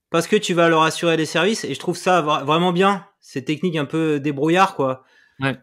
parce 0.09 0.27
que 0.27 0.35
tu 0.35 0.53
vas 0.53 0.69
leur 0.69 0.83
assurer 0.83 1.17
des 1.17 1.25
services. 1.25 1.63
Et 1.63 1.73
je 1.73 1.79
trouve 1.79 1.97
ça 1.97 2.21
vra- 2.21 2.43
vraiment 2.43 2.71
bien, 2.71 3.05
ces 3.21 3.43
techniques 3.43 3.75
un 3.75 3.85
peu 3.85 4.19
débrouillard, 4.19 4.75
quoi. 4.75 5.03
Ouais. 5.39 5.57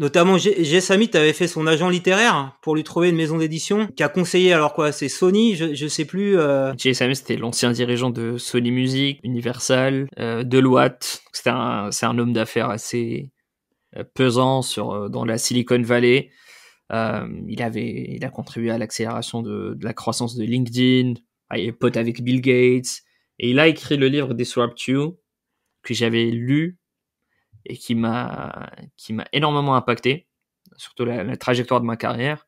Notamment. 0.00 0.38
G. 0.38 0.80
Samit 0.80 1.10
avait 1.12 1.34
fait 1.34 1.46
son 1.46 1.66
agent 1.66 1.90
littéraire 1.90 2.56
pour 2.62 2.74
lui 2.74 2.84
trouver 2.84 3.10
une 3.10 3.16
maison 3.16 3.36
d'édition, 3.36 3.86
qui 3.88 4.02
a 4.02 4.08
conseillé, 4.08 4.50
alors 4.54 4.72
quoi, 4.72 4.92
c'est 4.92 5.10
Sony, 5.10 5.56
je, 5.56 5.74
je 5.74 5.86
sais 5.88 6.06
plus. 6.06 6.38
Euh... 6.38 6.72
Jay 6.78 6.94
c'était 6.94 7.36
l'ancien 7.36 7.70
dirigeant 7.70 8.08
de 8.08 8.38
Sony 8.38 8.70
Music, 8.70 9.20
Universal, 9.22 10.08
euh, 10.18 10.42
Deloitte. 10.42 11.22
C'était 11.32 11.50
un, 11.50 11.90
c'est 11.90 12.06
un 12.06 12.18
homme 12.18 12.32
d'affaires 12.32 12.70
assez 12.70 13.30
euh, 13.96 14.04
pesant 14.14 14.62
sur 14.62 14.90
euh, 14.92 15.08
dans 15.10 15.26
la 15.26 15.36
Silicon 15.36 15.82
Valley. 15.82 16.30
Euh, 16.92 17.28
il 17.46 17.62
avait, 17.62 18.06
il 18.08 18.24
a 18.24 18.30
contribué 18.30 18.70
à 18.70 18.78
l'accélération 18.78 19.42
de, 19.42 19.74
de 19.74 19.84
la 19.84 19.92
croissance 19.92 20.34
de 20.34 20.44
LinkedIn. 20.44 21.12
Il 21.54 21.60
est 21.60 21.72
pote 21.72 21.98
avec 21.98 22.22
Bill 22.22 22.40
Gates. 22.40 23.02
Et 23.38 23.50
il 23.50 23.58
a 23.60 23.68
écrit 23.68 23.98
le 23.98 24.08
livre 24.08 24.32
Disrupt 24.32 24.82
You 24.86 25.18
que 25.82 25.92
j'avais 25.92 26.24
lu 26.24 26.79
et 27.66 27.76
qui 27.76 27.94
m'a, 27.94 28.70
qui 28.96 29.12
m'a 29.12 29.26
énormément 29.32 29.74
impacté, 29.74 30.26
surtout 30.76 31.04
la, 31.04 31.24
la 31.24 31.36
trajectoire 31.36 31.80
de 31.80 31.86
ma 31.86 31.96
carrière. 31.96 32.46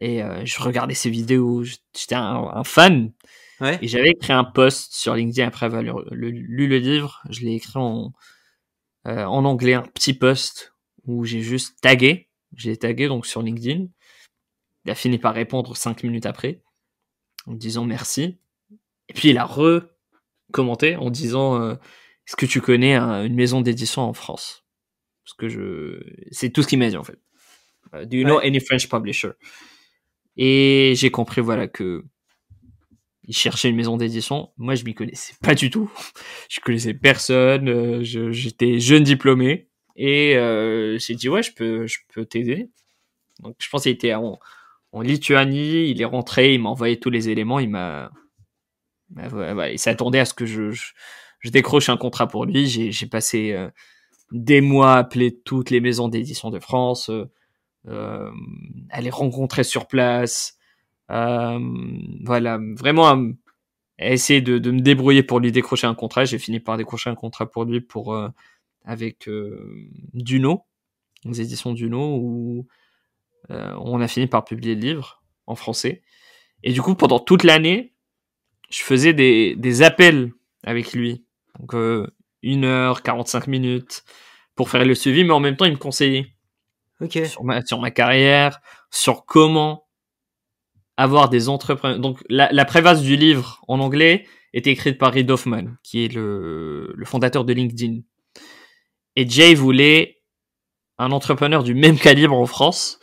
Et 0.00 0.22
euh, 0.22 0.44
je 0.44 0.62
regardais 0.62 0.94
ses 0.94 1.10
vidéos, 1.10 1.64
j'étais 1.64 2.14
un, 2.14 2.50
un 2.54 2.64
fan. 2.64 3.12
Ouais. 3.60 3.78
Et 3.82 3.88
j'avais 3.88 4.10
écrit 4.10 4.32
un 4.32 4.44
post 4.44 4.94
sur 4.94 5.14
LinkedIn 5.14 5.46
après 5.46 5.66
avoir 5.66 5.82
lu 5.82 5.90
le, 6.12 6.30
lu 6.30 6.68
le 6.68 6.78
livre. 6.78 7.20
Je 7.30 7.40
l'ai 7.40 7.54
écrit 7.54 7.78
en, 7.78 8.12
euh, 9.08 9.24
en 9.24 9.44
anglais, 9.44 9.74
un 9.74 9.82
petit 9.82 10.14
post 10.14 10.74
où 11.04 11.24
j'ai 11.24 11.40
juste 11.40 11.80
tagué. 11.80 12.28
J'ai 12.54 12.76
tagué 12.76 13.08
donc 13.08 13.26
sur 13.26 13.42
LinkedIn. 13.42 13.86
Il 14.84 14.90
a 14.90 14.94
fini 14.94 15.18
par 15.18 15.34
répondre 15.34 15.76
cinq 15.76 16.04
minutes 16.04 16.26
après 16.26 16.62
en 17.46 17.54
disant 17.54 17.84
merci. 17.84 18.38
Et 19.08 19.14
puis 19.14 19.30
il 19.30 19.38
a 19.38 19.44
recommandé 19.44 20.94
en 20.94 21.10
disant 21.10 21.60
euh, 21.60 21.74
est-ce 22.28 22.36
que 22.36 22.46
tu 22.46 22.60
connais 22.60 22.94
un- 22.94 23.24
une 23.24 23.34
maison 23.34 23.62
d'édition 23.62 24.02
en 24.02 24.12
France? 24.12 24.64
Parce 25.24 25.34
que 25.36 25.48
je 25.48 26.00
c'est 26.30 26.50
tout 26.50 26.62
ce 26.62 26.68
qu'il 26.68 26.78
m'a 26.78 26.90
dit 26.90 26.96
en 26.98 27.04
fait. 27.04 27.18
Euh, 27.94 28.04
Do 28.06 28.16
you 28.18 28.24
know 28.24 28.38
any 28.40 28.60
French 28.60 28.88
publisher? 28.88 29.30
Et 30.36 30.94
j'ai 30.96 31.10
compris 31.10 31.40
voilà 31.40 31.66
que 31.68 32.04
il 33.24 33.36
cherchait 33.36 33.68
une 33.68 33.76
maison 33.76 33.96
d'édition. 33.98 34.52
Moi, 34.56 34.74
je 34.74 34.84
m'y 34.84 34.94
connaissais 34.94 35.34
pas 35.42 35.54
du 35.54 35.68
tout. 35.70 35.90
Je 36.48 36.60
connaissais 36.60 36.94
personne. 36.94 37.68
euh, 37.68 38.02
je- 38.02 38.30
J'étais 38.32 38.78
jeune 38.80 39.02
diplômé 39.04 39.68
et 39.96 40.36
euh, 40.36 40.98
j'ai 40.98 41.14
dit 41.14 41.28
ouais, 41.28 41.42
je 41.42 41.52
peux, 41.52 41.86
je 41.86 41.98
peux 42.14 42.24
t'aider. 42.24 42.70
Donc, 43.40 43.56
je 43.60 43.68
pense 43.68 43.82
qu'il 43.84 43.92
était 43.92 44.14
en, 44.14 44.38
en 44.92 45.00
Lituanie. 45.02 45.90
Il 45.90 46.00
est 46.00 46.06
rentré, 46.06 46.54
il 46.54 46.60
m'a 46.62 46.70
envoyé 46.70 46.98
tous 47.00 47.10
les 47.10 47.28
éléments. 47.28 47.58
Il 47.60 47.68
m'a, 47.70 48.10
bah, 49.10 49.70
il 49.70 49.78
s'attendait 49.78 50.20
à 50.20 50.24
ce 50.24 50.34
que 50.34 50.46
je, 50.46 50.70
je, 50.70 50.92
je 51.40 51.50
décroche 51.50 51.88
un 51.88 51.96
contrat 51.96 52.26
pour 52.26 52.44
lui. 52.44 52.66
J'ai 52.66 53.06
passé 53.06 53.52
euh, 53.52 53.70
des 54.32 54.60
mois 54.60 54.94
à 54.94 54.98
appeler 54.98 55.38
toutes 55.44 55.70
les 55.70 55.80
maisons 55.80 56.08
d'édition 56.08 56.50
de 56.50 56.58
France, 56.58 57.10
euh, 57.10 57.24
euh, 57.86 58.30
à 58.90 59.00
les 59.00 59.10
rencontrer 59.10 59.64
sur 59.64 59.86
place. 59.86 60.58
Euh, 61.10 61.58
voilà, 62.24 62.58
vraiment 62.76 63.08
à, 63.08 63.14
m- 63.14 63.36
à 63.98 64.10
essayer 64.10 64.40
de, 64.42 64.58
de 64.58 64.70
me 64.70 64.80
débrouiller 64.80 65.22
pour 65.22 65.40
lui 65.40 65.52
décrocher 65.52 65.86
un 65.86 65.94
contrat. 65.94 66.24
J'ai 66.24 66.38
fini 66.38 66.60
par 66.60 66.76
décrocher 66.76 67.10
un 67.10 67.14
contrat 67.14 67.50
pour 67.50 67.64
lui 67.64 67.80
pour 67.80 68.14
euh, 68.14 68.28
avec 68.84 69.28
euh, 69.28 69.88
Duno, 70.14 70.64
les 71.24 71.40
éditions 71.40 71.72
Duno, 71.72 72.16
où 72.16 72.66
euh, 73.50 73.74
on 73.80 74.00
a 74.00 74.08
fini 74.08 74.26
par 74.26 74.44
publier 74.44 74.74
le 74.74 74.80
livre 74.80 75.22
en 75.46 75.54
français. 75.54 76.02
Et 76.62 76.72
du 76.72 76.82
coup, 76.82 76.94
pendant 76.94 77.20
toute 77.20 77.44
l'année, 77.44 77.94
je 78.70 78.82
faisais 78.82 79.14
des, 79.14 79.54
des 79.56 79.82
appels 79.82 80.32
avec 80.64 80.92
lui. 80.92 81.24
Donc, 81.58 81.74
euh, 81.74 82.06
une 82.42 82.64
heure, 82.64 83.02
45 83.02 83.46
minutes 83.46 84.04
pour 84.54 84.70
faire 84.70 84.84
le 84.84 84.94
suivi, 84.94 85.24
mais 85.24 85.32
en 85.32 85.40
même 85.40 85.56
temps, 85.56 85.64
il 85.64 85.72
me 85.72 85.76
conseillait 85.78 86.34
sur 87.26 87.44
ma, 87.44 87.64
sur 87.64 87.80
ma 87.80 87.90
carrière, 87.90 88.60
sur 88.90 89.24
comment 89.24 89.86
avoir 90.96 91.28
des 91.28 91.48
entrepreneurs. 91.48 91.98
Donc, 91.98 92.18
la, 92.28 92.50
la 92.52 92.64
préface 92.64 93.02
du 93.02 93.16
livre 93.16 93.62
en 93.68 93.80
anglais 93.80 94.26
est 94.52 94.66
écrite 94.66 94.98
par 94.98 95.12
Reid 95.12 95.30
Hoffman, 95.30 95.64
qui 95.82 96.04
est 96.04 96.12
le, 96.12 96.92
le 96.94 97.04
fondateur 97.04 97.44
de 97.44 97.52
LinkedIn. 97.52 98.00
Et 99.16 99.28
Jay 99.28 99.54
voulait 99.54 100.22
un 100.98 101.12
entrepreneur 101.12 101.62
du 101.62 101.74
même 101.74 101.98
calibre 101.98 102.34
en 102.34 102.46
France 102.46 102.98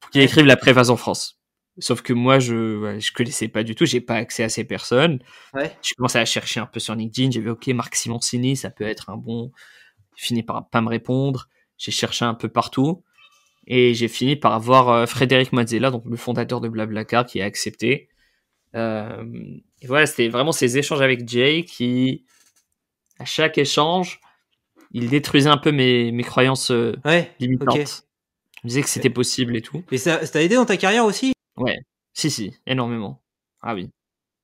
pour 0.00 0.10
qu'il 0.10 0.22
écrive 0.22 0.46
la 0.46 0.56
préface 0.56 0.90
en 0.90 0.96
France. 0.96 1.39
Sauf 1.80 2.02
que 2.02 2.12
moi, 2.12 2.38
je, 2.38 2.98
je 3.00 3.12
connaissais 3.12 3.48
pas 3.48 3.62
du 3.62 3.74
tout, 3.74 3.86
j'ai 3.86 4.00
pas 4.00 4.14
accès 4.14 4.42
à 4.42 4.48
ces 4.48 4.64
personnes. 4.64 5.18
Ouais. 5.54 5.76
J'ai 5.82 5.94
commencé 5.96 6.18
à 6.18 6.24
chercher 6.24 6.60
un 6.60 6.66
peu 6.66 6.78
sur 6.80 6.94
LinkedIn, 6.94 7.30
j'ai 7.30 7.40
vu, 7.40 7.50
ok, 7.50 7.66
Marc 7.68 7.94
Simoncini, 7.96 8.56
ça 8.56 8.70
peut 8.70 8.84
être 8.84 9.10
un 9.10 9.16
bon, 9.16 9.50
il 10.16 10.22
finit 10.22 10.42
par 10.42 10.68
pas 10.68 10.80
me 10.80 10.88
répondre. 10.88 11.48
J'ai 11.78 11.92
cherché 11.92 12.24
un 12.24 12.34
peu 12.34 12.48
partout. 12.48 13.02
Et 13.66 13.94
j'ai 13.94 14.08
fini 14.08 14.36
par 14.36 14.52
avoir 14.54 14.88
euh, 14.88 15.06
Frédéric 15.06 15.52
Mazzella, 15.52 15.90
donc 15.90 16.04
le 16.06 16.16
fondateur 16.16 16.60
de 16.60 16.68
Blablacar, 16.68 17.24
qui 17.24 17.40
a 17.40 17.44
accepté. 17.44 18.08
Euh, 18.74 19.24
et 19.80 19.86
voilà, 19.86 20.06
c'était 20.06 20.28
vraiment 20.28 20.52
ces 20.52 20.76
échanges 20.78 21.00
avec 21.00 21.28
Jay 21.28 21.64
qui, 21.64 22.24
à 23.18 23.24
chaque 23.24 23.58
échange, 23.58 24.20
il 24.92 25.08
détruisait 25.08 25.48
un 25.50 25.56
peu 25.56 25.72
mes, 25.72 26.10
mes 26.12 26.24
croyances 26.24 26.70
euh, 26.70 26.96
Ouais. 27.04 27.30
limitantes. 27.38 28.04
Il 28.62 28.66
me 28.66 28.68
disait 28.68 28.82
que 28.82 28.88
c'était 28.88 29.10
possible 29.10 29.56
et 29.56 29.62
tout. 29.62 29.82
Et 29.90 29.98
ça 29.98 30.18
t'a 30.18 30.42
aidé 30.42 30.56
dans 30.56 30.66
ta 30.66 30.76
carrière 30.76 31.04
aussi? 31.04 31.32
Ouais, 31.60 31.78
si, 32.14 32.30
si, 32.30 32.54
énormément. 32.66 33.22
Ah 33.62 33.74
oui. 33.74 33.90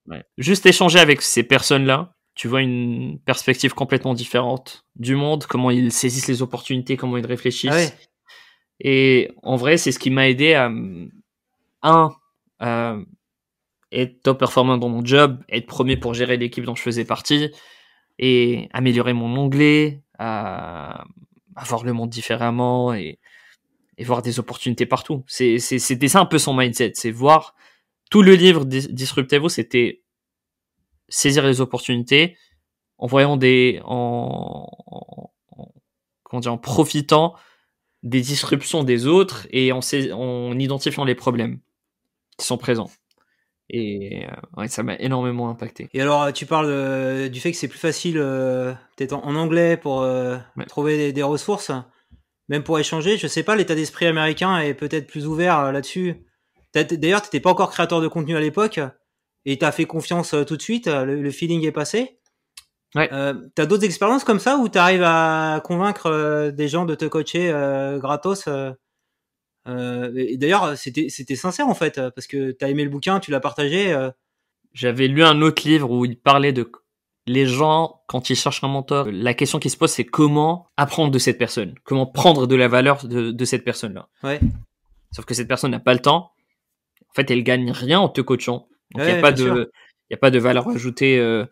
Ouais. 0.06 0.22
Juste 0.38 0.66
échanger 0.66 0.98
avec 0.98 1.22
ces 1.22 1.42
personnes-là, 1.42 2.14
tu 2.34 2.48
vois 2.48 2.60
une 2.60 3.18
perspective 3.24 3.72
complètement 3.74 4.14
différente 4.14 4.84
du 4.94 5.16
monde, 5.16 5.44
comment 5.46 5.70
ils 5.70 5.90
saisissent 5.90 6.28
les 6.28 6.42
opportunités, 6.42 6.96
comment 6.96 7.16
ils 7.16 7.26
réfléchissent. 7.26 7.70
Ah 7.72 7.76
ouais. 7.76 7.92
Et 8.78 9.32
en 9.42 9.56
vrai, 9.56 9.78
c'est 9.78 9.90
ce 9.90 9.98
qui 9.98 10.10
m'a 10.10 10.28
aidé 10.28 10.52
à, 10.52 10.70
un, 11.82 12.14
à 12.60 12.96
être 13.90 14.22
top 14.22 14.38
performant 14.38 14.76
dans 14.76 14.90
mon 14.90 15.04
job, 15.04 15.42
être 15.48 15.66
premier 15.66 15.96
pour 15.96 16.12
gérer 16.12 16.36
l'équipe 16.36 16.64
dont 16.64 16.74
je 16.74 16.82
faisais 16.82 17.06
partie, 17.06 17.50
et 18.18 18.68
améliorer 18.72 19.14
mon 19.14 19.34
anglais, 19.36 20.02
à, 20.18 21.04
à 21.56 21.64
voir 21.64 21.84
le 21.84 21.94
monde 21.94 22.10
différemment 22.10 22.92
et, 22.92 23.18
et 23.98 24.04
voir 24.04 24.22
des 24.22 24.38
opportunités 24.38 24.86
partout. 24.86 25.24
C'est, 25.26 25.58
ça 25.58 26.20
un 26.20 26.26
peu 26.26 26.38
son 26.38 26.54
mindset, 26.54 26.92
c'est 26.94 27.10
voir 27.10 27.54
tout 28.10 28.22
le 28.22 28.34
livre 28.34 28.64
Dis- 28.64 28.92
Disruptez-vous, 28.92 29.48
c'était 29.48 30.02
saisir 31.08 31.46
les 31.46 31.60
opportunités 31.60 32.36
en 32.98 33.06
voyant 33.06 33.36
des, 33.36 33.80
en, 33.84 34.66
en- 34.86 35.30
en- 35.56 35.72
comment 36.22 36.40
dire, 36.40 36.52
en 36.52 36.58
profitant 36.58 37.34
des 38.02 38.20
disruptions 38.20 38.84
des 38.84 39.06
autres 39.06 39.46
et 39.50 39.72
en, 39.72 39.80
en 40.12 40.58
identifiant 40.58 41.04
les 41.04 41.14
problèmes 41.14 41.60
qui 42.38 42.46
sont 42.46 42.58
présents. 42.58 42.90
Et 43.68 44.26
euh, 44.26 44.30
ouais, 44.56 44.68
ça 44.68 44.82
m'a 44.84 44.94
énormément 44.96 45.48
impacté. 45.48 45.88
Et 45.92 46.00
alors, 46.00 46.32
tu 46.32 46.46
parles 46.46 46.68
euh, 46.68 47.28
du 47.28 47.40
fait 47.40 47.50
que 47.50 47.56
c'est 47.56 47.66
plus 47.66 47.80
facile, 47.80 48.16
euh, 48.18 48.72
peut-être 48.96 49.12
en, 49.14 49.24
en 49.24 49.34
anglais, 49.34 49.76
pour 49.76 50.02
euh, 50.02 50.36
Ouais. 50.56 50.66
trouver 50.66 50.96
des, 50.96 51.12
des 51.12 51.22
ressources, 51.24 51.72
même 52.48 52.62
pour 52.62 52.78
échanger. 52.78 53.16
Je 53.18 53.26
sais 53.26 53.42
pas, 53.42 53.56
l'état 53.56 53.74
d'esprit 53.74 54.06
américain 54.06 54.58
est 54.58 54.74
peut-être 54.74 55.06
plus 55.06 55.26
ouvert 55.26 55.58
euh, 55.60 55.72
là-dessus. 55.72 56.26
D'ailleurs, 56.74 57.22
t'étais 57.22 57.40
pas 57.40 57.50
encore 57.50 57.70
créateur 57.70 58.00
de 58.00 58.08
contenu 58.08 58.36
à 58.36 58.40
l'époque. 58.40 58.80
et 59.44 59.58
t'as 59.58 59.72
fait 59.72 59.86
confiance 59.86 60.34
euh, 60.34 60.44
tout 60.44 60.56
de 60.56 60.62
suite, 60.62 60.88
euh, 60.88 61.04
le, 61.04 61.22
le 61.22 61.30
feeling 61.30 61.64
est 61.64 61.72
passé. 61.72 62.18
Ouais. 62.94 63.08
Euh, 63.12 63.34
t'as 63.54 63.66
d'autres 63.66 63.84
expériences 63.84 64.24
comme 64.24 64.38
ça 64.38 64.56
où 64.56 64.68
t'arrives 64.68 65.02
à 65.04 65.60
convaincre 65.64 66.50
des 66.50 66.68
gens 66.68 66.86
de 66.86 66.94
te 66.94 67.04
coacher 67.04 67.50
euh, 67.50 67.98
gratos 67.98 68.48
euh, 68.48 68.72
D'ailleurs, 70.36 70.76
c'était 70.78 71.34
sincère 71.34 71.68
en 71.68 71.74
fait, 71.74 72.00
parce 72.14 72.26
que 72.26 72.52
t'as 72.52 72.68
aimé 72.68 72.84
le 72.84 72.90
bouquin, 72.90 73.18
tu 73.20 73.30
l'as 73.32 73.40
partagé. 73.40 73.94
J'avais 74.72 75.08
lu 75.08 75.24
un 75.24 75.42
autre 75.42 75.66
livre 75.66 75.90
où 75.90 76.04
il 76.04 76.18
parlait 76.18 76.52
de 76.52 76.70
les 77.26 77.46
gens 77.46 78.02
quand 78.06 78.30
ils 78.30 78.36
cherchent 78.36 78.62
un 78.64 78.68
mentor. 78.68 79.08
La 79.10 79.34
question 79.34 79.58
qui 79.58 79.70
se 79.70 79.76
pose, 79.76 79.90
c'est 79.90 80.04
comment 80.04 80.68
apprendre 80.76 81.10
de 81.10 81.18
cette 81.18 81.38
personne, 81.38 81.74
comment 81.84 82.06
prendre 82.06 82.46
de 82.46 82.54
la 82.54 82.68
valeur 82.68 83.06
de, 83.06 83.30
de 83.30 83.44
cette 83.44 83.64
personne-là? 83.64 84.08
Ouais. 84.22 84.40
Sauf 85.12 85.24
que 85.24 85.34
cette 85.34 85.48
personne 85.48 85.70
n'a 85.72 85.80
pas 85.80 85.94
le 85.94 86.00
temps. 86.00 86.32
En 87.10 87.14
fait, 87.14 87.30
elle 87.30 87.42
gagne 87.42 87.70
rien 87.70 88.00
en 88.00 88.08
te 88.08 88.20
coachant. 88.20 88.68
Donc 88.92 88.96
il 88.96 89.00
Ouais, 89.02 89.12
n'y 89.12 89.18
a 89.18 89.22
pas 89.22 89.32
de, 89.32 89.72
y 90.10 90.14
a 90.14 90.16
pas 90.18 90.30
de 90.30 90.38
valeur 90.38 90.68
ajoutée 90.68 91.18
euh, 91.18 91.46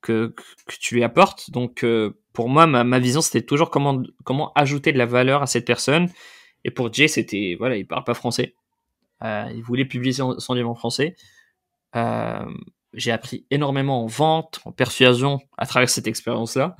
que, 0.00 0.34
que 0.66 0.74
tu 0.78 0.94
lui 0.94 1.04
apportes. 1.04 1.50
Donc 1.50 1.84
euh, 1.84 2.16
pour 2.32 2.48
moi, 2.48 2.66
ma, 2.66 2.84
ma 2.84 2.98
vision 2.98 3.20
c'était 3.20 3.44
toujours 3.44 3.70
comment 3.70 4.02
comment 4.24 4.52
ajouter 4.54 4.92
de 4.92 4.98
la 4.98 5.06
valeur 5.06 5.42
à 5.42 5.46
cette 5.46 5.66
personne. 5.66 6.08
Et 6.64 6.70
pour 6.70 6.92
Jay, 6.92 7.08
c'était 7.08 7.56
voilà, 7.58 7.76
il 7.76 7.86
parle 7.86 8.04
pas 8.04 8.14
français. 8.14 8.54
Euh, 9.22 9.50
il 9.54 9.62
voulait 9.62 9.84
publier 9.84 10.12
son, 10.14 10.38
son 10.38 10.54
livre 10.54 10.70
en 10.70 10.74
français. 10.74 11.14
Euh, 11.96 12.44
j'ai 12.94 13.12
appris 13.12 13.46
énormément 13.50 14.04
en 14.04 14.06
vente, 14.06 14.60
en 14.64 14.72
persuasion 14.72 15.40
à 15.58 15.66
travers 15.66 15.88
cette 15.88 16.06
expérience-là. 16.06 16.76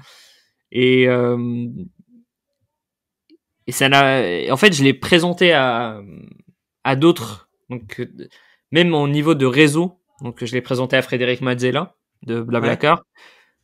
Et 0.73 1.09
euh, 1.09 1.69
et 3.67 3.73
ça 3.73 3.89
n'a, 3.89 4.53
en 4.53 4.57
fait, 4.57 4.73
je 4.73 4.83
l'ai 4.83 4.95
présenté 4.95 5.53
à 5.53 6.01
à 6.85 6.97
d'autres. 6.97 7.49
Donc 7.69 8.03
même 8.73 8.95
au 8.95 9.09
niveau 9.09 9.35
de 9.35 9.47
réseau, 9.47 10.01
donc 10.23 10.45
je 10.45 10.53
l'ai 10.53 10.63
présenté 10.63 10.97
à 10.97 11.03
Frédéric 11.03 11.41
Mazzella 11.41 11.95
de 12.23 12.41
Blablacar. 12.41 13.05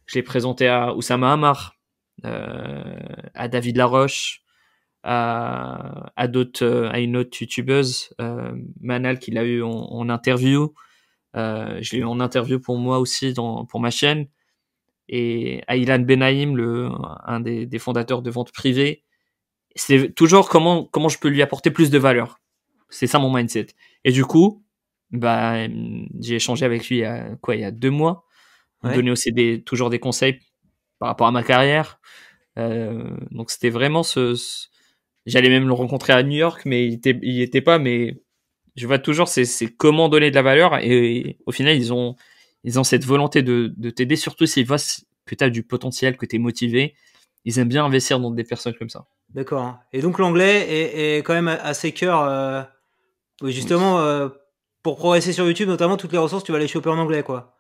Je 0.06 0.14
l'ai 0.14 0.22
présenté 0.22 0.68
à 0.68 0.94
Oussama 0.94 1.32
Hamar, 1.32 1.74
euh, 2.24 2.98
à 3.35 3.48
David 3.48 3.76
Laroche, 3.76 4.42
à, 5.02 6.12
à 6.14 6.28
d'autres, 6.28 6.88
à 6.92 7.00
une 7.00 7.16
autre 7.16 7.37
youtubeuse, 7.40 8.14
euh, 8.20 8.52
Manal, 8.80 9.18
qu'il 9.18 9.37
a 9.37 9.42
eu 9.44 9.62
en, 9.62 9.70
en 9.70 10.09
interview. 10.09 10.72
Euh, 11.37 11.79
je 11.83 11.92
l'ai 11.96 12.03
eu 12.03 12.05
en 12.05 12.20
interview 12.20 12.59
pour 12.61 12.79
moi 12.79 12.99
aussi 12.99 13.33
dans, 13.33 13.64
pour 13.66 13.81
ma 13.81 13.90
chaîne. 13.90 14.27
Et 15.09 15.62
à 15.68 15.77
Ilan 15.77 16.01
Benaïm, 16.01 16.57
le, 16.57 16.88
un 17.25 17.40
des, 17.40 17.66
des 17.66 17.79
fondateurs 17.79 18.22
de 18.22 18.31
vente 18.31 18.53
privée. 18.53 19.05
C'est 19.75 20.14
toujours 20.14 20.49
comment, 20.49 20.85
comment 20.85 21.09
je 21.09 21.18
peux 21.18 21.29
lui 21.29 21.42
apporter 21.42 21.70
plus 21.70 21.90
de 21.90 21.99
valeur. 21.99 22.40
C'est 22.88 23.07
ça 23.07 23.18
mon 23.18 23.33
mindset. 23.33 23.68
Et 24.05 24.12
du 24.12 24.25
coup, 24.25 24.64
bah, 25.11 25.66
j'ai 26.20 26.37
échangé 26.37 26.64
avec 26.64 26.88
lui 26.88 26.96
il 26.96 27.01
y 27.01 27.05
a 27.05 27.37
quoi, 27.42 27.55
il 27.57 27.61
y 27.61 27.64
a 27.64 27.70
deux 27.70 27.90
mois. 27.90 28.25
Ouais. 28.83 28.94
donnait 28.94 29.11
aussi 29.11 29.33
des, 29.33 29.62
toujours 29.62 29.90
des 29.90 29.99
conseils 29.99 30.38
par 30.99 31.09
rapport 31.09 31.27
à 31.27 31.33
ma 31.33 31.42
carrière. 31.42 31.99
Euh, 32.59 33.16
donc 33.31 33.51
c'était 33.51 33.70
vraiment 33.70 34.03
ce, 34.03 34.35
ce- 34.35 34.68
j'allais 35.27 35.49
même 35.49 35.66
le 35.66 35.72
rencontrer 35.72 36.12
à 36.12 36.22
New 36.22 36.37
York, 36.37 36.62
mais 36.66 36.87
il 36.87 36.94
était, 36.94 37.18
il 37.22 37.40
était 37.42 37.62
pas, 37.62 37.79
mais 37.79 38.20
je 38.76 38.86
vois 38.86 38.98
toujours 38.98 39.28
c'est, 39.28 39.46
comment 39.76 40.08
donner 40.08 40.30
de 40.30 40.34
la 40.34 40.42
valeur 40.42 40.76
et, 40.78 41.38
au 41.46 41.52
final 41.52 41.76
ils 41.76 41.92
ont, 41.92 42.14
ils 42.64 42.78
ont 42.78 42.84
cette 42.84 43.04
volonté 43.04 43.42
de, 43.42 43.72
de 43.76 43.90
t'aider, 43.90 44.16
surtout 44.16 44.46
s'ils 44.46 44.66
voient 44.66 44.76
que 45.24 45.34
tu 45.34 45.42
as 45.44 45.50
du 45.50 45.62
potentiel, 45.62 46.16
que 46.16 46.26
tu 46.26 46.36
es 46.36 46.38
motivé. 46.38 46.94
Ils 47.44 47.58
aiment 47.58 47.68
bien 47.68 47.84
investir 47.84 48.18
dans 48.20 48.30
des 48.32 48.44
personnes 48.44 48.74
comme 48.74 48.88
ça. 48.90 49.06
D'accord. 49.30 49.76
Et 49.92 50.00
donc 50.02 50.18
l'anglais 50.18 50.66
est, 50.68 51.16
est 51.16 51.22
quand 51.22 51.34
même 51.34 51.48
assez 51.48 51.92
cœur. 51.92 52.22
Euh, 52.22 52.62
justement, 53.44 54.00
euh, 54.00 54.28
pour 54.82 54.96
progresser 54.96 55.32
sur 55.32 55.46
YouTube, 55.46 55.68
notamment, 55.68 55.96
toutes 55.96 56.12
les 56.12 56.18
ressources, 56.18 56.44
tu 56.44 56.52
vas 56.52 56.58
les 56.58 56.68
choper 56.68 56.90
en 56.90 56.98
anglais, 56.98 57.22
quoi. 57.22 57.56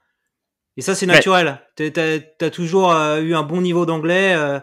Et 0.76 0.80
ça, 0.82 0.94
c'est 0.94 1.06
Ouais. 1.06 1.14
naturel. 1.14 1.60
T'as- 1.76 1.90
T'as 1.90 2.46
as 2.46 2.50
toujours 2.50 2.92
euh, 2.92 3.20
eu 3.20 3.34
un 3.34 3.42
bon 3.42 3.60
niveau 3.60 3.86
d'anglais 3.86 4.34
euh, 4.34 4.58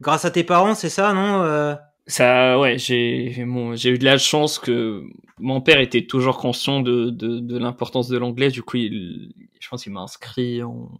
grâce 0.00 0.24
à 0.24 0.30
tes 0.30 0.44
parents, 0.44 0.74
c'est 0.74 0.90
ça, 0.90 1.12
non 1.12 1.76
Ça, 2.08 2.58
ouais, 2.58 2.78
j'ai 2.78 3.28
eu 3.38 3.98
de 3.98 4.04
la 4.04 4.16
chance 4.16 4.58
que 4.58 5.04
mon 5.38 5.60
père 5.60 5.78
était 5.78 6.06
toujours 6.06 6.38
conscient 6.38 6.80
de, 6.80 7.58
l'importance 7.58 8.08
de 8.08 8.16
l'anglais. 8.16 8.48
Du 8.48 8.62
coup, 8.62 8.78
il, 8.78 9.34
je 9.60 9.68
pense 9.68 9.82
qu'il 9.82 9.92
m'a 9.92 10.00
inscrit 10.00 10.62
en. 10.62 10.90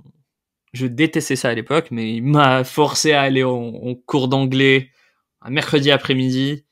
Je 0.74 0.86
détestais 0.86 1.34
ça 1.34 1.48
à 1.48 1.54
l'époque, 1.54 1.88
mais 1.90 2.14
il 2.14 2.22
m'a 2.22 2.62
forcé 2.62 3.12
à 3.12 3.22
aller 3.22 3.42
en, 3.42 3.94
cours 4.06 4.28
d'anglais 4.28 4.90
un 5.40 5.48
mercredi 5.48 5.90
après-midi 5.90 6.66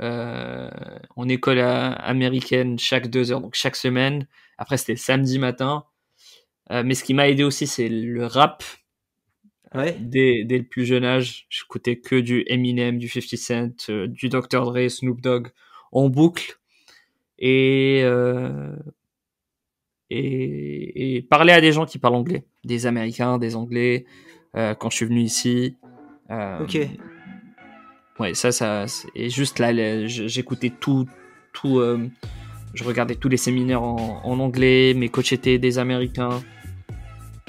euh, 0.00 0.70
en 1.16 1.28
école 1.28 1.58
à- 1.58 1.90
américaine 1.90 2.78
chaque 2.78 3.08
deux 3.10 3.32
heures, 3.32 3.40
donc 3.40 3.56
chaque 3.56 3.74
semaine. 3.74 4.28
Après, 4.58 4.76
c'était 4.76 4.94
samedi 4.94 5.40
matin. 5.40 5.84
Euh, 6.70 6.84
mais 6.84 6.94
ce 6.94 7.02
qui 7.02 7.14
m'a 7.14 7.28
aidé 7.28 7.42
aussi, 7.42 7.66
c'est 7.66 7.88
le 7.88 8.26
rap 8.26 8.62
Ouais. 9.74 9.96
dès, 10.00 10.44
dès 10.44 10.58
le 10.58 10.64
plus 10.64 10.84
jeune 10.86 11.04
âge, 11.04 11.46
j'écoutais 11.50 11.96
que 11.96 12.16
du 12.16 12.44
Eminem, 12.46 12.98
du 12.98 13.08
50 13.08 13.38
Cent, 13.38 13.90
euh, 13.90 14.06
du 14.06 14.28
Dr. 14.28 14.64
Dre, 14.64 14.88
Snoop 14.88 15.20
Dogg 15.20 15.48
en 15.92 16.08
boucle. 16.08 16.58
Et, 17.38 18.00
euh, 18.04 18.74
et, 20.10 21.16
et 21.16 21.22
parler 21.22 21.52
à 21.52 21.60
des 21.60 21.72
gens 21.72 21.84
qui 21.86 21.98
parlent 21.98 22.14
anglais, 22.14 22.44
des 22.64 22.86
Américains, 22.86 23.38
des 23.38 23.56
Anglais, 23.56 24.04
euh, 24.56 24.74
quand 24.74 24.90
je 24.90 24.96
suis 24.96 25.06
venu 25.06 25.20
ici. 25.20 25.76
Euh, 26.30 26.62
Ok. 26.62 26.78
Ouais, 28.18 28.32
ça, 28.34 28.50
ça, 28.50 28.86
c'est- 28.86 29.08
et 29.14 29.28
juste 29.28 29.58
là, 29.58 30.06
j'écoutais 30.06 30.70
tout, 30.70 31.06
tout, 31.52 31.80
euh, 31.80 32.08
je 32.72 32.82
regardais 32.84 33.14
tous 33.16 33.28
les 33.28 33.36
séminaires 33.36 33.82
en, 33.82 34.22
en 34.24 34.38
anglais, 34.38 34.94
mes 34.94 35.10
coachs 35.10 35.32
étaient 35.34 35.58
des 35.58 35.78
Américains, 35.78 36.42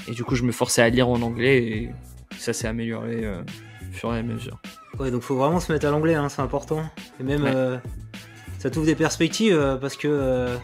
et 0.07 0.11
du 0.11 0.23
coup, 0.23 0.35
je 0.35 0.43
me 0.43 0.51
forçais 0.51 0.81
à 0.81 0.89
lire 0.89 1.07
en 1.09 1.21
anglais, 1.21 1.57
et 1.63 1.89
ça 2.37 2.53
s'est 2.53 2.67
amélioré 2.67 3.23
euh, 3.25 3.41
au 3.89 3.93
fur 3.93 4.13
et 4.15 4.19
à 4.19 4.23
mesure. 4.23 4.59
Ouais, 4.99 5.11
donc 5.11 5.21
faut 5.21 5.35
vraiment 5.35 5.59
se 5.59 5.71
mettre 5.71 5.85
à 5.87 5.91
l'anglais, 5.91 6.15
hein, 6.15 6.29
c'est 6.29 6.41
important. 6.41 6.83
Et 7.19 7.23
même, 7.23 7.43
Ouais. 7.43 7.51
euh, 7.53 7.77
ça 8.59 8.69
t'ouvre 8.69 8.85
des 8.85 8.95
perspectives 8.95 9.53
euh, 9.55 9.75
parce 9.77 9.95
que. 9.95 10.07
euh, 10.09 10.57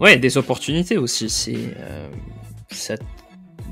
Ouais, 0.00 0.16
des 0.16 0.36
opportunités 0.38 0.96
aussi. 0.98 1.28
C'est 1.30 1.74
ça. 2.70 2.94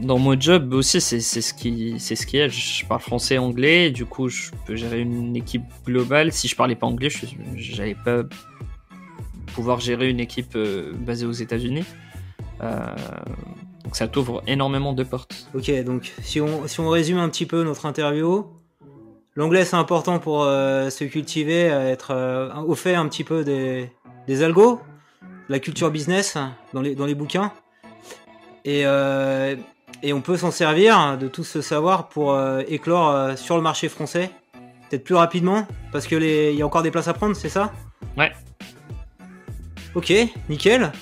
Dans 0.01 0.19
mon 0.19 0.39
job 0.41 0.73
aussi, 0.73 1.01
c'est 1.01 1.21
ce 1.21 1.53
qui 1.53 1.97
c'est 1.99 2.17
ce 2.17 2.27
qui 2.27 2.39
est. 2.39 2.49
Je 2.49 2.87
parle 2.87 3.01
français, 3.03 3.37
anglais. 3.39 3.89
et 3.89 3.91
Du 3.91 4.07
coup, 4.07 4.29
je 4.29 4.51
peux 4.67 4.75
gérer 4.75 5.01
une 5.03 5.37
équipe 5.37 5.65
globale. 5.85 6.33
Si 6.33 6.49
je 6.49 6.57
parlais 6.57 6.75
pas 6.75 6.87
anglais, 6.87 7.11
j'allais 7.57 7.95
pas 8.03 8.23
pouvoir 9.55 9.79
gérer 9.81 10.09
une 10.09 10.21
équipe 10.21 10.57
basée 11.01 11.27
aux 11.27 11.33
États-Unis. 11.33 11.85
Euh, 12.63 12.87
donc 13.91 13.97
ça 13.97 14.07
t'ouvre 14.07 14.41
énormément 14.47 14.93
de 14.93 15.03
portes. 15.03 15.49
Ok, 15.53 15.69
donc 15.83 16.13
si 16.23 16.41
on, 16.41 16.69
si 16.69 16.79
on 16.79 16.89
résume 16.89 17.19
un 17.19 17.29
petit 17.29 17.45
peu 17.45 17.65
notre 17.65 17.87
interview, 17.87 18.47
l'anglais 19.35 19.65
c'est 19.65 19.75
important 19.75 20.21
pour 20.21 20.45
euh, 20.45 20.91
se 20.91 21.03
cultiver, 21.03 21.63
être 21.65 22.13
euh, 22.13 22.55
au 22.69 22.77
fait 22.77 22.95
un 22.95 23.09
petit 23.09 23.25
peu 23.25 23.43
des, 23.43 23.91
des 24.29 24.45
algos, 24.45 24.81
la 25.49 25.59
culture 25.59 25.91
business 25.91 26.39
dans 26.73 26.83
les, 26.83 26.95
dans 26.95 27.05
les 27.05 27.17
bouquins. 27.17 27.51
Et, 28.65 28.83
euh, 28.85 29.57
et 30.05 30.13
on 30.13 30.21
peut 30.21 30.37
s'en 30.37 30.53
servir 30.53 31.19
de 31.19 31.27
tout 31.27 31.43
ce 31.43 31.61
savoir 31.61 32.09
pour 32.09 32.39
éclore 32.69 33.37
sur 33.37 33.57
le 33.57 33.63
marché 33.63 33.89
français, 33.89 34.31
peut-être 34.89 35.03
plus 35.03 35.17
rapidement, 35.17 35.67
parce 35.91 36.07
que 36.07 36.15
les, 36.15 36.53
il 36.53 36.59
y 36.61 36.63
a 36.63 36.67
encore 36.67 36.85
des 36.85 36.93
places 36.93 37.09
à 37.09 37.13
prendre, 37.13 37.35
c'est 37.35 37.49
ça? 37.49 37.73
Ouais. 38.17 38.31
Ok, 39.97 40.13
nickel. 40.49 40.93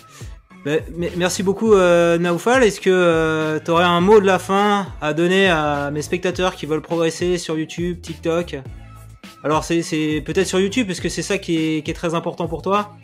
Me- 0.97 1.11
merci 1.17 1.43
beaucoup 1.43 1.73
euh, 1.75 2.19
Naoufal. 2.19 2.63
Est-ce 2.63 2.81
que 2.81 3.61
tu 3.65 3.71
aurais 3.71 3.85
un 3.85 4.01
mot 4.01 4.21
de 4.21 4.27
la 4.27 4.39
fin 4.39 4.87
à 5.01 5.15
donner 5.15 5.49
à 5.49 5.91
mes 5.91 6.03
spectateurs 6.03 6.55
qui 6.55 6.67
veulent 6.67 6.83
progresser 6.83 7.39
sur 7.39 7.59
YouTube, 7.59 8.01
TikTok? 8.01 8.57
Alors 9.45 9.65
c'est 9.65 10.23
peut-être 10.27 10.47
sur 10.47 10.61
YouTube 10.61 10.87
parce 10.89 11.01
que 11.01 11.09
c'est 11.09 11.23
ça 11.23 11.39
qui 11.39 11.79
est, 11.79 11.95
très 11.95 12.15
important 12.15 12.49
pour 12.49 12.63
toi. 12.63 12.97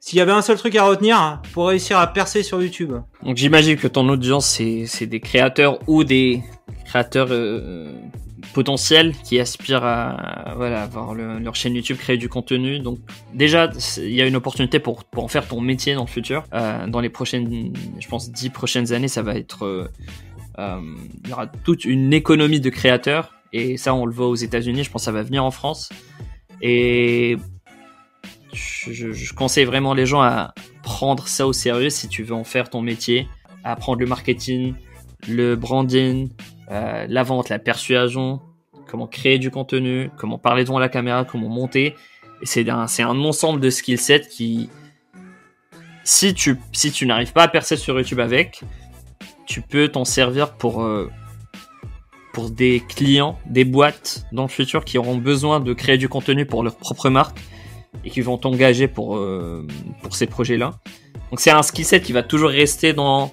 S'il 0.00 0.18
y 0.18 0.20
avait 0.20 0.32
un 0.32 0.42
seul 0.42 0.56
truc 0.56 0.74
à 0.76 0.84
retenir 0.84 1.40
pour 1.52 1.68
réussir 1.68 1.98
à 1.98 2.06
percer 2.06 2.42
sur 2.42 2.62
YouTube. 2.62 2.92
Donc 3.22 3.36
j'imagine 3.36 3.76
que 3.76 3.88
ton 3.88 4.08
audience 4.08 4.46
c'est 4.46 4.84
c'est 4.86 5.06
des 5.06 5.20
créateurs 5.20 5.78
ou 5.86 6.04
des 6.04 6.42
créateurs 6.84 7.28
euh, 7.30 7.92
potentiels 8.52 9.14
qui 9.24 9.38
aspirent 9.40 9.84
à 9.84 10.54
voilà 10.56 10.82
avoir 10.82 11.14
le- 11.14 11.38
leur 11.38 11.54
chaîne 11.54 11.74
YouTube, 11.74 11.96
créer 11.98 12.16
du 12.16 12.28
contenu. 12.28 12.78
Donc 12.78 12.98
déjà 13.34 13.70
il 13.98 14.12
y 14.14 14.22
a 14.22 14.26
une 14.26 14.36
opportunité 14.36 14.78
pour 14.78 15.04
pour 15.04 15.24
en 15.24 15.28
faire 15.28 15.46
ton 15.46 15.60
métier 15.60 15.94
dans 15.94 16.02
le 16.02 16.06
futur. 16.08 16.44
Euh, 16.54 16.86
dans 16.86 17.00
les 17.00 17.08
prochaines, 17.10 17.72
je 18.00 18.08
pense 18.08 18.30
dix 18.30 18.50
prochaines 18.50 18.92
années, 18.92 19.08
ça 19.08 19.22
va 19.22 19.34
être 19.36 19.64
euh, 19.66 19.88
euh, 20.58 20.80
il 21.24 21.30
y 21.30 21.32
aura 21.32 21.46
toute 21.46 21.84
une 21.84 22.12
économie 22.12 22.60
de 22.60 22.70
créateurs 22.70 23.32
et 23.52 23.76
ça 23.76 23.94
on 23.94 24.06
le 24.06 24.12
voit 24.12 24.28
aux 24.28 24.34
États-Unis. 24.36 24.84
Je 24.84 24.90
pense 24.90 25.02
que 25.02 25.06
ça 25.06 25.12
va 25.12 25.22
venir 25.22 25.44
en 25.44 25.50
France 25.50 25.90
et 26.62 27.36
je, 28.52 29.12
je- 29.12 29.32
conseille 29.34 29.64
vraiment 29.66 29.92
les 29.92 30.06
gens 30.06 30.22
à 30.22 30.54
prendre 30.82 31.28
ça 31.28 31.46
au 31.46 31.52
sérieux 31.52 31.90
si 31.90 32.08
tu 32.08 32.22
veux 32.22 32.34
en 32.34 32.44
faire 32.44 32.70
ton 32.70 32.80
métier, 32.80 33.28
à 33.64 33.72
apprendre 33.72 34.00
le 34.00 34.06
marketing, 34.06 34.74
le 35.28 35.56
branding, 35.56 36.30
euh, 36.70 37.06
la 37.08 37.22
vente, 37.22 37.48
la 37.48 37.58
persuasion, 37.58 38.40
comment 38.86 39.06
créer 39.06 39.38
du 39.38 39.50
contenu, 39.50 40.10
comment 40.16 40.38
parler 40.38 40.64
devant 40.64 40.78
la 40.78 40.88
caméra, 40.88 41.24
comment 41.24 41.48
monter. 41.48 41.94
C'est 42.42 42.68
un, 42.68 42.86
ensemble 43.08 43.60
de 43.60 43.70
skill 43.70 43.98
sets 43.98 44.28
qui, 44.28 44.68
si 46.04 46.34
tu, 46.34 46.58
n'arrives 47.06 47.32
pas 47.32 47.44
à 47.44 47.48
percer 47.48 47.76
sur 47.76 47.98
YouTube 47.98 48.20
avec, 48.20 48.62
tu 49.46 49.62
peux 49.62 49.88
t'en 49.88 50.04
servir 50.04 50.52
pour, 50.54 50.82
euh, 50.82 51.10
pour 52.34 52.50
des 52.50 52.82
clients, 52.86 53.38
des 53.46 53.64
boîtes 53.64 54.26
dans 54.32 54.42
le 54.42 54.48
futur 54.48 54.84
qui 54.84 54.98
auront 54.98 55.16
besoin 55.16 55.60
de 55.60 55.72
créer 55.72 55.98
du 55.98 56.08
contenu 56.08 56.44
pour 56.44 56.62
leur 56.62 56.76
propre 56.76 57.08
marque 57.08 57.38
et 58.04 58.10
qui 58.10 58.20
vont 58.20 58.36
t'engager 58.36 58.88
pour, 58.88 59.16
euh, 59.16 59.66
pour 60.02 60.14
ces 60.14 60.26
projets-là. 60.26 60.72
Donc 61.30 61.40
c'est 61.40 61.50
un 61.50 61.62
skill 61.62 61.84
set 61.84 62.02
qui 62.02 62.12
va 62.12 62.22
toujours 62.22 62.50
rester 62.50 62.92
dans, 62.92 63.32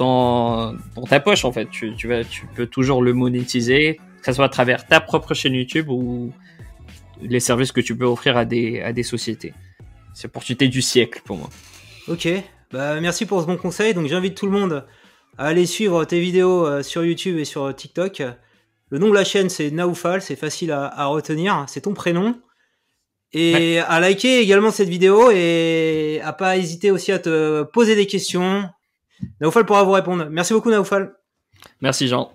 dans, 0.00 0.72
dans 0.96 1.04
ta 1.04 1.20
poche 1.20 1.44
en 1.44 1.52
fait. 1.52 1.68
Tu, 1.70 1.94
tu, 1.94 2.08
vas, 2.08 2.24
tu 2.24 2.46
peux 2.56 2.66
toujours 2.66 3.02
le 3.02 3.12
monétiser, 3.12 4.00
que 4.20 4.26
ce 4.26 4.32
soit 4.32 4.46
à 4.46 4.48
travers 4.48 4.86
ta 4.86 5.00
propre 5.00 5.34
chaîne 5.34 5.54
YouTube 5.54 5.88
ou 5.90 6.32
les 7.22 7.40
services 7.40 7.70
que 7.70 7.82
tu 7.82 7.94
peux 7.96 8.06
offrir 8.06 8.36
à 8.36 8.46
des, 8.46 8.80
à 8.80 8.92
des 8.92 9.02
sociétés. 9.02 9.52
C'est 10.14 10.28
l'opportunité 10.28 10.68
du 10.68 10.80
siècle 10.80 11.20
pour 11.24 11.36
moi. 11.36 11.50
Ok, 12.08 12.28
bah, 12.72 12.98
merci 13.00 13.26
pour 13.26 13.42
ce 13.42 13.46
bon 13.46 13.58
conseil. 13.58 13.92
Donc 13.92 14.06
j'invite 14.06 14.34
tout 14.34 14.46
le 14.46 14.52
monde 14.52 14.86
à 15.36 15.46
aller 15.46 15.66
suivre 15.66 16.04
tes 16.06 16.18
vidéos 16.18 16.66
euh, 16.66 16.82
sur 16.82 17.04
YouTube 17.04 17.38
et 17.38 17.44
sur 17.44 17.74
TikTok. 17.74 18.22
Le 18.88 18.98
nom 18.98 19.10
de 19.10 19.14
la 19.14 19.24
chaîne 19.24 19.50
c'est 19.50 19.70
Naoufal, 19.70 20.22
c'est 20.22 20.34
facile 20.34 20.72
à, 20.72 21.04
retenir, 21.06 21.64
c'est 21.68 21.82
ton 21.82 21.94
prénom. 21.94 22.40
Et 23.32 23.78
à 23.78 24.00
liker 24.00 24.40
également 24.40 24.72
cette 24.72 24.88
vidéo 24.88 25.30
et 25.30 26.20
à 26.24 26.32
pas 26.32 26.56
hésiter 26.56 26.90
aussi 26.90 27.12
à 27.12 27.20
te 27.20 27.62
poser 27.62 27.94
des 27.94 28.06
questions. 28.06 28.68
Naoufal 29.40 29.64
pourra 29.64 29.84
vous 29.84 29.92
répondre. 29.92 30.26
Merci 30.30 30.52
beaucoup 30.52 30.70
Naoufal. 30.70 31.14
Merci 31.80 32.08
Jean. 32.08 32.32